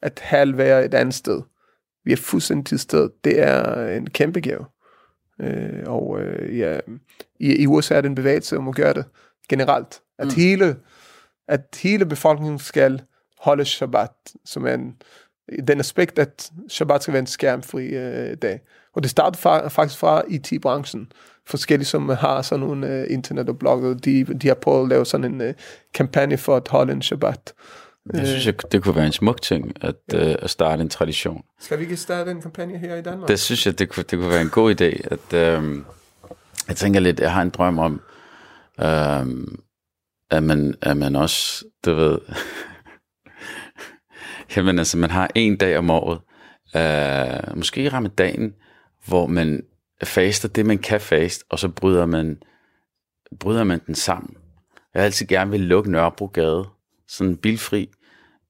at 0.01 0.19
halv 0.23 0.57
være 0.57 0.85
et 0.85 0.93
andet 0.93 1.15
sted 1.15 1.41
vi 2.05 2.11
er 2.11 2.17
fuldstændig 2.17 2.65
til 2.65 2.79
sted. 2.79 3.09
Det 3.23 3.39
er 3.39 3.87
en 3.97 4.09
kæmpe 4.09 4.41
gave. 4.41 4.65
Øh, 5.41 5.83
og 5.85 6.21
øh, 6.21 6.57
ja, 6.59 6.79
i, 7.39 7.55
i 7.55 7.67
USA 7.67 7.95
er 7.95 8.01
det 8.01 8.09
en 8.09 8.15
bevægelse 8.15 8.57
om 8.57 8.67
at 8.67 8.75
gøre 8.75 8.93
det 8.93 9.05
generelt. 9.49 10.01
At, 10.19 10.27
mm. 10.27 10.33
hele, 10.33 10.75
at 11.47 11.61
hele 11.81 12.05
befolkningen 12.05 12.59
skal 12.59 13.01
holde 13.39 13.65
Shabbat, 13.65 14.11
som 14.45 14.67
en, 14.67 14.95
den 15.67 15.79
aspekt, 15.79 16.19
at 16.19 16.51
Shabbat 16.69 17.03
skal 17.03 17.13
være 17.13 17.19
en 17.19 17.27
skærmfri 17.27 17.85
øh, 17.85 18.37
dag. 18.41 18.61
Og 18.93 19.03
det 19.03 19.11
starter 19.11 19.39
fra, 19.39 19.67
faktisk 19.67 19.99
fra 19.99 20.23
IT-branchen. 20.27 21.11
Forskellige, 21.45 21.85
som 21.85 22.09
har 22.09 22.41
sådan 22.41 22.65
nogle 22.65 22.87
øh, 22.87 23.05
internet 23.09 23.49
og 23.49 23.59
blogger, 23.59 23.93
de, 23.93 24.23
de 24.23 24.47
har 24.47 24.55
prøvet 24.55 24.83
at 24.83 24.89
lave 24.89 25.05
sådan 25.05 25.33
en 25.33 25.41
øh, 25.41 25.53
kampagne 25.93 26.37
for 26.37 26.55
at 26.55 26.67
holde 26.67 26.93
en 26.93 27.01
Shabbat. 27.01 27.53
Jeg 28.13 28.27
synes, 28.27 28.45
jeg, 28.45 28.71
det 28.71 28.83
kunne 28.83 28.95
være 28.95 29.05
en 29.05 29.11
smuk 29.11 29.41
ting 29.41 29.73
at, 29.81 29.95
ja. 30.13 30.29
øh, 30.29 30.35
at 30.39 30.49
starte 30.49 30.81
en 30.81 30.89
tradition. 30.89 31.43
Skal 31.59 31.77
vi 31.77 31.83
ikke 31.83 31.97
starte 31.97 32.31
en 32.31 32.41
kampagne 32.41 32.77
her 32.77 32.95
i 32.95 33.01
Danmark? 33.01 33.27
Det 33.27 33.39
synes 33.39 33.65
jeg, 33.65 33.79
det 33.79 33.89
kunne, 33.89 34.03
det 34.03 34.19
kunne 34.19 34.29
være 34.29 34.41
en 34.41 34.49
god 34.49 34.81
idé. 34.81 35.07
At, 35.11 35.33
øh, 35.33 35.77
jeg 36.67 36.75
tænker 36.75 36.99
lidt, 36.99 37.19
jeg 37.19 37.33
har 37.33 37.41
en 37.41 37.49
drøm 37.49 37.79
om, 37.79 38.01
øh, 38.79 39.25
at, 40.29 40.43
man, 40.43 40.75
at 40.81 40.97
man 40.97 41.15
også, 41.15 41.65
du 41.85 41.93
ved, 41.93 42.19
jamen 44.55 44.79
altså, 44.79 44.97
man 44.97 45.11
har 45.11 45.29
en 45.35 45.57
dag 45.57 45.77
om 45.77 45.89
året, 45.89 46.19
øh, 46.75 47.57
måske 47.57 47.83
i 47.83 47.89
ramadan, 47.89 48.53
hvor 49.07 49.27
man 49.27 49.63
faster 50.03 50.47
det, 50.47 50.65
man 50.65 50.77
kan 50.77 51.01
faste, 51.01 51.45
og 51.49 51.59
så 51.59 51.69
bryder 51.69 52.05
man, 52.05 52.37
bryder 53.39 53.63
man 53.63 53.81
den 53.87 53.95
sammen. 53.95 54.37
Jeg 54.93 55.01
har 55.01 55.05
altid 55.05 55.27
gerne 55.27 55.51
vil 55.51 55.59
lukke 55.59 55.91
Nørrebrogade, 55.91 56.65
sådan 57.07 57.37
bilfri, 57.37 57.89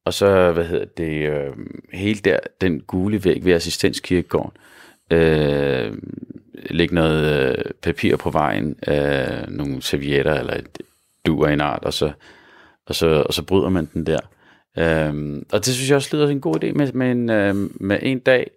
og 0.06 0.14
så, 0.14 0.52
hvad 0.52 0.66
hedder 0.66 0.86
det, 0.86 1.30
øh, 1.30 1.54
hele 1.94 2.20
der, 2.20 2.40
den 2.62 2.80
gule 2.80 3.26
væg 3.26 3.46
ved 3.46 3.54
assistenskirkegården, 3.54 4.52
øh, 5.12 5.98
lægge 6.70 6.96
noget 6.96 7.50
øh, 7.58 7.66
papir 7.82 8.16
på 8.16 8.30
vejen, 8.30 8.76
øh, 8.88 9.48
nogle 9.48 9.82
servietter 9.82 10.34
eller 10.34 10.54
et 10.54 10.78
du 11.26 11.46
en 11.46 11.62
art, 11.62 11.84
og 11.84 11.94
så, 11.94 12.12
og, 12.88 12.96
så, 12.96 13.24
og 13.28 13.34
så 13.34 13.44
bryder 13.44 13.70
man 13.70 13.90
den 13.94 14.06
der. 14.06 14.20
Øh, 14.78 15.42
og 15.52 15.66
det 15.66 15.74
synes 15.74 15.90
jeg 15.90 15.96
også 15.96 16.16
lyder 16.16 16.28
en 16.28 16.42
god 16.42 16.64
idé 16.64 16.72
med, 16.72 16.94
med, 16.94 17.12
en, 17.12 17.30
øh, 17.30 17.56
med 17.82 18.00
en 18.02 18.20
dag 18.20 18.52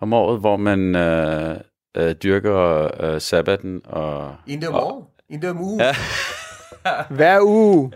om 0.00 0.12
året, 0.12 0.40
hvor 0.40 0.56
man 0.56 0.96
øh, 0.96 1.56
øh, 1.96 2.14
dyrker 2.14 2.90
øh, 3.04 3.20
sabbaten. 3.20 3.80
Og, 3.84 4.36
en 4.46 4.60
dag 4.60 4.68
om 4.68 4.74
året? 4.74 5.04
En 5.28 5.40
dag 5.40 5.50
om 5.50 5.60
ugen? 5.60 5.80
Ja. 5.80 5.94
Hver 7.16 7.38
uge. 7.42 7.92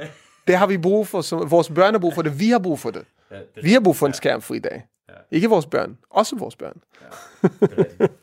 Det 0.47 0.57
har 0.57 0.66
vi 0.66 0.78
brug 0.78 1.07
for, 1.07 1.20
som, 1.20 1.51
vores 1.51 1.68
børn 1.68 1.94
har 1.94 1.99
brug 1.99 2.14
for 2.14 2.22
det, 2.22 2.40
vi 2.40 2.51
har 2.51 2.59
brug 2.59 2.78
for 2.78 2.90
det. 2.90 3.05
Ja, 3.30 3.36
det 3.36 3.64
vi 3.64 3.72
har 3.72 3.80
brug 3.80 3.97
for 3.97 4.07
en 4.07 4.14
skærmfri 4.14 4.59
dag. 4.59 4.82
Ja. 5.09 5.14
Ikke 5.30 5.49
vores 5.49 5.66
børn, 5.66 5.99
også 6.11 6.36
vores 6.36 6.57
børn. 6.57 6.80
Ja, 7.03 7.07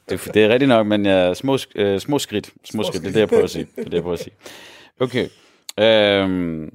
det, 0.10 0.28
er 0.28 0.32
det 0.32 0.44
er 0.44 0.50
rigtigt 0.50 0.70
nok, 0.70 0.88
men 0.88 1.06
ja, 1.06 1.34
små, 1.34 1.58
øh, 1.76 2.00
små 2.00 2.20
skridt. 2.20 2.46
Små, 2.46 2.54
små 2.64 2.84
skridt, 2.84 3.04
det 3.04 3.10
er 3.10 3.14
det, 3.14 3.20
jeg 3.20 3.30
prøver 3.30 3.44
at 3.44 3.50
sige. 3.50 3.68
Det 3.76 3.86
er 3.86 3.90
det, 3.90 3.94
jeg 3.94 4.02
prøver 4.02 4.14
at 4.14 4.20
sige. 4.20 4.36
Okay. 5.00 5.30
Øhm, 5.80 6.74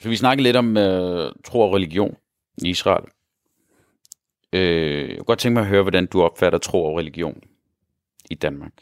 så 0.00 0.08
vi 0.08 0.16
snakker 0.16 0.42
lidt 0.42 0.56
om 0.56 0.76
øh, 0.76 1.32
tro 1.44 1.60
og 1.60 1.74
religion 1.74 2.16
i 2.64 2.68
Israel. 2.68 3.04
Øh, 4.52 5.08
jeg 5.08 5.16
kunne 5.16 5.24
godt 5.24 5.38
tænke 5.38 5.54
mig 5.54 5.60
at 5.60 5.66
høre, 5.66 5.82
hvordan 5.82 6.06
du 6.06 6.22
opfatter 6.22 6.58
tro 6.58 6.84
og 6.84 6.98
religion 6.98 7.42
i 8.30 8.34
Danmark. 8.34 8.72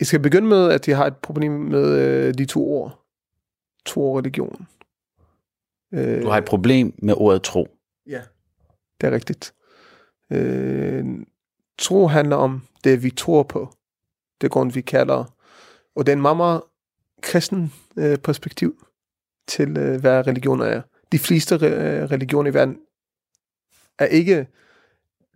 Jeg 0.00 0.06
skal 0.06 0.20
begynde 0.20 0.48
med, 0.48 0.70
at 0.70 0.88
jeg 0.88 0.96
har 0.96 1.06
et 1.06 1.16
problem 1.16 1.52
med 1.52 1.98
øh, 1.98 2.34
de 2.34 2.44
to 2.44 2.72
ord. 2.72 3.04
Tro 3.86 4.12
og 4.12 4.18
religion. 4.18 4.66
Øh, 5.92 6.22
du 6.22 6.28
har 6.28 6.38
et 6.38 6.44
problem 6.44 6.94
med 7.02 7.14
ordet 7.16 7.42
tro. 7.42 7.68
Ja, 8.06 8.22
det 9.00 9.06
er 9.06 9.10
rigtigt. 9.10 9.54
Øh, 10.32 11.04
tro 11.78 12.06
handler 12.06 12.36
om 12.36 12.62
det, 12.84 13.02
vi 13.02 13.10
tror 13.10 13.42
på. 13.42 13.68
Det 14.40 14.46
er 14.46 14.50
grund, 14.50 14.72
vi 14.72 14.80
kalder. 14.80 15.36
Og 15.96 16.06
det 16.06 16.12
er 16.12 16.16
en 16.16 16.22
meget, 16.22 16.36
meget 16.36 16.62
kristen 17.22 17.72
øh, 17.96 18.18
perspektiv 18.18 18.86
til, 19.48 19.78
øh, 19.78 20.00
hvad 20.00 20.26
religioner 20.26 20.64
er. 20.64 20.82
De 21.12 21.18
fleste 21.18 21.54
re- 21.54 22.12
religioner 22.12 22.50
i 22.50 22.54
verden 22.54 22.78
er 23.98 24.06
ikke, 24.06 24.46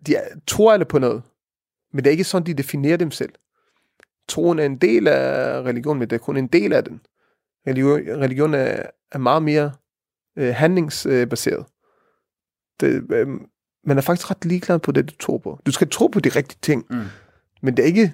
de 0.06 0.16
er, 0.16 0.28
tror 0.46 0.72
alle 0.72 0.84
på 0.84 0.98
noget, 0.98 1.22
men 1.92 2.04
det 2.04 2.10
er 2.10 2.12
ikke 2.12 2.24
sådan, 2.24 2.46
de 2.46 2.54
definerer 2.54 2.96
dem 2.96 3.10
selv. 3.10 3.32
Troen 4.28 4.58
er 4.58 4.64
en 4.64 4.76
del 4.76 5.08
af 5.08 5.62
religion, 5.62 5.98
men 5.98 6.10
det 6.10 6.16
er 6.16 6.24
kun 6.24 6.36
en 6.36 6.46
del 6.46 6.72
af 6.72 6.84
den. 6.84 7.00
Religion, 7.66 8.20
religion 8.20 8.54
er, 8.54 8.82
er 9.12 9.18
meget 9.18 9.42
mere 9.42 9.72
øh, 10.36 10.54
handlingsbaseret. 10.54 11.64
Det, 12.80 13.02
øh, 13.12 13.26
man 13.86 13.98
er 13.98 14.02
faktisk 14.02 14.30
ret 14.30 14.44
ligeglad 14.44 14.78
på 14.78 14.92
det, 14.92 15.10
du 15.10 15.16
tror 15.16 15.38
på. 15.38 15.58
Du 15.66 15.72
skal 15.72 15.88
tro 15.90 16.06
på 16.06 16.20
de 16.20 16.28
rigtige 16.28 16.58
ting, 16.62 16.86
mm. 16.90 17.02
men 17.62 17.76
det 17.76 17.82
er 17.82 17.86
ikke 17.86 18.12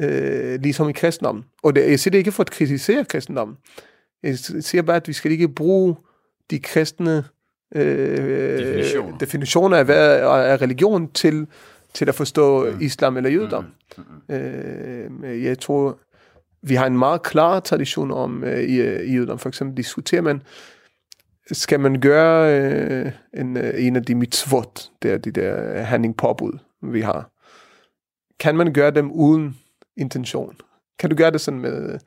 øh, 0.00 0.60
ligesom 0.60 0.88
i 0.88 0.92
kristendommen. 0.92 1.44
Og 1.62 1.76
det, 1.76 1.90
jeg 1.90 2.00
siger 2.00 2.10
det 2.10 2.18
ikke 2.18 2.32
for 2.32 2.42
at 2.42 2.50
kritisere 2.50 3.04
kristendommen. 3.04 3.56
Jeg 4.22 4.38
siger 4.38 4.82
bare, 4.82 4.96
at 4.96 5.08
vi 5.08 5.12
skal 5.12 5.32
ikke 5.32 5.48
bruge 5.48 5.96
de 6.50 6.58
kristne 6.58 7.24
øh, 7.74 8.18
definitioner. 8.58 9.18
definitioner 9.18 9.76
af, 9.76 9.84
hvad 9.84 10.20
er 10.20 10.62
religion 10.62 11.12
til, 11.12 11.46
til 11.94 12.08
at 12.08 12.14
forstå 12.14 12.70
mm. 12.70 12.80
islam 12.80 13.16
eller 13.16 13.30
jødedom. 13.30 13.66
Mm. 13.98 14.04
Mm. 14.28 15.24
Øh, 15.24 15.44
jeg 15.44 15.58
tror, 15.58 15.98
vi 16.62 16.74
har 16.74 16.86
en 16.86 16.98
meget 16.98 17.22
klar 17.22 17.60
tradition 17.60 18.10
om 18.10 18.44
øh, 18.44 18.60
i, 18.60 18.80
i 18.82 19.14
jødedom. 19.14 19.38
For 19.38 19.48
eksempel 19.48 19.76
diskuterer 19.76 20.22
man, 20.22 20.42
skal 21.52 21.80
man 21.80 22.00
gøre 22.00 22.60
øh, 22.60 23.12
en, 23.34 23.56
øh, 23.56 23.86
en 23.86 23.96
af 23.96 24.02
de 24.02 24.14
mitzvot, 24.14 24.90
der 25.02 25.18
de 25.18 25.30
der 25.30 25.82
handling 25.82 26.16
påbud, 26.16 26.58
vi 26.82 27.00
har. 27.00 27.30
Kan 28.40 28.56
man 28.56 28.72
gøre 28.72 28.90
dem 28.90 29.12
uden 29.12 29.56
intention? 29.96 30.56
Kan 30.98 31.10
du 31.10 31.16
gøre 31.16 31.30
det 31.30 31.40
sådan 31.40 31.60
med, 31.60 31.98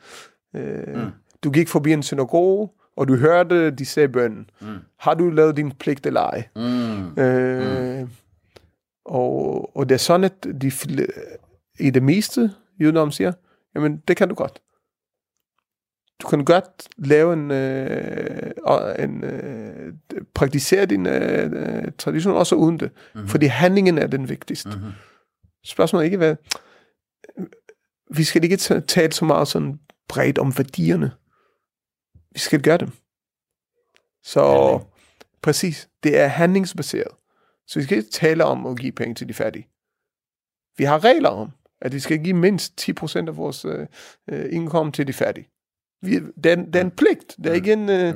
øh, 0.55 0.95
mm. 0.95 1.11
du 1.43 1.51
gik 1.51 1.67
forbi 1.67 1.93
en 1.93 2.03
synagoge, 2.03 2.69
og 2.97 3.07
du 3.07 3.15
hørte, 3.15 3.71
de 3.71 3.85
sagde 3.85 4.09
bønnen. 4.09 4.49
Mm. 4.61 4.67
Har 4.99 5.13
du 5.13 5.29
lavet 5.29 5.57
din 5.57 5.71
pligt 5.71 6.05
eller 6.05 6.21
ej? 6.21 6.43
Mm. 6.55 7.21
Øh, 7.21 7.99
mm. 7.99 8.09
Og, 9.05 9.77
og 9.77 9.89
det 9.89 9.95
er 9.95 9.99
sådan, 9.99 10.23
at 10.23 10.43
de, 10.61 10.71
i 11.79 11.89
det 11.89 12.03
meste 12.03 12.51
jødedom 12.79 13.11
siger, 13.11 13.31
jamen 13.75 13.97
det 14.07 14.17
kan 14.17 14.29
du 14.29 14.35
godt. 14.35 14.61
Du 16.21 16.27
kan 16.27 16.45
godt 16.45 16.87
lave 16.97 17.33
en, 17.33 17.51
øh, 17.51 18.51
en 18.99 19.23
øh, 19.23 19.93
praktisere 20.33 20.85
din 20.85 21.07
øh, 21.07 21.91
tradition 21.97 22.35
også 22.35 22.55
uden 22.55 22.79
det, 22.79 22.91
mm-hmm. 23.15 23.29
fordi 23.29 23.45
handlingen 23.45 23.97
er 23.97 24.07
den 24.07 24.29
vigtigste. 24.29 24.69
Mm-hmm. 24.69 24.91
Spørgsmålet 25.65 26.03
er 26.03 26.05
ikke, 26.05 26.17
hvad... 26.17 26.35
Vi 28.15 28.23
skal 28.23 28.43
ikke 28.43 28.57
tale 28.81 29.11
så 29.11 29.25
meget 29.25 29.47
sådan 29.47 29.79
bredt 30.07 30.37
om 30.37 30.57
værdierne. 30.57 31.11
Vi 32.31 32.39
skal 32.39 32.61
gøre 32.61 32.77
dem. 32.77 32.91
Så 34.23 34.41
Handling. 34.41 34.91
præcis, 35.41 35.89
det 36.03 36.19
er 36.19 36.27
handlingsbaseret. 36.27 37.11
Så 37.67 37.79
vi 37.79 37.83
skal 37.83 37.97
ikke 37.97 38.11
tale 38.11 38.45
om 38.45 38.65
at 38.65 38.79
give 38.79 38.91
penge 38.91 39.15
til 39.15 39.27
de 39.27 39.33
fattige. 39.33 39.67
Vi 40.77 40.83
har 40.83 41.03
regler 41.03 41.29
om, 41.29 41.51
at 41.81 41.93
vi 41.93 41.99
skal 41.99 42.23
give 42.23 42.35
mindst 42.35 42.89
10% 42.89 43.15
af 43.15 43.37
vores 43.37 43.65
øh, 43.65 43.87
øh, 44.29 44.45
indkomst 44.51 44.95
til 44.95 45.07
de 45.07 45.13
fattige. 45.13 45.49
Vi, 46.01 46.19
det, 46.43 46.51
er, 46.51 46.55
det 46.55 46.75
er 46.75 46.81
en 46.81 46.91
pligt. 46.91 47.35
Det 47.37 47.45
er 47.45 47.49
mm. 47.49 47.55
ikke 47.55 47.73
en... 47.73 47.89
Øh, 47.89 48.13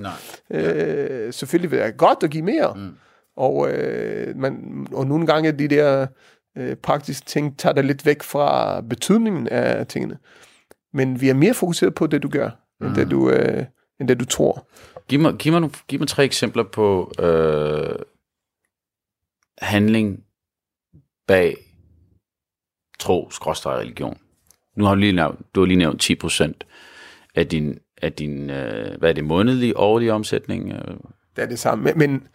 øh, 0.50 1.34
selvfølgelig 1.34 1.72
vil 1.72 1.80
det 1.80 1.98
godt 1.98 2.24
at 2.24 2.30
give 2.30 2.44
mere. 2.44 2.74
Mm. 2.76 2.96
Og, 3.36 3.72
øh, 3.72 4.38
man, 4.38 4.88
og 4.92 5.08
nogle 5.08 5.28
gange 5.28 5.52
de 5.52 5.68
der 5.68 6.08
øh, 6.58 6.76
praktiske 6.76 7.26
ting 7.26 7.60
tager 7.60 7.74
det 7.74 7.86
lidt 7.86 8.06
væk 8.06 8.24
fra 8.24 8.82
betydningen 8.82 9.48
af 9.48 9.88
tingene. 9.88 10.18
Men 10.94 11.22
vi 11.22 11.30
er 11.30 11.34
mere 11.34 11.54
fokuseret 11.54 11.96
på 11.96 12.08
det, 12.08 12.24
du 12.24 12.30
gør, 12.30 12.50
mm. 12.80 12.88
end, 12.88 12.96
det, 12.96 13.12
du, 13.12 13.30
øh, 13.30 13.66
end 14.00 14.08
det, 14.08 14.20
du 14.20 14.26
tror. 14.26 14.68
Giv 15.08 15.20
mig, 15.20 15.34
giv 15.34 15.54
mig, 15.54 15.70
giv 15.88 16.00
mig 16.00 16.08
tre 16.08 16.26
eksempler 16.26 16.64
på 16.64 17.12
øh, 17.20 17.96
handling 19.58 20.24
bag 21.28 21.56
tro, 23.00 23.30
skråstrej 23.30 23.76
religion. 23.76 24.18
Nu 24.76 24.86
har 24.86 24.96
du 24.96 25.00
lige 25.00 25.14
nævnt, 25.14 25.40
du 25.56 25.60
har 25.60 25.66
lige 25.66 25.78
nævnt 25.78 26.02
10 26.02 26.16
procent 26.16 26.66
af 27.36 27.48
din, 27.48 27.80
af 28.02 28.14
din 28.14 28.50
øh, 28.50 29.00
hvad 29.00 29.10
er 29.10 29.14
det, 29.14 29.24
månedlige, 29.24 29.78
årlige 29.78 30.14
omsætning? 30.14 30.72
Øh? 30.72 30.96
Det 31.36 31.42
er 31.42 31.46
det 31.46 31.60
samme, 31.60 31.84
men, 31.84 31.98
men 31.98 32.28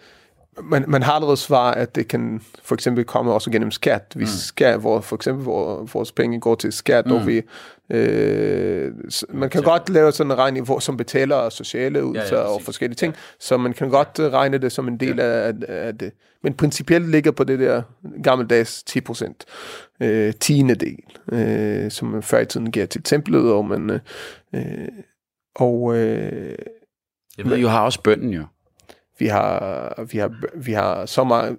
man, 0.62 0.84
man 0.88 1.02
har 1.02 1.12
allerede 1.12 1.36
svar, 1.36 1.70
at 1.70 1.94
det 1.94 2.08
kan 2.08 2.40
for 2.62 2.74
eksempel 2.74 3.04
komme 3.04 3.32
også 3.32 3.50
gennem 3.50 3.70
skat. 3.70 4.12
Vi 4.16 4.24
mm. 4.24 4.26
skal, 4.26 4.78
hvor 4.78 5.00
for 5.00 5.16
eksempel 5.16 5.42
hvor 5.42 5.88
vores 5.92 6.12
penge 6.12 6.40
går 6.40 6.54
til 6.54 6.72
skat, 6.72 7.06
mm. 7.06 7.12
og 7.12 7.26
vi, 7.26 7.42
øh, 7.90 8.92
man 9.28 9.50
kan 9.50 9.60
ja. 9.60 9.70
godt 9.70 9.88
lave 9.88 10.12
sådan 10.12 10.30
en 10.32 10.38
regning, 10.38 10.64
hvor, 10.66 10.78
som 10.78 10.96
betaler 10.96 11.48
sociale 11.48 11.98
ydelser 11.98 12.36
ja, 12.36 12.42
ja, 12.42 12.48
og 12.48 12.62
forskellige 12.62 12.96
ting, 12.96 13.12
ja. 13.12 13.20
så 13.40 13.56
man 13.56 13.72
kan 13.72 13.90
godt 13.90 14.18
øh, 14.20 14.32
regne 14.32 14.58
det 14.58 14.72
som 14.72 14.88
en 14.88 15.00
del 15.00 15.16
ja. 15.16 15.24
af, 15.24 15.52
af 15.68 15.98
det. 15.98 16.12
Men 16.42 16.54
principielt 16.54 17.08
ligger 17.08 17.30
på 17.30 17.44
det 17.44 17.58
der 17.58 17.82
gammeldags 18.22 18.82
10 18.82 19.00
procent, 19.00 19.44
øh, 20.02 20.32
tiende 20.40 20.74
del, 20.74 21.04
øh, 21.32 21.90
som 21.90 22.08
man 22.08 22.22
før 22.22 22.38
i 22.38 22.46
tiden 22.46 22.72
giver 22.72 22.86
til 22.86 23.02
templet, 23.02 23.52
og 23.52 23.64
man, 23.64 24.00
øh, 24.54 24.88
og 25.54 25.96
øh, 25.96 26.54
jeg 27.38 27.46
ved, 27.46 27.58
jo 27.58 27.68
har 27.68 27.84
også 27.84 28.02
bønden 28.02 28.30
jo. 28.30 28.44
Vi 29.18 29.26
har, 29.26 30.04
vi 30.12 30.18
har, 30.18 30.32
vi 30.54 30.72
har 30.72 31.06
så 31.06 31.24
meget, 31.24 31.58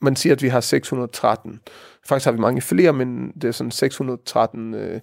man 0.00 0.16
siger, 0.16 0.34
at 0.34 0.42
vi 0.42 0.48
har 0.48 0.60
613. 0.60 1.60
Faktisk 2.06 2.24
har 2.24 2.32
vi 2.32 2.38
mange 2.38 2.60
flere, 2.60 2.92
men 2.92 3.32
det 3.32 3.44
er 3.44 3.52
sådan 3.52 3.70
613 3.70 4.74
øh, 4.74 5.00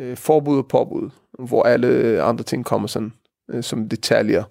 øh, 0.00 0.16
forbud 0.16 0.58
og 0.58 0.68
påbud, 0.68 1.10
hvor 1.38 1.62
alle 1.62 2.22
andre 2.22 2.44
ting 2.44 2.64
kommer 2.64 2.88
sådan 2.88 3.12
øh, 3.50 3.62
som 3.62 3.88
detaljer 3.88 4.44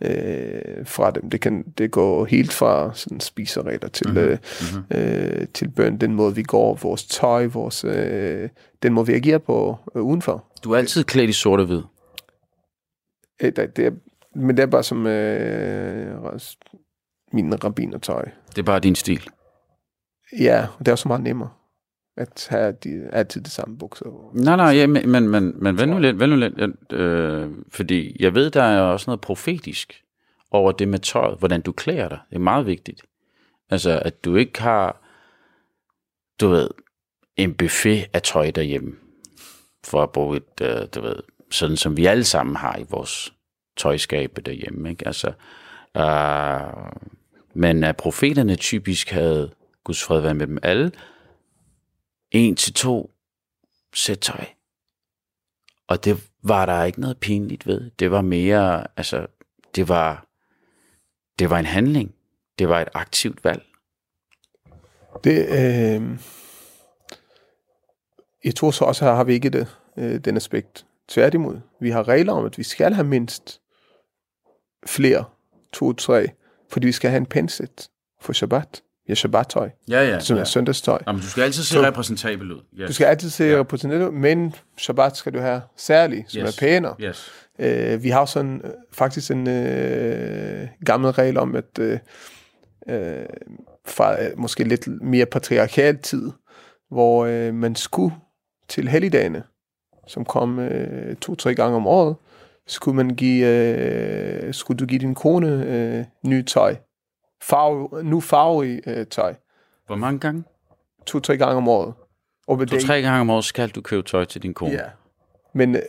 øh, 0.00 0.86
fra 0.86 1.10
dem. 1.10 1.30
Det 1.30 1.40
kan 1.40 1.62
det 1.78 1.90
går 1.90 2.24
helt 2.24 2.52
fra 2.52 2.90
sådan 2.94 3.20
spiseregler 3.20 3.88
til 3.88 4.08
mm-hmm. 4.08 4.22
øh, 4.24 4.38
mm-hmm. 4.60 4.96
øh, 4.98 5.46
til 5.54 5.68
bøn, 5.68 5.96
den 5.96 6.14
måde 6.14 6.34
vi 6.34 6.42
går, 6.42 6.74
vores 6.74 7.04
tøj, 7.04 7.46
vores 7.46 7.84
øh, 7.84 8.48
den 8.82 8.92
måde 8.92 9.06
vi 9.06 9.12
agerer 9.12 9.38
på 9.38 9.78
øh, 9.94 10.02
udenfor. 10.02 10.44
Du 10.64 10.72
er 10.72 10.78
altid 10.78 11.04
klædt 11.04 11.30
i 11.30 11.32
sort 11.32 11.60
og 11.60 11.66
hvid. 11.66 11.82
Øh, 13.42 13.52
det, 13.56 13.76
det 13.76 13.92
men 14.34 14.56
det 14.56 14.62
er 14.62 14.66
bare 14.66 14.82
som 14.82 15.06
øh, 15.06 16.40
min 17.32 17.64
rabbinertøj. 17.64 18.24
Det 18.48 18.58
er 18.58 18.62
bare 18.62 18.80
din 18.80 18.94
stil? 18.94 19.28
Ja, 20.38 20.66
det 20.78 20.88
er 20.88 20.92
også 20.92 21.08
meget 21.08 21.22
nemmere 21.22 21.50
at 22.16 22.46
have 22.50 22.72
de, 22.84 23.08
altid 23.12 23.40
det 23.40 23.52
samme 23.52 23.78
bukser. 23.78 24.30
Nej, 24.34 24.56
nej, 24.56 24.66
ja, 24.66 24.86
men, 24.86 25.08
men, 25.08 25.28
men, 25.28 25.54
men 25.62 25.78
vend 25.78 25.90
nu 25.90 25.98
lidt, 25.98 26.18
vend 26.18 26.30
nu 26.30 26.36
lidt 26.36 26.92
øh, 26.92 27.50
fordi 27.68 28.16
jeg 28.20 28.34
ved, 28.34 28.50
der 28.50 28.62
er 28.62 28.80
også 28.80 29.10
noget 29.10 29.20
profetisk 29.20 30.02
over 30.50 30.72
det 30.72 30.88
med 30.88 30.98
tøjet, 30.98 31.38
hvordan 31.38 31.60
du 31.60 31.72
klæder 31.72 32.08
dig. 32.08 32.18
Det 32.30 32.36
er 32.36 32.40
meget 32.40 32.66
vigtigt. 32.66 33.02
Altså, 33.70 34.02
at 34.04 34.24
du 34.24 34.36
ikke 34.36 34.62
har, 34.62 35.00
du 36.40 36.48
ved, 36.48 36.70
en 37.36 37.54
buffet 37.54 38.06
af 38.12 38.22
tøj 38.22 38.50
derhjemme, 38.50 38.92
for 39.84 40.02
at 40.02 40.12
bruge 40.12 40.36
et, 40.36 40.60
øh, 40.62 40.88
du 40.94 41.00
ved, 41.00 41.16
sådan 41.50 41.76
som 41.76 41.96
vi 41.96 42.06
alle 42.06 42.24
sammen 42.24 42.56
har 42.56 42.76
i 42.76 42.84
vores 42.90 43.34
tøjskabe 43.76 44.40
derhjemme. 44.40 44.90
Ikke? 44.90 45.06
Altså, 45.06 45.32
øh, 45.96 46.92
men 47.54 47.84
at 47.84 47.96
profeterne 47.96 48.56
typisk 48.56 49.10
havde, 49.10 49.50
Guds 49.84 50.04
fred 50.04 50.20
være 50.20 50.34
med 50.34 50.46
dem 50.46 50.58
alle, 50.62 50.92
en 52.30 52.56
til 52.56 52.74
to 52.74 53.10
sæt 53.94 54.18
tøj. 54.18 54.44
Og 55.88 56.04
det 56.04 56.30
var 56.42 56.66
der 56.66 56.84
ikke 56.84 57.00
noget 57.00 57.18
pinligt 57.18 57.66
ved. 57.66 57.90
Det 57.98 58.10
var 58.10 58.20
mere, 58.20 58.86
altså, 58.96 59.26
det 59.74 59.88
var, 59.88 60.26
det 61.38 61.50
var 61.50 61.58
en 61.58 61.66
handling. 61.66 62.14
Det 62.58 62.68
var 62.68 62.80
et 62.80 62.88
aktivt 62.94 63.44
valg. 63.44 63.62
Det, 65.24 65.46
øh, 65.48 66.18
jeg 68.44 68.54
tror 68.54 68.70
så 68.70 68.84
også, 68.84 69.04
her 69.04 69.14
har 69.14 69.24
vi 69.24 69.32
ikke 69.32 69.50
det, 69.50 69.76
øh, 69.96 70.18
den 70.18 70.36
aspekt. 70.36 70.86
Tværtimod, 71.08 71.60
vi 71.80 71.90
har 71.90 72.08
regler 72.08 72.32
om, 72.32 72.44
at 72.44 72.58
vi 72.58 72.62
skal 72.62 72.94
have 72.94 73.06
mindst 73.06 73.60
flere, 74.86 75.24
to, 75.72 75.92
tre, 75.92 76.26
fordi 76.72 76.86
vi 76.86 76.92
skal 76.92 77.10
have 77.10 77.18
en 77.18 77.26
pensel 77.26 77.68
for 78.20 78.32
Shabbat. 78.32 78.82
ja, 79.08 79.14
shabbat-tøj, 79.14 79.70
Ja, 79.88 80.08
ja. 80.08 80.20
som 80.20 80.36
ja. 80.36 80.40
er 80.40 80.44
søndagstøj. 80.44 81.02
Nå, 81.06 81.12
men 81.12 81.20
du 81.20 81.26
skal 81.28 81.42
altid 81.42 81.62
se 81.62 81.72
Så- 81.72 81.82
repræsentabel 81.82 82.52
ud. 82.52 82.60
Yes. 82.80 82.88
Du 82.88 82.92
skal 82.92 83.04
altid 83.04 83.30
se 83.30 83.44
ja. 83.44 83.58
repræsenteret, 83.58 84.06
ud, 84.06 84.10
men 84.12 84.54
shabbat 84.76 85.16
skal 85.16 85.34
du 85.34 85.38
have 85.38 85.60
særlig, 85.76 86.24
som 86.28 86.42
Yes. 86.42 86.56
er 86.56 86.60
pænere. 86.60 86.94
Yes. 87.00 87.30
Øh, 87.58 88.02
vi 88.02 88.08
har 88.08 88.24
sådan 88.24 88.60
øh, 88.64 88.70
faktisk 88.92 89.30
en 89.30 89.48
øh, 89.48 90.68
gammel 90.84 91.10
regel 91.10 91.36
om, 91.38 91.56
at 91.56 91.78
øh, 91.80 91.98
øh, 92.88 93.26
fra 93.86 94.22
øh, 94.22 94.30
måske 94.38 94.64
lidt 94.64 94.88
mere 95.02 95.26
patriarkal 95.26 95.98
tid, 95.98 96.30
hvor 96.90 97.24
øh, 97.24 97.54
man 97.54 97.74
skulle 97.76 98.14
til 98.68 98.88
helligdagene, 98.88 99.42
som 100.06 100.24
kom 100.24 100.58
øh, 100.58 101.16
to-tre 101.16 101.54
gange 101.54 101.76
om 101.76 101.86
året, 101.86 102.16
skulle 102.66 102.96
man 102.96 103.10
give, 103.10 103.46
øh, 103.46 104.54
skulle 104.54 104.78
du 104.78 104.86
give 104.86 104.98
din 104.98 105.14
kone 105.14 105.64
øh, 105.66 106.04
ny 106.22 106.44
tøj. 106.44 106.76
Farve, 107.42 108.04
nu 108.04 108.20
farverig 108.20 108.80
øh, 108.86 109.06
tøj. 109.06 109.34
Hvor 109.86 109.96
mange 109.96 110.18
gange? 110.18 110.44
To-tre 111.06 111.36
gange 111.36 111.56
om 111.56 111.68
året. 111.68 111.94
To-tre 112.80 113.02
gange 113.02 113.20
om 113.20 113.30
året 113.30 113.44
skal 113.44 113.68
du 113.68 113.80
købe 113.80 114.02
tøj 114.02 114.24
til 114.24 114.42
din 114.42 114.54
kone. 114.54 114.72
Ja. 114.72 114.84
Men 115.52 115.74
øh, 115.74 115.82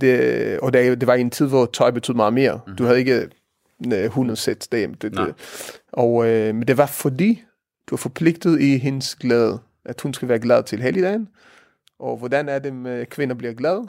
det, 0.00 0.60
og 0.60 0.72
det, 0.72 1.00
det 1.00 1.06
var 1.06 1.14
en 1.14 1.30
tid, 1.30 1.48
hvor 1.48 1.66
tøj 1.66 1.90
betød 1.90 2.14
meget 2.14 2.32
mere. 2.32 2.60
Mm. 2.66 2.76
Du 2.76 2.84
havde 2.84 2.98
ikke 2.98 3.28
øh, 3.92 4.04
100 4.04 4.36
sæt 4.36 4.68
derhjemme. 4.72 4.96
Det, 5.02 5.16
det. 5.16 5.34
Og, 5.92 6.26
øh, 6.28 6.54
men 6.54 6.68
det 6.68 6.78
var 6.78 6.86
fordi, 6.86 7.42
du 7.86 7.94
var 7.94 7.98
forpligtet 7.98 8.60
i 8.60 8.78
hendes 8.78 9.14
glæde, 9.14 9.58
at 9.84 10.00
hun 10.00 10.14
skal 10.14 10.28
være 10.28 10.38
glad 10.38 10.62
til 10.62 10.82
helligdagen. 10.82 11.28
Og 11.98 12.16
hvordan 12.16 12.48
er 12.48 12.58
det, 12.58 12.72
med 12.72 13.06
kvinder 13.06 13.34
bliver 13.34 13.52
glade? 13.52 13.88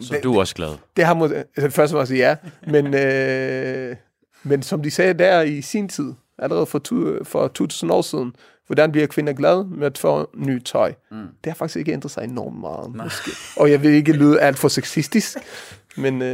Så 0.00 0.14
det, 0.14 0.24
du 0.24 0.34
er 0.34 0.40
også 0.40 0.54
glad. 0.54 0.76
det 0.96 1.04
har 1.04 1.14
måske, 1.14 1.36
altså 1.36 1.70
først 1.70 1.94
og 1.94 1.96
fremmest 1.96 2.12
ja, 2.12 2.36
men, 2.66 2.94
øh, 3.04 3.96
men 4.42 4.62
som 4.62 4.82
de 4.82 4.90
sagde 4.90 5.14
der 5.14 5.40
i 5.42 5.62
sin 5.62 5.88
tid, 5.88 6.12
allerede 6.38 6.66
for, 6.66 6.78
tu, 6.78 7.24
for 7.24 7.48
2000 7.48 7.92
år 7.92 8.02
siden, 8.02 8.36
hvordan 8.66 8.92
bliver 8.92 9.06
kvinder 9.06 9.32
glade 9.32 9.64
med 9.70 9.86
at 9.86 9.98
få 9.98 10.30
ny 10.36 10.62
tøj? 10.62 10.92
Mm. 11.10 11.16
Det 11.16 11.52
har 11.52 11.54
faktisk 11.54 11.76
ikke 11.76 11.92
ændret 11.92 12.10
sig 12.10 12.24
enormt 12.24 12.60
meget. 12.60 12.94
Måske. 12.94 13.30
Og 13.56 13.70
jeg 13.70 13.82
vil 13.82 13.90
ikke 13.90 14.12
lyde 14.12 14.40
alt 14.40 14.58
for 14.58 14.68
sexistisk, 14.68 15.38
men 15.96 16.22
øh, 16.22 16.28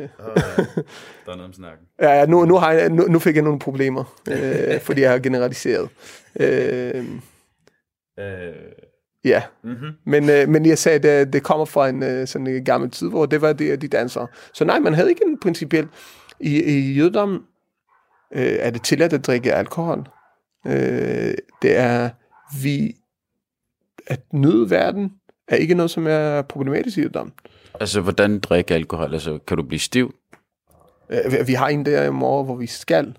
Der 0.00 1.32
er 1.32 1.36
noget 1.36 1.44
om 1.44 1.52
snakken. 1.52 1.86
ja, 2.02 2.10
ja, 2.10 2.26
nu, 2.26 2.44
nu, 2.44 2.56
har 2.56 2.72
jeg, 2.72 2.90
nu, 2.90 3.02
nu 3.02 3.18
fik 3.18 3.34
jeg 3.34 3.44
nogle 3.44 3.58
problemer, 3.58 4.18
øh, 4.30 4.80
fordi 4.80 5.00
jeg 5.00 5.10
har 5.10 5.18
generaliseret. 5.18 5.88
Øh, 6.40 7.04
Øh, 8.18 8.52
ja, 9.24 9.42
mm-hmm. 9.64 9.90
Men, 10.06 10.30
øh, 10.30 10.48
men 10.48 10.66
jeg 10.66 10.78
sagde, 10.78 10.96
at 10.96 11.02
det, 11.26 11.32
det 11.32 11.42
kommer 11.42 11.64
fra 11.64 11.88
en 11.88 12.02
øh, 12.02 12.26
sådan 12.26 12.46
en 12.46 12.64
gammel 12.64 12.90
tid, 12.90 13.08
hvor 13.08 13.26
det 13.26 13.40
var 13.42 13.52
det, 13.52 13.82
de 13.82 13.88
dansere. 13.88 14.26
Så 14.54 14.64
nej, 14.64 14.78
man 14.78 14.94
havde 14.94 15.08
ikke 15.10 15.24
en 15.26 15.38
principiel... 15.40 15.88
I, 16.40 16.62
i 16.62 16.92
jødedom 16.92 17.44
øh, 18.34 18.42
er 18.58 18.70
det 18.70 18.82
tilladt 18.82 19.12
at 19.12 19.26
drikke 19.26 19.54
alkohol. 19.54 20.06
Øh, 20.66 21.34
det 21.62 21.76
er 21.76 22.10
vi... 22.62 22.96
At 24.06 24.20
nyde 24.32 24.70
verden 24.70 25.12
er 25.48 25.56
ikke 25.56 25.74
noget, 25.74 25.90
som 25.90 26.06
er 26.06 26.42
problematisk 26.42 26.98
i 26.98 27.00
jødedom. 27.00 27.32
Altså, 27.80 28.00
hvordan 28.00 28.38
drikke 28.40 28.74
alkohol? 28.74 29.12
Altså, 29.14 29.38
kan 29.46 29.56
du 29.56 29.62
blive 29.62 29.78
stiv? 29.80 30.14
Øh, 31.10 31.32
vi- 31.32 31.36
vi 31.46 31.52
har 31.52 31.68
en 31.68 31.86
der 31.86 32.04
i 32.04 32.10
morgen, 32.10 32.46
hvor 32.46 32.56
vi 32.56 32.66
skal 32.66 33.16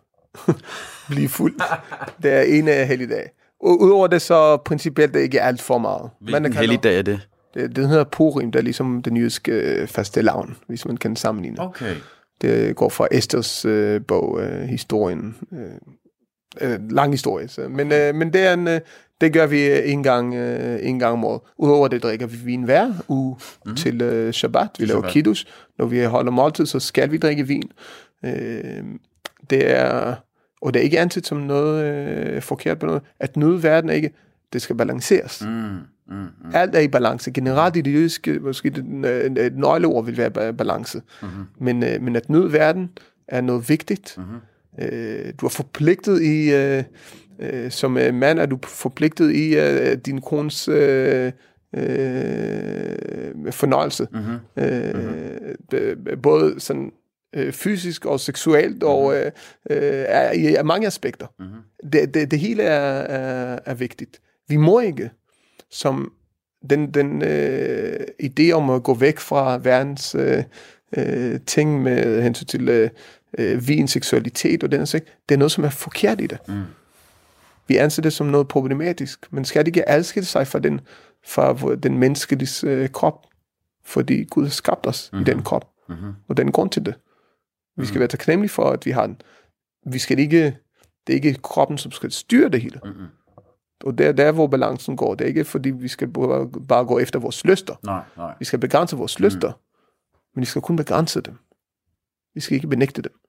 blive 1.09 1.29
fuld. 1.29 1.55
Det 2.23 2.31
er 2.33 2.41
en 2.41 2.67
af 2.67 2.87
helligdage. 2.87 3.29
Udover 3.65 4.07
det, 4.07 4.21
så 4.21 4.57
principielt 4.57 5.13
det 5.13 5.19
ikke 5.19 5.41
alt 5.41 5.61
for 5.61 5.77
meget. 5.77 6.09
Hvilken 6.21 6.43
kalder- 6.43 6.59
helligdag 6.59 6.97
er 6.97 7.01
det? 7.01 7.27
Det, 7.53 7.75
det 7.75 7.89
hedder 7.89 8.03
Purim, 8.03 8.51
det 8.51 8.59
er 8.59 8.63
ligesom 8.63 9.01
den 9.01 9.17
jødiske 9.17 9.51
øh, 9.51 9.87
faste 9.87 10.21
lavn, 10.21 10.55
hvis 10.67 10.85
man 10.85 10.97
kan 10.97 11.15
sammenligne. 11.15 11.61
Okay. 11.61 11.95
Det 12.41 12.75
går 12.75 12.89
fra 12.89 13.07
Esters 13.11 13.65
øh, 13.65 14.01
bog, 14.07 14.41
øh, 14.41 14.61
historien. 14.61 15.35
Øh, 15.53 16.71
øh, 16.71 16.79
lang 16.91 17.11
historie. 17.13 17.47
Så. 17.47 17.61
Men, 17.69 17.91
øh, 17.91 18.15
men 18.15 18.33
det, 18.33 18.41
er 18.41 18.53
en, 18.53 18.67
øh, 18.67 18.79
det 19.21 19.33
gør 19.33 19.45
vi 19.45 19.65
øh, 19.65 19.91
en 19.91 20.03
gang, 20.03 20.35
øh, 20.35 20.79
en 20.81 20.99
gang 20.99 21.13
om 21.13 21.25
året. 21.25 21.41
Udover 21.57 21.87
det 21.87 22.03
drikker 22.03 22.27
vi 22.27 22.37
vin 22.37 22.63
hver 22.63 22.93
uge 23.07 23.35
mm-hmm. 23.35 23.75
til 23.75 24.01
øh, 24.01 24.33
Shabbat. 24.33 24.67
Vi 24.79 24.85
laver 24.85 25.01
Shabbat. 25.01 25.11
kiddush. 25.13 25.45
Når 25.77 25.85
vi 25.85 26.03
holder 26.03 26.31
måltid, 26.31 26.65
så 26.65 26.79
skal 26.79 27.11
vi 27.11 27.17
drikke 27.17 27.47
vin. 27.47 27.71
Øh, 28.25 28.83
det 29.49 29.71
er, 29.71 30.15
og 30.63 30.73
det 30.73 30.79
er 30.79 30.83
ikke 30.83 30.99
anset 30.99 31.27
som 31.27 31.37
noget 31.37 31.85
øh, 31.85 32.41
forkert 32.41 32.79
på 32.79 32.85
noget. 32.85 33.01
At 33.19 33.37
nyde 33.37 33.63
verden 33.63 33.89
er 33.89 33.93
ikke, 33.93 34.11
det 34.53 34.61
skal 34.61 34.75
balanceres. 34.75 35.43
Mm, 35.45 35.51
mm, 35.51 36.15
mm. 36.15 36.51
Alt 36.53 36.75
er 36.75 36.79
i 36.79 36.87
balance. 36.87 37.31
Generelt 37.31 37.75
i 37.75 37.81
det 37.81 37.93
jødiske, 37.93 38.39
måske 38.39 38.67
et 38.67 39.53
nøgleord 39.55 40.05
vil 40.05 40.17
være 40.17 40.31
ba- 40.37 40.51
balance. 40.51 41.01
Mm-hmm. 41.21 41.43
Men, 41.59 41.83
øh, 41.83 42.01
men 42.01 42.15
at 42.15 42.29
nyde 42.29 42.53
verden 42.53 42.89
er 43.27 43.41
noget 43.41 43.69
vigtigt. 43.69 44.17
Mm-hmm. 44.17 44.37
Øh, 44.81 45.33
du 45.41 45.45
er 45.45 45.49
forpligtet 45.49 46.21
i, 46.21 46.53
øh, 46.53 46.83
øh, 47.39 47.71
som 47.71 47.97
øh, 47.97 48.13
mand 48.13 48.39
er 48.39 48.45
du 48.45 48.59
forpligtet 48.63 49.31
i 49.31 49.55
øh, 49.59 49.97
din 49.97 50.21
kones 50.21 50.67
øh, 50.67 51.31
øh, 51.75 53.51
fornøjelse. 53.51 54.07
Mm-hmm. 54.11 54.63
Øh, 54.63 55.55
b- 55.69 56.21
både 56.23 56.55
sådan 56.59 56.91
øh, 57.33 57.53
fysisk 57.53 58.05
og 58.05 58.19
seksuelt, 58.19 58.83
og 58.83 59.15
øh, 59.15 59.25
øh, 59.69 60.05
er, 60.07 60.31
i 60.31 60.55
er 60.55 60.63
mange 60.63 60.87
aspekter. 60.87 61.27
Mm-hmm. 61.39 61.91
Det, 61.91 62.13
det, 62.13 62.31
det 62.31 62.39
hele 62.39 62.63
er, 62.63 63.01
er, 63.01 63.59
er 63.65 63.73
vigtigt. 63.73 64.21
Vi 64.47 64.57
må 64.57 64.79
ikke 64.79 65.09
som 65.69 66.13
den, 66.69 66.91
den 66.93 67.21
øh, 67.21 67.99
idé 68.23 68.51
om 68.51 68.69
at 68.69 68.83
gå 68.83 68.93
væk 68.93 69.19
fra 69.19 69.57
verdens 69.57 70.15
øh, 70.15 70.43
øh, 70.97 71.39
ting 71.45 71.83
med 71.83 72.21
hensyn 72.21 72.45
til 72.45 72.69
øh, 72.69 72.89
øh, 73.37 73.67
vin, 73.67 73.87
seksualitet 73.87 74.63
og 74.63 74.71
den 74.71 74.87
slags, 74.87 75.05
det 75.29 75.35
er 75.35 75.39
noget, 75.39 75.51
som 75.51 75.63
er 75.63 75.69
forkert 75.69 76.21
i 76.21 76.27
det. 76.27 76.37
Mm. 76.47 76.63
Vi 77.67 77.77
anser 77.77 78.01
det 78.01 78.13
som 78.13 78.27
noget 78.27 78.47
problematisk, 78.47 79.27
men 79.31 79.45
skal 79.45 79.61
det 79.61 79.67
ikke 79.67 79.89
adskille 79.89 80.25
sig 80.25 80.47
fra 80.47 80.59
den, 80.59 80.81
fra 81.25 81.75
den 81.75 81.97
menneskelige 81.97 82.67
øh, 82.67 82.89
krop? 82.89 83.25
Fordi 83.85 84.23
Gud 84.23 84.43
har 84.43 84.51
skabt 84.51 84.87
os 84.87 85.09
mm-hmm. 85.13 85.21
i 85.21 85.31
den 85.31 85.43
krop, 85.43 85.69
mm-hmm. 85.89 86.13
og 86.27 86.37
den 86.37 86.51
grund 86.51 86.69
til 86.69 86.85
det. 86.85 86.95
Vi 87.77 87.85
skal 87.85 87.99
være 87.99 88.07
taknemmelige 88.07 88.49
for, 88.49 88.69
at 88.69 88.85
vi 88.85 88.91
har 88.91 89.07
den. 89.07 89.21
Vi 89.85 89.99
skal 89.99 90.19
ikke, 90.19 90.57
det 91.07 91.13
er 91.13 91.15
ikke 91.15 91.33
kroppen, 91.33 91.77
som 91.77 91.91
skal 91.91 92.11
styre 92.11 92.49
det 92.49 92.61
hele. 92.61 92.79
Mm-hmm. 92.83 93.07
Og 93.83 93.97
det 93.97 94.05
er 94.05 94.11
der, 94.11 94.31
hvor 94.31 94.47
balancen 94.47 94.97
går. 94.97 95.15
Det 95.15 95.25
er 95.25 95.27
ikke, 95.27 95.45
fordi 95.45 95.69
vi 95.69 95.87
skal 95.87 96.07
bare 96.07 96.51
bare 96.67 96.85
gå 96.85 96.99
efter 96.99 97.19
vores 97.19 97.45
lyster. 97.45 97.75
Nej, 97.83 98.03
nej. 98.17 98.35
Vi 98.39 98.45
skal 98.45 98.59
begrænse 98.59 98.95
vores 98.95 99.19
lyster, 99.19 99.51
men 100.35 100.41
vi 100.41 100.45
skal 100.45 100.61
kun 100.61 100.75
begrænse 100.75 101.21
dem. 101.21 101.37
Vi 102.33 102.39
skal 102.39 102.55
ikke 102.55 102.67
benægte 102.67 103.01
dem. 103.01 103.19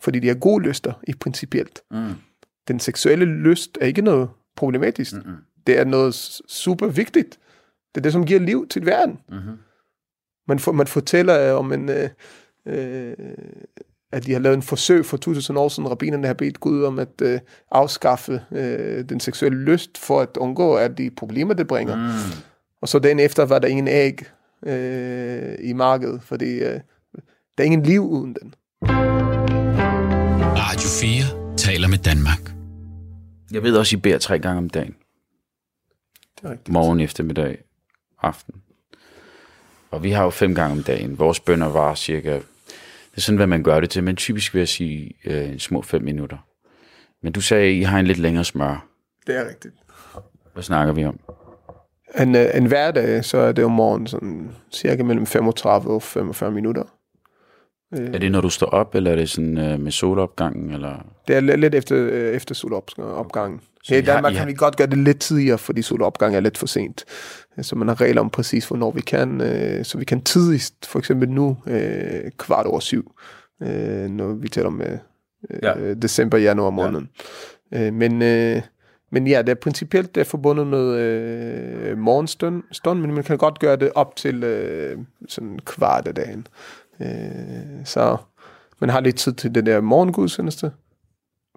Fordi 0.00 0.18
de 0.20 0.30
er 0.30 0.34
gode 0.34 0.64
lyster 0.64 0.92
i 1.08 1.12
principielt. 1.12 1.82
Mm. 1.90 2.14
Den 2.68 2.80
seksuelle 2.80 3.24
lyst 3.24 3.78
er 3.80 3.86
ikke 3.86 4.02
noget 4.02 4.28
problematisk. 4.56 5.14
Mm-mm. 5.14 5.36
Det 5.66 5.78
er 5.78 5.84
noget 5.84 6.14
super 6.48 6.86
vigtigt. 6.86 7.38
Det 7.94 8.00
er 8.00 8.02
det, 8.02 8.12
som 8.12 8.26
giver 8.26 8.40
liv 8.40 8.68
til 8.68 8.86
verden. 8.86 9.20
Mm-hmm. 9.28 9.58
Man, 10.48 10.58
for, 10.58 10.72
man 10.72 10.86
fortæller 10.86 11.52
om 11.52 11.72
en... 11.72 11.88
Øh, 11.88 12.08
øh, 12.66 13.16
at 14.12 14.26
de 14.26 14.32
har 14.32 14.40
lavet 14.40 14.56
en 14.56 14.62
forsøg 14.62 15.06
for 15.06 15.16
2000 15.16 15.58
år 15.58 15.68
siden. 15.68 15.90
Rabbinerne 15.90 16.26
har 16.26 16.34
bedt 16.34 16.60
Gud 16.60 16.84
om 16.84 16.98
at 16.98 17.22
øh, 17.22 17.40
afskaffe 17.70 18.40
øh, 18.52 19.04
den 19.08 19.20
seksuelle 19.20 19.58
lyst, 19.58 19.98
for 19.98 20.20
at 20.20 20.36
undgå 20.36 20.76
alle 20.76 20.96
de 20.96 21.10
problemer, 21.10 21.54
det 21.54 21.66
bringer. 21.66 21.96
Mm. 21.96 22.42
Og 22.82 22.88
så 22.88 22.98
den 22.98 23.18
efter 23.18 23.44
var 23.44 23.58
der 23.58 23.68
ingen 23.68 23.88
æg 23.88 24.22
øh, 24.66 25.54
i 25.60 25.72
markedet, 25.72 26.22
fordi 26.22 26.54
øh, 26.54 26.80
der 27.58 27.58
er 27.58 27.62
ingen 27.62 27.82
liv 27.82 28.02
uden 28.02 28.36
den. 28.42 28.54
Radio 30.56 30.88
4 30.88 31.56
taler 31.56 31.88
med 31.88 31.98
Danmark. 31.98 32.52
Jeg 33.52 33.62
ved 33.62 33.76
også, 33.76 33.96
I 33.96 34.00
beder 34.00 34.18
tre 34.18 34.38
gange 34.38 34.58
om 34.58 34.70
dagen. 34.70 34.94
Det 36.36 36.46
er 36.46 36.50
rigtigt. 36.50 36.68
Morgen, 36.68 37.00
eftermiddag, 37.00 37.58
aften. 38.22 38.54
Og 39.90 40.02
vi 40.02 40.10
har 40.10 40.24
jo 40.24 40.30
fem 40.30 40.54
gange 40.54 40.72
om 40.72 40.82
dagen. 40.82 41.18
Vores 41.18 41.40
bønder 41.40 41.68
var 41.68 41.94
cirka... 41.94 42.40
Det 43.10 43.16
er 43.16 43.20
sådan, 43.20 43.36
hvad 43.36 43.46
man 43.46 43.62
gør 43.62 43.80
det 43.80 43.90
til, 43.90 44.04
men 44.04 44.16
typisk 44.16 44.54
vil 44.54 44.60
jeg 44.60 44.68
sige 44.68 45.10
øh, 45.24 45.58
små 45.58 45.82
fem 45.82 46.02
minutter. 46.02 46.38
Men 47.22 47.32
du 47.32 47.40
sagde, 47.40 47.68
at 47.68 47.74
I 47.74 47.82
har 47.82 47.98
en 47.98 48.06
lidt 48.06 48.18
længere 48.18 48.44
smør. 48.44 48.86
Det 49.26 49.36
er 49.36 49.48
rigtigt. 49.48 49.74
Hvad 50.52 50.62
snakker 50.62 50.92
vi 50.92 51.04
om? 51.04 51.20
En, 52.20 52.34
øh, 52.36 52.46
en 52.54 52.66
hverdag, 52.66 53.24
så 53.24 53.38
er 53.38 53.52
det 53.52 53.64
om 53.64 53.70
morgenen 53.70 54.06
sådan 54.06 54.50
cirka 54.72 55.02
mellem 55.02 55.26
35 55.26 55.90
og 55.90 56.02
45 56.02 56.50
minutter. 56.50 56.82
Er 57.92 58.18
det, 58.18 58.32
når 58.32 58.40
du 58.40 58.48
står 58.50 58.66
op, 58.66 58.94
eller 58.94 59.10
er 59.12 59.16
det 59.16 59.30
sådan 59.30 59.58
øh, 59.58 59.80
med 59.80 59.92
solopgangen? 59.92 60.70
Eller? 60.70 61.06
Det 61.28 61.36
er 61.36 61.40
lidt 61.56 61.74
efter, 61.74 61.96
øh, 61.98 62.34
efter 62.34 62.54
solopgangen. 62.54 63.60
Så 63.82 63.94
Her 63.94 64.00
i 64.00 64.02
I 64.02 64.04
har- 64.06 64.12
Danmark 64.14 64.32
I 64.32 64.34
kan 64.34 64.38
har- 64.40 64.46
vi 64.46 64.54
godt 64.54 64.76
gøre 64.76 64.86
det 64.86 64.98
lidt 64.98 65.20
tidligere, 65.20 65.58
fordi 65.58 65.82
solopgang 65.82 66.36
er 66.36 66.40
lidt 66.40 66.58
for 66.58 66.66
sent. 66.66 67.04
Så 67.62 67.76
man 67.76 67.88
har 67.88 68.00
regler 68.00 68.20
om 68.20 68.30
præcis, 68.30 68.68
hvornår 68.68 68.90
vi 68.90 69.00
kan. 69.00 69.40
øh, 69.40 69.84
Så 69.84 69.98
vi 69.98 70.04
kan 70.04 70.22
tidligst, 70.22 70.86
for 70.86 70.98
eksempel 70.98 71.28
nu, 71.30 71.56
øh, 71.66 72.30
kvart 72.38 72.66
over 72.66 72.80
syv, 72.80 73.12
øh, 73.62 74.10
når 74.10 74.32
vi 74.32 74.48
taler 74.48 74.66
om 74.66 74.80
øh, 74.82 74.98
Ja. 75.62 75.78
ja. 75.78 75.94
december, 75.94 76.38
januar 76.38 76.70
måneden. 76.70 77.08
Ja. 77.72 77.90
Men, 77.90 78.22
øh, 78.22 78.62
men 79.12 79.26
ja, 79.26 79.42
det 79.42 79.48
er 79.48 79.54
principielt 79.54 80.14
det 80.14 80.20
er 80.20 80.24
forbundet 80.24 80.66
med 80.66 80.98
øh, 80.98 81.98
morgenstund, 81.98 82.62
stund, 82.72 83.00
men 83.00 83.14
man 83.14 83.24
kan 83.24 83.38
godt 83.38 83.58
gøre 83.58 83.76
det 83.76 83.92
op 83.94 84.16
til 84.16 84.44
øh, 84.44 84.98
sådan 85.28 85.58
kvart 85.64 86.08
af 86.08 86.14
dagen. 86.14 86.46
Øh, 87.00 87.84
så 87.84 88.16
man 88.80 88.90
har 88.90 89.00
lidt 89.00 89.16
tid 89.16 89.32
til 89.32 89.54
det 89.54 89.66
der 89.66 89.80
morgengudstjeneste, 89.80 90.72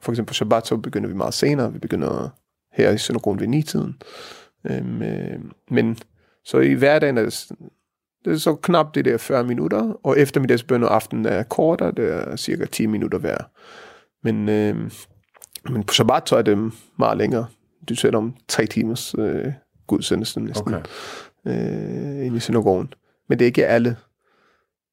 for 0.01 0.11
eksempel 0.11 0.27
på 0.29 0.33
Shabbat, 0.33 0.67
så 0.67 0.77
begynder 0.77 1.07
vi 1.09 1.15
meget 1.15 1.33
senere. 1.33 1.73
Vi 1.73 1.79
begynder 1.79 2.29
her 2.73 2.91
i 2.91 2.97
synagogen 2.97 3.39
ved 3.39 3.47
9-tiden. 3.63 3.95
Øhm, 4.71 5.01
øh, 5.01 5.39
men 5.69 5.97
så 6.45 6.59
i 6.59 6.73
hverdagen 6.73 7.17
er 7.17 7.23
det, 7.23 7.51
det 8.25 8.33
er 8.33 8.37
så 8.37 8.55
knap 8.55 8.95
det 8.95 9.05
der 9.05 9.17
40 9.17 9.43
minutter, 9.43 9.99
og 10.03 10.19
eftermiddagsbøn 10.19 10.83
og 10.83 10.95
aften 10.95 11.25
er 11.25 11.43
kortere, 11.43 11.91
det 11.91 12.13
er 12.13 12.35
cirka 12.35 12.65
10 12.65 12.85
minutter 12.85 13.17
hver. 13.17 13.37
Men, 14.23 14.49
øh, 14.49 14.91
men 15.69 15.83
på 15.83 15.93
Shabbat 15.93 16.29
så 16.29 16.35
er 16.35 16.41
det 16.41 16.71
meget 16.99 17.17
længere. 17.17 17.45
Du 17.89 17.95
taler 17.95 18.17
om 18.17 18.35
tre 18.47 18.65
timers 18.65 19.15
øh, 19.17 19.51
gudsendelse 19.87 20.39
næsten 20.39 20.73
Okay. 20.73 20.83
øh, 21.47 22.25
inde 22.25 22.37
i 22.37 22.39
synagogen. 22.39 22.93
Men 23.29 23.39
det 23.39 23.45
er 23.45 23.47
ikke 23.47 23.65
alle, 23.67 23.97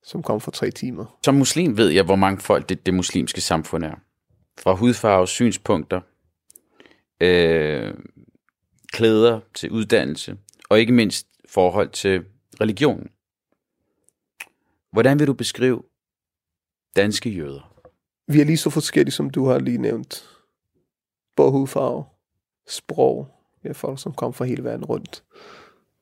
som 0.03 0.23
kommer 0.23 0.39
for 0.39 0.51
tre 0.51 0.71
timer. 0.71 1.19
Som 1.25 1.35
muslim 1.35 1.77
ved 1.77 1.89
jeg, 1.89 2.05
hvor 2.05 2.17
mange 2.17 2.41
folk 2.41 2.69
det, 2.69 2.87
det 2.87 2.95
muslimske 2.95 3.41
samfund 3.41 3.85
er. 3.85 3.95
Fra 4.61 4.75
hudfarve, 4.75 5.27
synspunkter, 5.27 6.01
øh, 7.21 7.95
klæder 8.93 9.41
til 9.55 9.71
uddannelse, 9.71 10.37
og 10.69 10.81
ikke 10.81 10.93
mindst 10.93 11.27
forhold 11.49 11.91
til 11.91 12.25
religion. 12.61 13.09
Hvordan 14.93 15.19
vil 15.19 15.27
du 15.27 15.33
beskrive 15.33 15.83
danske 16.97 17.31
jøder? 17.31 17.75
Vi 18.27 18.41
er 18.41 18.45
lige 18.45 18.57
så 18.57 18.71
forskellige, 18.71 19.13
som 19.13 19.31
du 19.31 19.47
har 19.47 19.59
lige 19.59 19.79
nævnt. 19.79 20.29
Både 21.37 21.51
hudfarve, 21.51 22.05
sprog. 22.69 23.29
Vi 23.63 23.69
er 23.69 23.73
folk, 23.73 24.01
som 24.01 24.13
kommer 24.15 24.33
fra 24.33 24.45
hele 24.45 24.65
verden 24.65 24.85
rundt. 24.85 25.25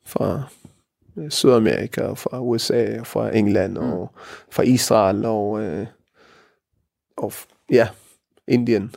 Fra 0.07 0.43
øh, 1.17 1.31
Sydamerika, 1.31 2.03
og 2.03 2.19
fra 2.19 2.41
USA, 2.41 3.01
og 3.01 3.07
fra 3.07 3.37
England, 3.37 3.73
mm. 3.73 3.93
og 3.93 4.13
fra 4.51 4.63
Israel, 4.63 5.25
og, 5.25 5.61
øh, 5.63 5.87
og 7.17 7.33
ja, 7.71 7.89
Indien. 8.49 8.95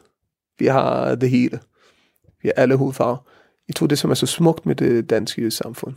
Vi 0.60 0.66
har 0.66 1.16
det 1.16 1.30
hele. 1.30 1.60
Vi 2.42 2.48
har 2.48 2.62
alle 2.62 2.76
hudfarver. 2.76 3.31
Jeg 3.72 3.76
tror, 3.76 3.88
det 3.88 4.00
som 4.00 4.12
er 4.12 4.16
så 4.16 4.26
smukt 4.26 4.66
med 4.66 4.76
det 4.76 5.10
danske 5.10 5.52
samfund, 5.52 5.96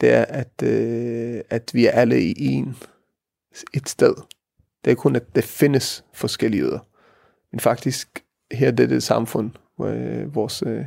det 0.00 0.12
er, 0.12 0.24
at, 0.24 0.62
øh, 0.62 1.40
at 1.50 1.70
vi 1.74 1.86
er 1.86 1.90
alle 1.90 2.22
i 2.22 2.44
en, 2.46 2.76
et 3.74 3.88
sted. 3.88 4.14
Det 4.84 4.90
er 4.90 4.94
kun, 4.94 5.16
at 5.16 5.34
det 5.34 5.44
findes 5.44 6.04
forskellige 6.12 6.62
jøder. 6.62 6.78
Men 7.52 7.60
faktisk, 7.60 8.24
her 8.52 8.70
det 8.70 8.84
er 8.84 8.88
det 8.88 9.02
samfund, 9.02 9.50
hvor, 9.76 9.86
øh, 9.86 10.34
vores, 10.34 10.62
øh, 10.66 10.84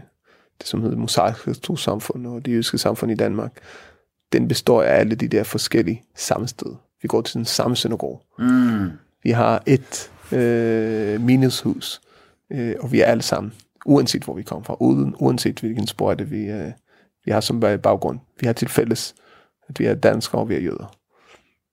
det 0.59 0.67
som 0.67 0.81
hedder 0.81 0.97
mosaiske 0.97 1.53
trossamfund 1.53 2.27
og 2.27 2.45
det 2.45 2.51
jødiske 2.51 2.77
samfund 2.77 3.11
i 3.11 3.15
Danmark, 3.15 3.57
den 4.33 4.47
består 4.47 4.83
af 4.83 4.99
alle 4.99 5.15
de 5.15 5.27
der 5.27 5.43
forskellige 5.43 6.03
samme 6.15 6.47
sted. 6.47 6.75
Vi 7.01 7.07
går 7.07 7.21
til 7.21 7.35
den 7.35 7.45
samme 7.45 7.75
synagoge. 7.75 8.19
Mm. 8.39 8.89
Vi 9.23 9.31
har 9.31 9.63
et 9.65 10.11
øh, 10.31 11.21
minushus, 11.21 12.01
øh, 12.51 12.75
og 12.79 12.91
vi 12.91 13.01
er 13.01 13.05
alle 13.05 13.23
sammen, 13.23 13.53
uanset 13.85 14.23
hvor 14.23 14.33
vi 14.33 14.43
kommer 14.43 14.63
fra, 14.63 14.77
uden, 14.79 15.15
uanset 15.19 15.59
hvilken 15.59 15.87
spor 15.87 16.15
vi, 16.15 16.45
øh, 16.45 16.71
vi 17.25 17.31
har 17.31 17.41
som 17.41 17.63
øh, 17.63 17.79
baggrund. 17.79 18.19
Vi 18.39 18.45
har 18.45 18.53
til 18.53 18.69
fælles, 18.69 19.15
at 19.69 19.79
vi 19.79 19.85
er 19.85 19.95
danskere 19.95 20.41
og 20.41 20.49
vi 20.49 20.55
er 20.55 20.59
jøder. 20.59 20.95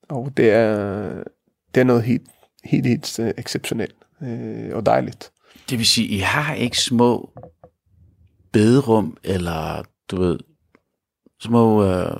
Og 0.09 0.33
det 0.37 0.51
er, 0.51 1.25
det 1.75 1.81
er 1.81 1.85
noget 1.85 2.03
helt, 2.03 2.29
helt, 2.65 2.87
helt 2.87 3.19
øh, 3.19 3.33
exceptionelt 3.39 3.97
øh, 4.23 4.77
og 4.77 4.87
dejligt. 4.87 5.33
Det 5.71 5.79
vil 5.79 5.87
sige, 5.87 6.09
I 6.09 6.19
har 6.19 6.55
ikke 6.55 6.79
små 6.79 7.31
bederum, 8.53 9.17
eller 9.25 9.83
du 10.11 10.21
ved, 10.21 10.39
små 11.41 11.85
øh, 11.85 12.17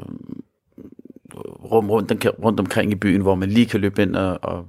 rum 1.73 1.91
rundt, 1.91 2.27
rundt 2.45 2.61
omkring 2.61 2.93
i 2.93 2.95
byen, 2.95 3.21
hvor 3.21 3.35
man 3.35 3.49
lige 3.49 3.67
kan 3.67 3.81
løbe 3.81 4.03
ind 4.03 4.17
og, 4.17 4.39
og 4.43 4.69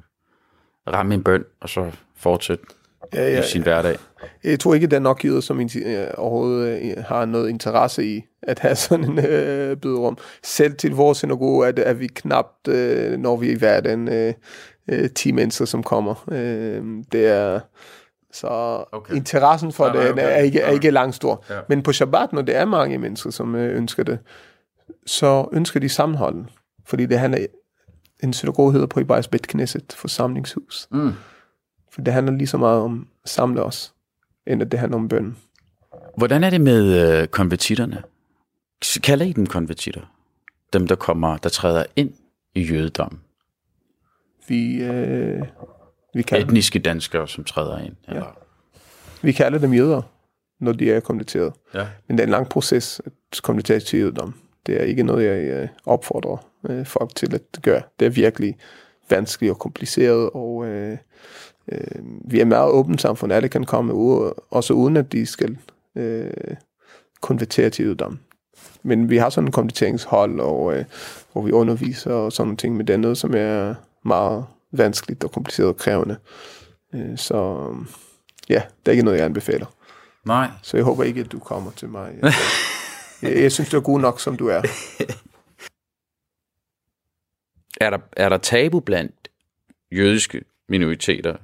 ramme 0.88 1.14
en 1.14 1.24
bøn, 1.24 1.44
og 1.60 1.70
så 1.70 1.92
fortsætte 2.16 2.66
Ja, 3.14 3.28
i 3.28 3.32
ja, 3.32 3.42
sin 3.42 3.62
hverdag. 3.64 3.98
Jeg 4.44 4.60
tror 4.60 4.74
ikke, 4.74 4.88
der 4.88 4.96
er 4.96 5.00
nok 5.00 5.26
jøder, 5.26 5.42
som 5.42 5.60
øh, 5.62 6.08
overhovedet 6.18 6.98
øh, 6.98 7.04
har 7.04 7.26
noget 7.26 7.50
interesse 7.50 8.06
i 8.06 8.24
at 8.42 8.60
have 8.60 8.76
sådan 8.86 9.06
en 9.06 9.26
øh, 9.26 9.78
bederum. 9.78 10.18
Selv 10.44 10.76
til 10.76 10.92
vores 10.92 11.18
synagoge 11.18 11.68
er, 11.68 11.72
det, 11.72 11.88
er 11.88 11.94
vi 11.94 12.08
knapt, 12.08 12.68
øh, 12.68 13.20
når 13.20 13.38
vi 13.38 13.48
er 13.48 13.52
i 13.52 13.58
hverdagen, 13.58 14.08
øh, 14.08 14.34
øh, 14.88 15.10
10 15.10 15.32
mennesker, 15.32 15.66
som 15.66 15.84
kommer. 15.84 16.26
Øh, 16.32 16.84
det 17.12 17.28
er, 17.28 17.60
så 18.34 18.48
Okay. 18.92 19.16
interessen 19.16 19.72
for 19.72 19.86
det 19.86 20.12
okay. 20.12 20.24
er 20.24 20.38
ikke, 20.38 20.60
er 20.60 20.72
ikke 20.72 20.92
langt 20.92 21.16
stor. 21.16 21.46
Ja. 21.50 21.60
Men 21.70 21.84
på 21.84 21.94
Shabbat, 21.94 22.34
når 22.34 22.42
det 22.42 22.56
er 22.56 22.66
mange 22.66 22.98
mennesker, 22.98 23.30
som 23.30 23.56
øh, 23.56 23.78
ønsker 23.78 24.04
det, 24.04 24.20
så 25.06 25.48
ønsker 25.54 25.80
de 25.80 25.90
sammenhold. 25.90 26.46
Fordi 26.86 27.06
det 27.06 27.20
handler, 27.20 27.46
en 28.24 28.34
synagoge 28.34 28.72
hedder 28.72 28.88
på 28.88 29.00
Ibais 29.00 29.28
Bet 29.28 29.48
Knesset, 29.48 29.94
forsamlingshus. 29.94 30.88
Mm. 30.92 31.12
For 31.94 32.02
det 32.02 32.14
handler 32.14 32.34
lige 32.34 32.48
så 32.48 32.58
meget 32.58 32.82
om 32.82 33.08
at 33.24 33.30
samle 33.30 33.64
os, 33.64 33.94
end 34.48 34.62
at 34.62 34.72
det 34.72 34.80
handler 34.80 34.98
om 34.98 35.08
bøn. 35.08 35.38
Hvordan 36.18 36.44
er 36.44 36.50
det 36.50 36.62
med 36.62 37.22
øh, 37.22 37.28
konvertitterne? 37.28 38.04
Kalder 39.04 39.26
I 39.26 39.34
dem 39.34 39.46
konvertitter? 39.46 40.02
Dem, 40.74 40.88
der 40.88 40.96
kommer, 40.96 41.38
der 41.38 41.50
træder 41.50 41.86
ind 41.96 42.14
i 42.56 42.62
jødedommen. 42.62 43.22
Vi, 44.48 44.84
øh, 44.84 45.42
vi, 46.14 46.22
kalder, 46.22 46.46
Etniske 46.46 46.80
danskere, 46.80 47.28
som 47.28 47.44
træder 47.44 47.80
ind. 47.80 47.96
Eller? 48.08 48.38
vi 49.22 49.32
kalder 49.32 49.60
dem 49.60 49.74
jøder, 49.74 50.02
når 50.60 50.72
de 50.72 50.92
er 50.92 51.00
konverteret. 51.00 51.54
Ja. 51.74 51.88
Men 52.08 52.18
det 52.18 52.24
er 52.24 52.28
en 52.28 52.32
lang 52.32 52.50
proces 52.50 53.02
at 53.06 53.42
konvertere 53.44 53.80
til 53.80 54.00
jødedom. 54.00 54.34
Det 54.66 54.82
er 54.82 54.84
ikke 54.84 55.04
noget, 55.04 55.26
jeg 55.26 55.44
øh, 55.44 55.68
opfordrer 55.86 56.38
øh, 56.70 56.86
folk 56.86 57.16
til 57.16 57.36
at 57.36 57.62
gøre. 57.62 57.82
Det 58.00 58.06
er 58.06 58.10
virkelig 58.10 58.58
vanskeligt 59.10 59.52
og 59.52 59.60
kompliceret, 59.60 60.30
og 60.34 60.66
øh, 60.66 60.98
øh, 61.72 62.02
vi 62.26 62.38
er 62.38 62.42
et 62.42 62.48
meget 62.48 62.72
åbent 62.72 63.02
samfund. 63.02 63.34
Alle 63.34 63.50
kan 63.50 63.64
komme, 63.64 63.94
ud, 63.94 64.34
også 64.50 64.74
uden 64.74 64.98
at 64.98 65.12
de 65.12 65.26
skal 65.26 65.58
øh, 65.96 66.32
konvertere 67.22 67.70
til 67.70 67.86
jødedom. 67.86 68.20
Men 68.84 69.10
vi 69.10 69.18
har 69.18 69.30
sådan 69.30 69.48
en 69.48 69.52
konverteringshold, 69.52 70.40
og, 70.40 70.78
øh, 70.78 70.86
hvor 71.32 71.42
vi 71.42 71.52
underviser 71.52 72.14
og 72.14 72.32
sådan 72.32 72.48
nogle 72.48 72.58
ting, 72.58 72.78
men 72.78 72.88
det 72.88 72.94
er 72.94 72.98
noget, 72.98 73.18
som 73.18 73.34
er 73.36 73.76
meget 74.06 74.46
vanskeligt 74.72 75.24
og 75.24 75.32
kompliceret 75.32 75.70
og 75.70 75.78
krævende. 75.78 76.18
Øh, 76.96 77.18
så 77.18 77.70
ja, 78.50 78.62
det 78.80 78.88
er 78.88 78.92
ikke 78.92 79.04
noget, 79.04 79.18
jeg 79.18 79.26
anbefaler. 79.26 79.66
Nej. 80.26 80.50
Så 80.62 80.78
jeg 80.78 80.84
håber 80.84 81.04
ikke, 81.04 81.22
at 81.22 81.32
du 81.32 81.40
kommer 81.40 81.72
til 81.72 81.90
mig. 81.90 82.20
Jeg, 83.22 83.42
jeg 83.42 83.52
synes, 83.52 83.70
du 83.70 83.78
er 83.78 83.82
god 83.82 84.00
nok, 84.00 84.20
som 84.20 84.38
du 84.38 84.48
er. 84.48 84.62
Er 87.82 87.90
der, 87.90 88.00
er 88.12 88.30
der 88.30 88.38
tabu 88.38 88.80
blandt 88.80 89.32
jødiske 89.92 90.42
minoriteter 90.70 91.36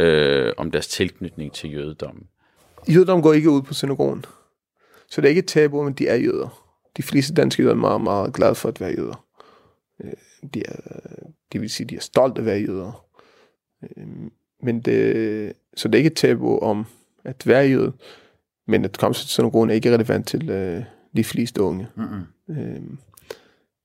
øh, 0.00 0.52
om 0.56 0.70
deres 0.70 0.88
tilknytning 0.88 1.52
til 1.52 1.72
jødedommen? 1.72 2.24
Jødedom 2.88 3.22
går 3.22 3.32
ikke 3.32 3.50
ud 3.50 3.62
på 3.62 3.74
synagogen. 3.74 4.24
Så 5.10 5.20
det 5.20 5.24
er 5.24 5.28
ikke 5.28 5.38
et 5.38 5.46
tabu, 5.46 5.82
men 5.82 5.92
de 5.92 6.08
er 6.08 6.16
jøder. 6.16 6.70
De 6.96 7.02
fleste 7.02 7.34
danske 7.34 7.62
jøder 7.62 7.74
er 7.74 7.78
meget, 7.78 8.00
meget 8.00 8.34
glade 8.34 8.54
for 8.54 8.68
at 8.68 8.80
være 8.80 8.94
jøder. 8.98 9.24
Øh, 10.04 10.12
De 10.54 10.62
er, 10.66 10.76
det 11.52 11.60
vil 11.60 11.70
sige, 11.70 11.86
de 11.86 11.96
er 11.96 12.00
stolte 12.00 12.38
af 12.38 12.42
at 12.42 12.46
være 12.46 12.58
jøder. 12.58 13.04
Øh, 13.82 14.06
Men 14.62 14.80
det, 14.80 15.52
så 15.76 15.88
det 15.88 15.94
er 15.94 15.98
ikke 15.98 16.10
et 16.10 16.16
tabu 16.16 16.58
om 16.58 16.86
at 17.24 17.46
være 17.46 17.66
jøde, 17.66 17.92
men 18.66 18.84
at 18.84 18.98
komme 18.98 19.14
til 19.14 19.28
synagogen 19.28 19.70
er 19.70 19.74
ikke 19.74 19.94
relevant 19.94 20.26
til 20.26 20.50
øh, 20.50 20.82
de 21.16 21.24
fleste 21.24 21.62
unge. 21.62 21.86
Mm-hmm. 21.96 22.56
Øh, 22.58 22.80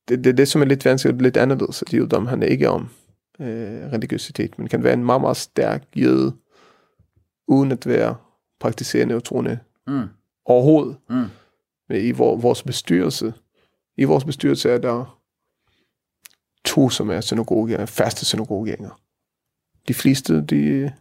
det, 0.10 0.24
det 0.24 0.28
er 0.28 0.34
det, 0.34 0.48
som 0.48 0.62
er 0.62 0.66
lidt 0.66 0.86
vanskeligt 0.86 1.16
og 1.16 1.22
lidt 1.22 1.38
anderledes, 1.38 1.82
at 1.82 1.94
jødedom 1.94 2.28
handler 2.28 2.48
ikke 2.48 2.70
om 2.70 2.90
øh, 3.40 3.92
religiøsitet, 3.92 4.60
men 4.60 4.68
kan 4.68 4.84
være 4.84 4.94
en 4.94 5.04
meget, 5.06 5.22
meget 5.22 5.38
stærk 5.38 5.84
jøde, 5.96 6.34
uden 7.48 7.72
at 7.72 7.88
være 7.88 8.16
praktiserende 8.60 9.16
og 9.16 9.24
troende 9.24 9.60
Mm. 9.88 10.04
overhovedet. 10.46 10.98
Mm. 11.10 11.26
Men 11.90 12.02
I 12.02 12.12
vor, 12.12 12.36
vores 12.36 12.64
bestyrelse, 12.64 13.34
i 13.98 14.04
vores 14.04 14.26
bestyrelse 14.26 14.70
er 14.70 14.78
der 14.78 15.20
to, 16.66 16.90
som 16.90 17.10
er 17.10 17.22
synagogegængere, 17.22 17.88
faste 17.88 18.26
synagogegængere. 18.26 18.92
De 19.88 19.94
fleste, 19.94 20.42
de, 20.42 20.92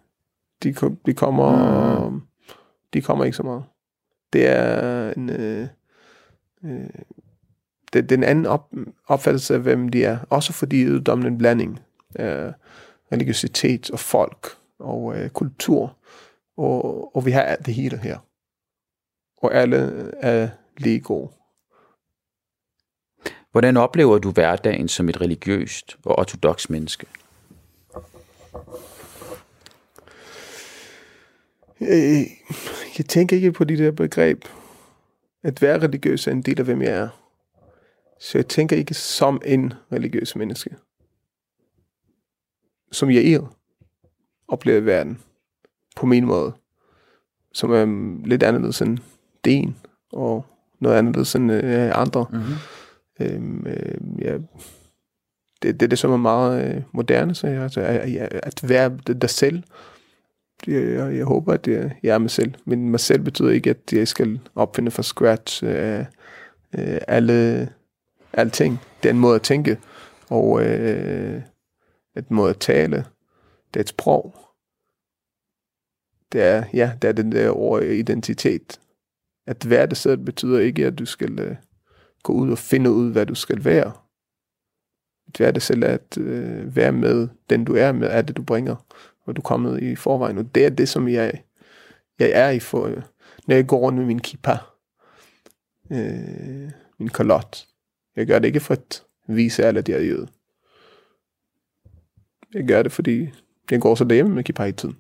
de, 0.63 0.75
de 1.07 1.15
kommer, 1.15 2.09
Mm. 2.09 2.23
de 2.93 3.03
kommer 3.03 3.25
ikke 3.25 3.37
så 3.37 3.43
meget. 3.43 3.65
Det 4.33 4.47
er 4.49 5.13
en, 5.13 5.31
øh, 5.31 5.69
øh, 6.65 6.91
det, 7.93 8.11
det 8.11 8.13
er 8.13 8.17
en 8.17 8.25
anden 8.25 8.47
op, 8.47 8.73
opfattelse 9.07 9.55
af, 9.55 9.61
hvem 9.61 9.89
de 9.89 10.05
er. 10.05 10.19
Også 10.31 10.53
fordi 10.53 10.83
jødedommen 10.85 11.27
er 11.27 11.31
en 11.31 11.39
blanding 11.39 11.81
af 12.15 12.53
religiøsitet 13.13 13.91
og 13.91 13.99
folk 13.99 14.47
og 14.79 15.17
øh, 15.17 15.31
kultur. 15.31 15.97
Og, 16.57 17.17
og 17.17 17.27
vi 17.27 17.31
har 17.31 17.43
alt 17.43 17.67
det 17.67 17.75
hele 17.75 17.99
her. 17.99 18.19
Og 19.37 19.55
alle 19.55 19.77
er 20.21 20.49
lige 20.77 21.01
gode. 21.01 21.31
Hvordan 23.51 23.77
oplever 23.77 24.19
du 24.19 24.31
hverdagen 24.31 24.89
som 24.89 25.09
et 25.09 25.21
religiøst 25.21 25.99
og 26.05 26.19
ortodox 26.19 26.69
menneske? 26.69 27.07
Øh, 31.81 32.27
Jeg 32.99 33.07
tænker 33.09 33.37
ikke 33.37 33.53
på 33.53 33.65
de 33.65 33.79
der 33.79 33.91
begreb. 33.91 34.45
At 35.43 35.63
være 35.63 35.79
religiøs 35.79 36.27
er 36.27 36.33
en 36.33 36.43
del 36.43 36.59
af, 36.59 36.65
hvem 36.65 36.83
jeg 36.83 36.93
er. 36.93 37.09
Så 38.21 38.39
jeg 38.39 38.49
tænker 38.49 38.77
ikke 38.77 38.95
som 38.95 39.43
en 39.45 39.73
religiøs 39.93 40.37
menneske. 40.37 40.77
Som 42.93 43.11
jeg 43.11 43.33
er 43.33 43.55
oplever 44.49 44.81
verden 44.81 45.19
på 45.97 46.07
min 46.07 46.27
måde, 46.27 46.53
som 47.53 47.73
er 47.73 47.85
lidt 48.27 48.43
anderledes 48.43 48.83
end 48.83 48.99
din, 49.45 49.77
og 50.13 50.47
noget 50.81 50.97
anderledes 50.97 51.35
end 51.35 51.53
øh, 51.53 51.91
andre. 51.95 52.27
Mm-hmm. 52.31 52.55
Øhm, 53.21 53.67
øh, 53.67 54.25
ja, 54.25 54.33
det, 55.63 55.81
det 55.81 55.83
er 55.83 55.89
det, 55.89 55.99
som 55.99 56.13
er 56.13 56.17
meget 56.17 56.77
øh, 56.77 56.83
moderne, 56.93 57.35
så 57.35 57.47
jeg, 57.47 57.63
altså, 57.63 57.81
at, 57.81 58.33
at 58.33 58.69
være 58.69 58.99
dig 59.23 59.31
selv. 59.31 59.63
Jeg, 60.67 61.17
jeg 61.17 61.25
håber, 61.25 61.53
at 61.53 61.67
jeg, 61.67 61.97
jeg 62.03 62.15
er 62.15 62.19
mig 62.19 62.31
selv. 62.31 62.55
Men 62.65 62.91
mig 62.91 63.01
selv 63.01 63.23
betyder 63.23 63.51
ikke, 63.51 63.71
at 63.71 63.93
jeg 63.93 64.09
skal 64.09 64.41
opfinde 64.55 64.91
fra 64.91 65.03
scratch 65.03 65.65
øh, 65.65 66.05
øh, 66.79 66.99
alle, 67.09 67.69
alting. 68.33 68.81
Det 69.03 69.09
er 69.09 69.13
en 69.13 69.21
måde 69.21 69.35
at 69.35 69.43
tænke, 69.43 69.79
og 70.31 70.63
øh, 70.65 71.43
et 72.19 72.31
måde 72.31 72.51
at 72.51 72.59
tale. 72.59 72.97
Det 73.75 73.81
er 73.81 73.85
et 73.85 73.89
sprog. 73.89 74.35
Det 76.33 76.43
er, 76.43 76.65
ja, 76.75 76.93
det 77.03 77.09
er 77.09 77.13
den 77.13 77.33
der 77.33 77.51
ord 77.51 77.83
identitet. 77.83 78.81
At 79.47 79.71
være 79.71 79.87
det 79.87 79.97
selv 79.97 80.19
betyder 80.19 80.59
ikke, 80.59 80.87
at 80.87 80.99
du 80.99 81.05
skal 81.05 81.39
øh, 81.39 81.57
gå 82.23 82.33
ud 82.33 82.51
og 82.51 82.59
finde 82.59 82.91
ud, 82.91 83.13
hvad 83.13 83.27
du 83.27 83.35
skal 83.35 83.65
være 83.65 83.93
være 85.39 85.53
det 85.53 85.63
selv 85.63 85.85
at 85.85 86.19
øh, 86.19 86.77
være 86.77 86.93
med 86.93 87.29
den, 87.51 87.65
du 87.65 87.75
er 87.77 87.93
med, 87.93 88.09
er 88.09 88.23
det, 88.23 88.37
du 88.37 88.43
bringer, 88.43 88.77
hvor 89.25 89.33
du 89.33 89.41
er 89.41 89.45
kommet 89.45 89.83
i 89.83 89.97
forvejen. 89.97 90.39
Og 90.39 90.55
det 90.55 90.67
er 90.67 90.71
det, 90.71 90.89
som 90.89 91.09
jeg, 91.09 91.43
jeg 92.19 92.31
er 92.35 92.51
i 92.51 92.59
for, 92.59 92.85
øh, 92.85 93.03
når 93.47 93.55
jeg 93.55 93.67
går 93.67 93.79
rundt 93.79 93.99
med 93.99 94.07
min 94.07 94.21
kippa, 94.21 94.59
øh, 95.93 96.71
min 96.99 97.09
kalot. 97.09 97.67
Jeg 98.17 98.27
gør 98.27 98.39
det 98.39 98.47
ikke 98.47 98.61
for 98.61 98.75
at 98.75 99.03
vise 99.29 99.65
alle, 99.65 99.79
at 99.79 99.89
jeg 99.89 99.99
er 99.99 100.05
jøde. 100.05 100.29
Jeg 102.55 102.65
gør 102.65 102.83
det, 102.83 102.93
fordi 102.93 103.29
jeg 103.71 103.81
går 103.81 103.95
så 103.95 104.05
derhjemme 104.05 104.35
med 104.35 104.45
kippa 104.45 104.65
i 104.65 104.73
tiden. 104.73 104.97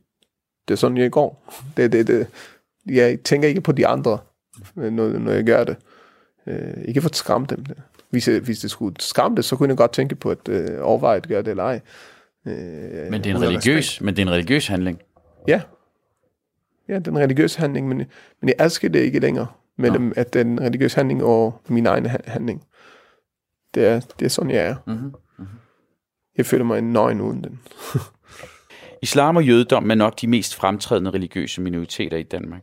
Det 0.69 0.75
er 0.75 0.79
sådan, 0.79 0.97
jeg 0.97 1.11
går. 1.11 1.55
Det, 1.77 1.93
det, 1.93 2.07
det. 2.07 2.27
Jeg 2.87 3.21
tænker 3.21 3.49
ikke 3.49 3.61
på 3.61 3.73
de 3.73 3.87
andre, 3.87 4.19
når, 4.75 5.09
når 5.09 5.33
jeg 5.33 5.45
gør 5.45 5.65
det. 5.65 5.77
Øh, 6.47 6.85
ikke 6.85 7.01
for 7.01 7.09
at 7.09 7.17
skræmme 7.17 7.47
dem. 7.51 7.65
Det 7.65 7.77
hvis, 8.11 8.27
hvis 8.27 8.59
det 8.59 8.71
skulle 8.71 8.97
skræmme 8.99 9.37
det, 9.37 9.45
så 9.45 9.57
kunne 9.57 9.69
jeg 9.69 9.77
godt 9.77 9.93
tænke 9.93 10.15
på 10.15 10.31
at 10.31 10.49
øh, 10.49 10.79
overveje 10.81 11.17
at 11.17 11.29
gøre 11.29 11.43
det 11.43 11.49
eller 11.49 11.65
ej. 11.65 11.81
Øh, 12.47 13.11
men, 13.11 13.25
det 13.25 13.31
er 13.31 13.37
en 13.37 13.43
religiøs, 13.43 14.01
men 14.01 14.17
det 14.17 14.23
er 14.23 14.27
en 14.27 14.33
religiøs 14.33 14.67
handling? 14.67 15.01
Ja. 15.49 15.61
Ja, 16.89 16.95
det 16.95 17.07
er 17.07 17.11
en 17.11 17.19
religiøs 17.19 17.55
handling, 17.55 17.89
men, 17.89 17.97
men 18.41 18.49
jeg 18.49 18.65
elsker 18.65 18.89
det 18.89 18.99
ikke 18.99 19.21
længere 19.21 19.47
mellem 19.77 20.13
ja. 20.17 20.21
at 20.21 20.33
det 20.33 20.41
er 20.41 20.45
en 20.45 20.61
religiøs 20.61 20.95
handling 20.95 21.25
og 21.25 21.61
min 21.69 21.87
egen 21.87 22.07
handling. 22.07 22.65
Det 23.75 23.87
er, 23.87 24.01
det 24.19 24.25
er 24.27 24.31
sådan, 24.31 24.51
jeg 24.51 24.67
er. 24.67 24.77
Mm-hmm. 24.87 25.15
Jeg 26.39 26.47
føler 26.47 26.65
mig 26.65 26.83
nøgen 26.83 27.21
uden 27.21 27.45
den. 27.45 27.61
Islam 29.03 29.37
og 29.37 29.45
jødedom 29.45 29.91
er 29.91 29.95
nok 29.95 30.21
de 30.21 30.27
mest 30.27 30.55
fremtrædende 30.55 31.11
religiøse 31.11 31.61
minoriteter 31.61 32.17
i 32.17 32.23
Danmark. 32.23 32.63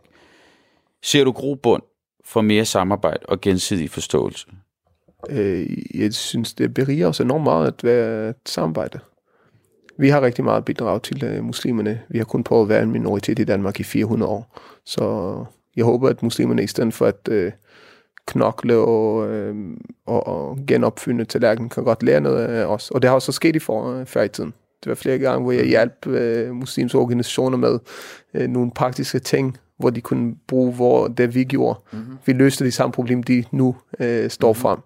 Ser 1.04 1.24
du 1.24 1.32
grobund 1.32 1.84
for 2.26 2.42
mere 2.42 2.66
samarbejde 2.66 3.26
og 3.26 3.42
gensidig 3.42 3.90
forståelse? 3.90 4.48
øh, 5.30 5.68
jeg 5.94 6.14
synes, 6.14 6.54
det 6.54 6.74
beriger 6.74 7.08
os 7.08 7.20
enormt 7.20 7.44
meget 7.44 7.68
at 7.68 7.84
være 7.84 8.30
et 8.30 8.36
samarbejde. 8.46 9.00
Vi 9.98 10.10
har 10.10 10.22
rigtig 10.22 10.44
meget 10.44 10.66
bidrag 10.66 11.02
til 11.02 11.24
øh, 11.24 11.44
muslimerne. 11.44 12.02
Vi 12.10 12.18
har 12.18 12.26
kun 12.26 12.44
prøvet 12.44 12.64
at 12.64 12.70
være 12.70 12.84
en 12.84 12.92
minoritet 12.92 13.40
i 13.40 13.44
Danmark 13.44 13.80
i 13.80 13.84
400 13.84 14.32
år. 14.32 14.60
Så 14.86 15.36
jeg 15.76 15.86
håber, 15.86 16.10
at 16.10 16.24
muslimerne 16.24 16.64
i 16.64 16.68
stedet 16.68 16.94
for 16.94 17.06
at 17.06 17.28
øh, 17.32 17.52
knokle 18.28 18.78
og, 18.78 19.30
øh, 19.30 19.56
og, 20.06 20.28
og 20.28 20.60
genopfinde 20.68 21.26
tallerkenen, 21.26 21.70
kan 21.70 21.84
godt 21.84 22.04
lære 22.04 22.22
noget 22.22 22.46
af 22.46 22.66
os. 22.66 22.92
Og 22.92 23.02
det 23.02 23.08
har 23.08 23.16
også 23.16 23.32
sket 23.32 23.56
i 23.56 23.60
for, 23.60 24.04
før 24.06 24.24
i 24.24 24.30
tiden. 24.30 24.54
Det 24.84 24.90
var 24.90 24.96
flere 24.96 25.18
gange, 25.18 25.44
hvor 25.44 25.52
jeg 25.52 25.66
hjalp 25.66 26.08
øh, 26.08 26.56
muslimske 26.56 26.98
organisationer 26.98 27.58
med 27.58 27.80
øh, 28.34 28.48
nogle 28.48 28.72
praktiske 28.72 29.20
ting, 29.20 29.58
hvor 29.78 29.90
de 29.90 30.02
kunne 30.02 30.36
bruge 30.48 30.74
hvor 30.74 31.08
det, 31.08 31.36
vi 31.36 31.44
gjorde. 31.44 31.80
Mm-hmm. 31.92 32.18
Vi 32.26 32.34
løste 32.34 32.66
de 32.66 32.72
samme 32.72 32.94
problem, 32.94 33.24
de 33.24 33.44
nu 33.52 33.76
øh, 34.00 34.30
står 34.30 34.48
mm-hmm. 34.48 34.62
frem. 34.62 34.80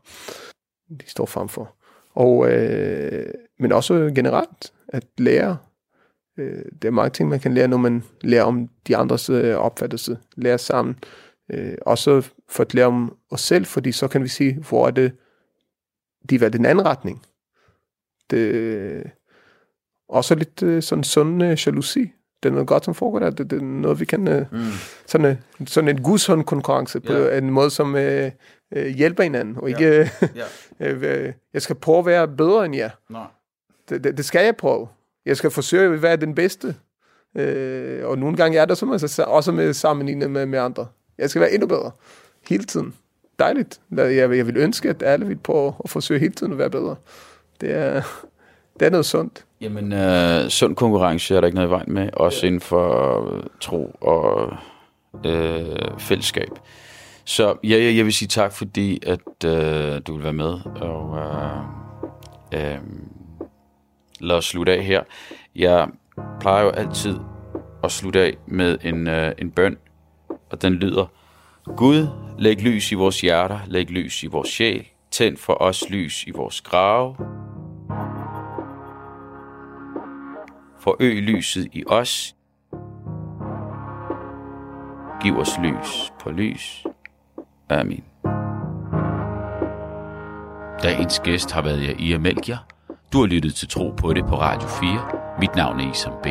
De 0.89 1.09
står 1.09 1.25
frem 1.25 1.47
for. 1.49 1.75
Og, 2.13 2.51
øh, 2.51 3.25
men 3.59 3.71
også 3.71 4.11
generelt, 4.15 4.73
at 4.87 5.05
lære. 5.17 5.57
Øh, 6.37 6.65
det 6.81 6.87
er 6.87 6.91
mange 6.91 7.09
ting, 7.09 7.29
man 7.29 7.39
kan 7.39 7.53
lære, 7.53 7.67
når 7.67 7.77
man 7.77 8.03
lærer 8.21 8.43
om 8.43 8.69
de 8.87 8.97
andres 8.97 9.29
øh, 9.29 9.55
opfattelse. 9.55 10.17
Lære 10.35 10.57
sammen. 10.57 10.95
Øh, 10.95 11.28
også 11.81 12.29
for 12.49 12.63
at 12.63 12.73
lære 12.73 12.85
om 12.85 13.17
os 13.31 13.41
selv, 13.41 13.65
fordi 13.65 13.91
så 13.91 14.07
kan 14.07 14.23
vi 14.23 14.27
sige, 14.27 14.63
hvor 14.69 14.87
er 14.87 14.91
det, 14.91 15.11
de 16.29 16.41
var 16.41 16.49
den 16.49 16.65
anden 16.65 16.85
retning. 16.85 17.25
Det, 18.29 19.11
også 20.09 20.35
lidt 20.35 20.63
øh, 20.63 20.83
sådan 20.83 21.03
sund 21.03 21.43
øh, 21.43 21.57
jalousi 21.65 22.11
det 22.43 22.49
er 22.49 22.53
noget 22.53 22.67
godt, 22.67 22.85
som 22.85 22.93
foregår 22.93 23.19
der. 23.19 23.29
Det, 23.29 23.49
det 23.49 23.61
er 23.61 23.65
noget, 23.65 23.99
vi 23.99 24.05
kan... 24.05 24.27
Øh, 24.27 24.45
mm. 24.51 24.59
Sådan, 25.05 25.37
en, 25.59 25.67
sådan 25.67 25.89
en 25.89 26.01
gudshånd 26.01 26.43
konkurrence 26.43 26.99
på 26.99 27.13
yeah. 27.13 27.37
en 27.37 27.49
måde, 27.49 27.69
som 27.69 27.95
øh, 27.95 28.31
øh, 28.73 28.87
hjælper 28.87 29.23
hinanden. 29.23 29.57
Og 29.57 29.69
ikke... 29.69 29.83
Yeah. 29.83 30.07
Øh, 30.79 31.03
øh, 31.25 31.33
jeg 31.53 31.61
skal 31.61 31.75
prøve 31.75 31.99
at 31.99 32.05
være 32.05 32.27
bedre 32.27 32.65
end 32.65 32.75
jer. 32.75 32.89
No. 33.09 33.23
Det, 33.89 34.03
det, 34.03 34.17
det 34.17 34.25
skal 34.25 34.45
jeg 34.45 34.55
prøve. 34.55 34.87
Jeg 35.25 35.37
skal 35.37 35.51
forsøge 35.51 35.93
at 35.93 36.01
være 36.01 36.15
den 36.15 36.35
bedste. 36.35 36.75
Øh, 37.37 38.05
og 38.05 38.17
nogle 38.17 38.37
gange 38.37 38.57
er 38.57 38.65
der 38.65 38.75
som 38.75 38.91
altså, 38.91 39.23
også 39.23 39.51
med 39.51 39.73
sammenlignet 39.73 40.31
med, 40.31 40.45
med 40.45 40.59
andre. 40.59 40.87
Jeg 41.19 41.29
skal 41.29 41.41
være 41.41 41.51
endnu 41.51 41.67
bedre. 41.67 41.91
Hele 42.49 42.63
tiden. 42.63 42.93
Dejligt. 43.39 43.79
Jeg, 43.97 44.17
jeg 44.17 44.47
vil 44.47 44.57
ønske, 44.57 44.89
at 44.89 45.03
alle 45.03 45.25
vil 45.25 45.37
prøve 45.37 45.73
at 45.83 45.89
forsøge 45.89 46.19
hele 46.19 46.33
tiden 46.33 46.51
at 46.51 46.57
være 46.57 46.69
bedre. 46.69 46.95
Det 47.61 47.71
er, 47.71 48.01
det 48.79 48.85
er 48.85 48.89
noget 48.89 49.05
sundt. 49.05 49.45
Jamen, 49.61 49.93
øh, 49.93 50.49
sund 50.49 50.75
konkurrence 50.75 51.35
er 51.35 51.41
der 51.41 51.47
ikke 51.47 51.55
noget 51.55 51.67
i 51.67 51.71
vejen 51.71 51.93
med, 51.93 52.09
også 52.13 52.39
ja. 52.41 52.47
inden 52.47 52.61
for 52.61 53.19
øh, 53.35 53.43
tro 53.61 53.95
og 54.01 54.53
øh, 55.25 55.99
fællesskab. 55.99 56.49
Så 57.25 57.55
ja, 57.63 57.83
jeg, 57.83 57.97
jeg 57.97 58.05
vil 58.05 58.13
sige 58.13 58.27
tak, 58.27 58.51
fordi 58.51 58.99
at 59.07 59.45
øh, 59.45 60.01
du 60.07 60.13
vil 60.13 60.23
være 60.23 60.33
med, 60.33 60.59
og 60.81 61.17
øh, 62.53 62.73
øh, 62.73 62.79
lad 64.19 64.35
os 64.35 64.45
slutte 64.45 64.73
af 64.73 64.83
her. 64.83 65.03
Jeg 65.55 65.87
plejer 66.39 66.63
jo 66.63 66.69
altid 66.69 67.15
at 67.83 67.91
slutte 67.91 68.19
af 68.19 68.37
med 68.47 68.77
en, 68.83 69.07
øh, 69.07 69.31
en 69.37 69.51
bøn, 69.51 69.77
og 70.51 70.61
den 70.61 70.73
lyder, 70.73 71.05
Gud, 71.77 72.07
læg 72.37 72.61
lys 72.61 72.91
i 72.91 72.95
vores 72.95 73.21
hjerter, 73.21 73.59
læg 73.67 73.91
lys 73.91 74.23
i 74.23 74.27
vores 74.27 74.49
sjæl, 74.49 74.87
tænd 75.11 75.37
for 75.37 75.61
os 75.61 75.89
lys 75.89 76.23
i 76.23 76.31
vores 76.31 76.61
grave, 76.61 77.15
Forøg 80.79 81.21
lyset 81.21 81.67
i 81.73 81.83
os. 81.87 82.35
Giv 85.21 85.37
os 85.37 85.57
lys 85.63 86.13
på 86.19 86.31
lys. 86.31 86.85
Amen. 87.69 88.03
Dagens 90.83 91.19
gæst 91.19 91.51
har 91.51 91.61
været 91.61 91.83
jeg, 91.83 91.99
Ia 91.99 92.17
Melchior. 92.17 92.57
Du 93.13 93.19
har 93.19 93.27
lyttet 93.27 93.55
til 93.55 93.67
Tro 93.67 93.89
på 93.89 94.13
det 94.13 94.25
på 94.25 94.35
Radio 94.35 94.67
4. 94.67 95.39
Mit 95.39 95.55
navn 95.55 95.79
er 95.79 95.91
Isam 95.91 96.13
B. 96.23 96.27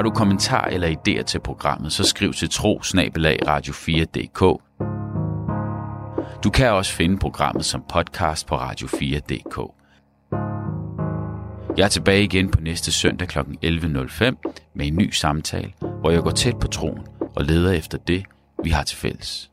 Har 0.00 0.04
du 0.04 0.10
kommentar 0.10 0.64
eller 0.64 0.88
idéer 0.88 1.22
til 1.22 1.40
programmet, 1.40 1.92
så 1.92 2.04
skriv 2.04 2.32
til 2.32 2.50
tro 2.50 2.80
radio4.dk. 3.48 4.40
Du 6.44 6.50
kan 6.50 6.72
også 6.72 6.92
finde 6.92 7.18
programmet 7.18 7.64
som 7.64 7.84
podcast 7.88 8.46
på 8.46 8.56
radio4.dk. 8.56 9.72
Jeg 11.76 11.84
er 11.84 11.88
tilbage 11.88 12.24
igen 12.24 12.50
på 12.50 12.60
næste 12.60 12.92
søndag 12.92 13.28
kl. 13.28 13.38
11.05 13.38 14.24
med 14.74 14.86
en 14.86 14.96
ny 14.96 15.10
samtale, 15.10 15.72
hvor 16.00 16.10
jeg 16.10 16.22
går 16.22 16.30
tæt 16.30 16.58
på 16.60 16.66
troen 16.66 17.06
og 17.36 17.44
leder 17.44 17.72
efter 17.72 17.98
det, 17.98 18.24
vi 18.64 18.70
har 18.70 18.82
til 18.82 18.96
fælles. 18.96 19.49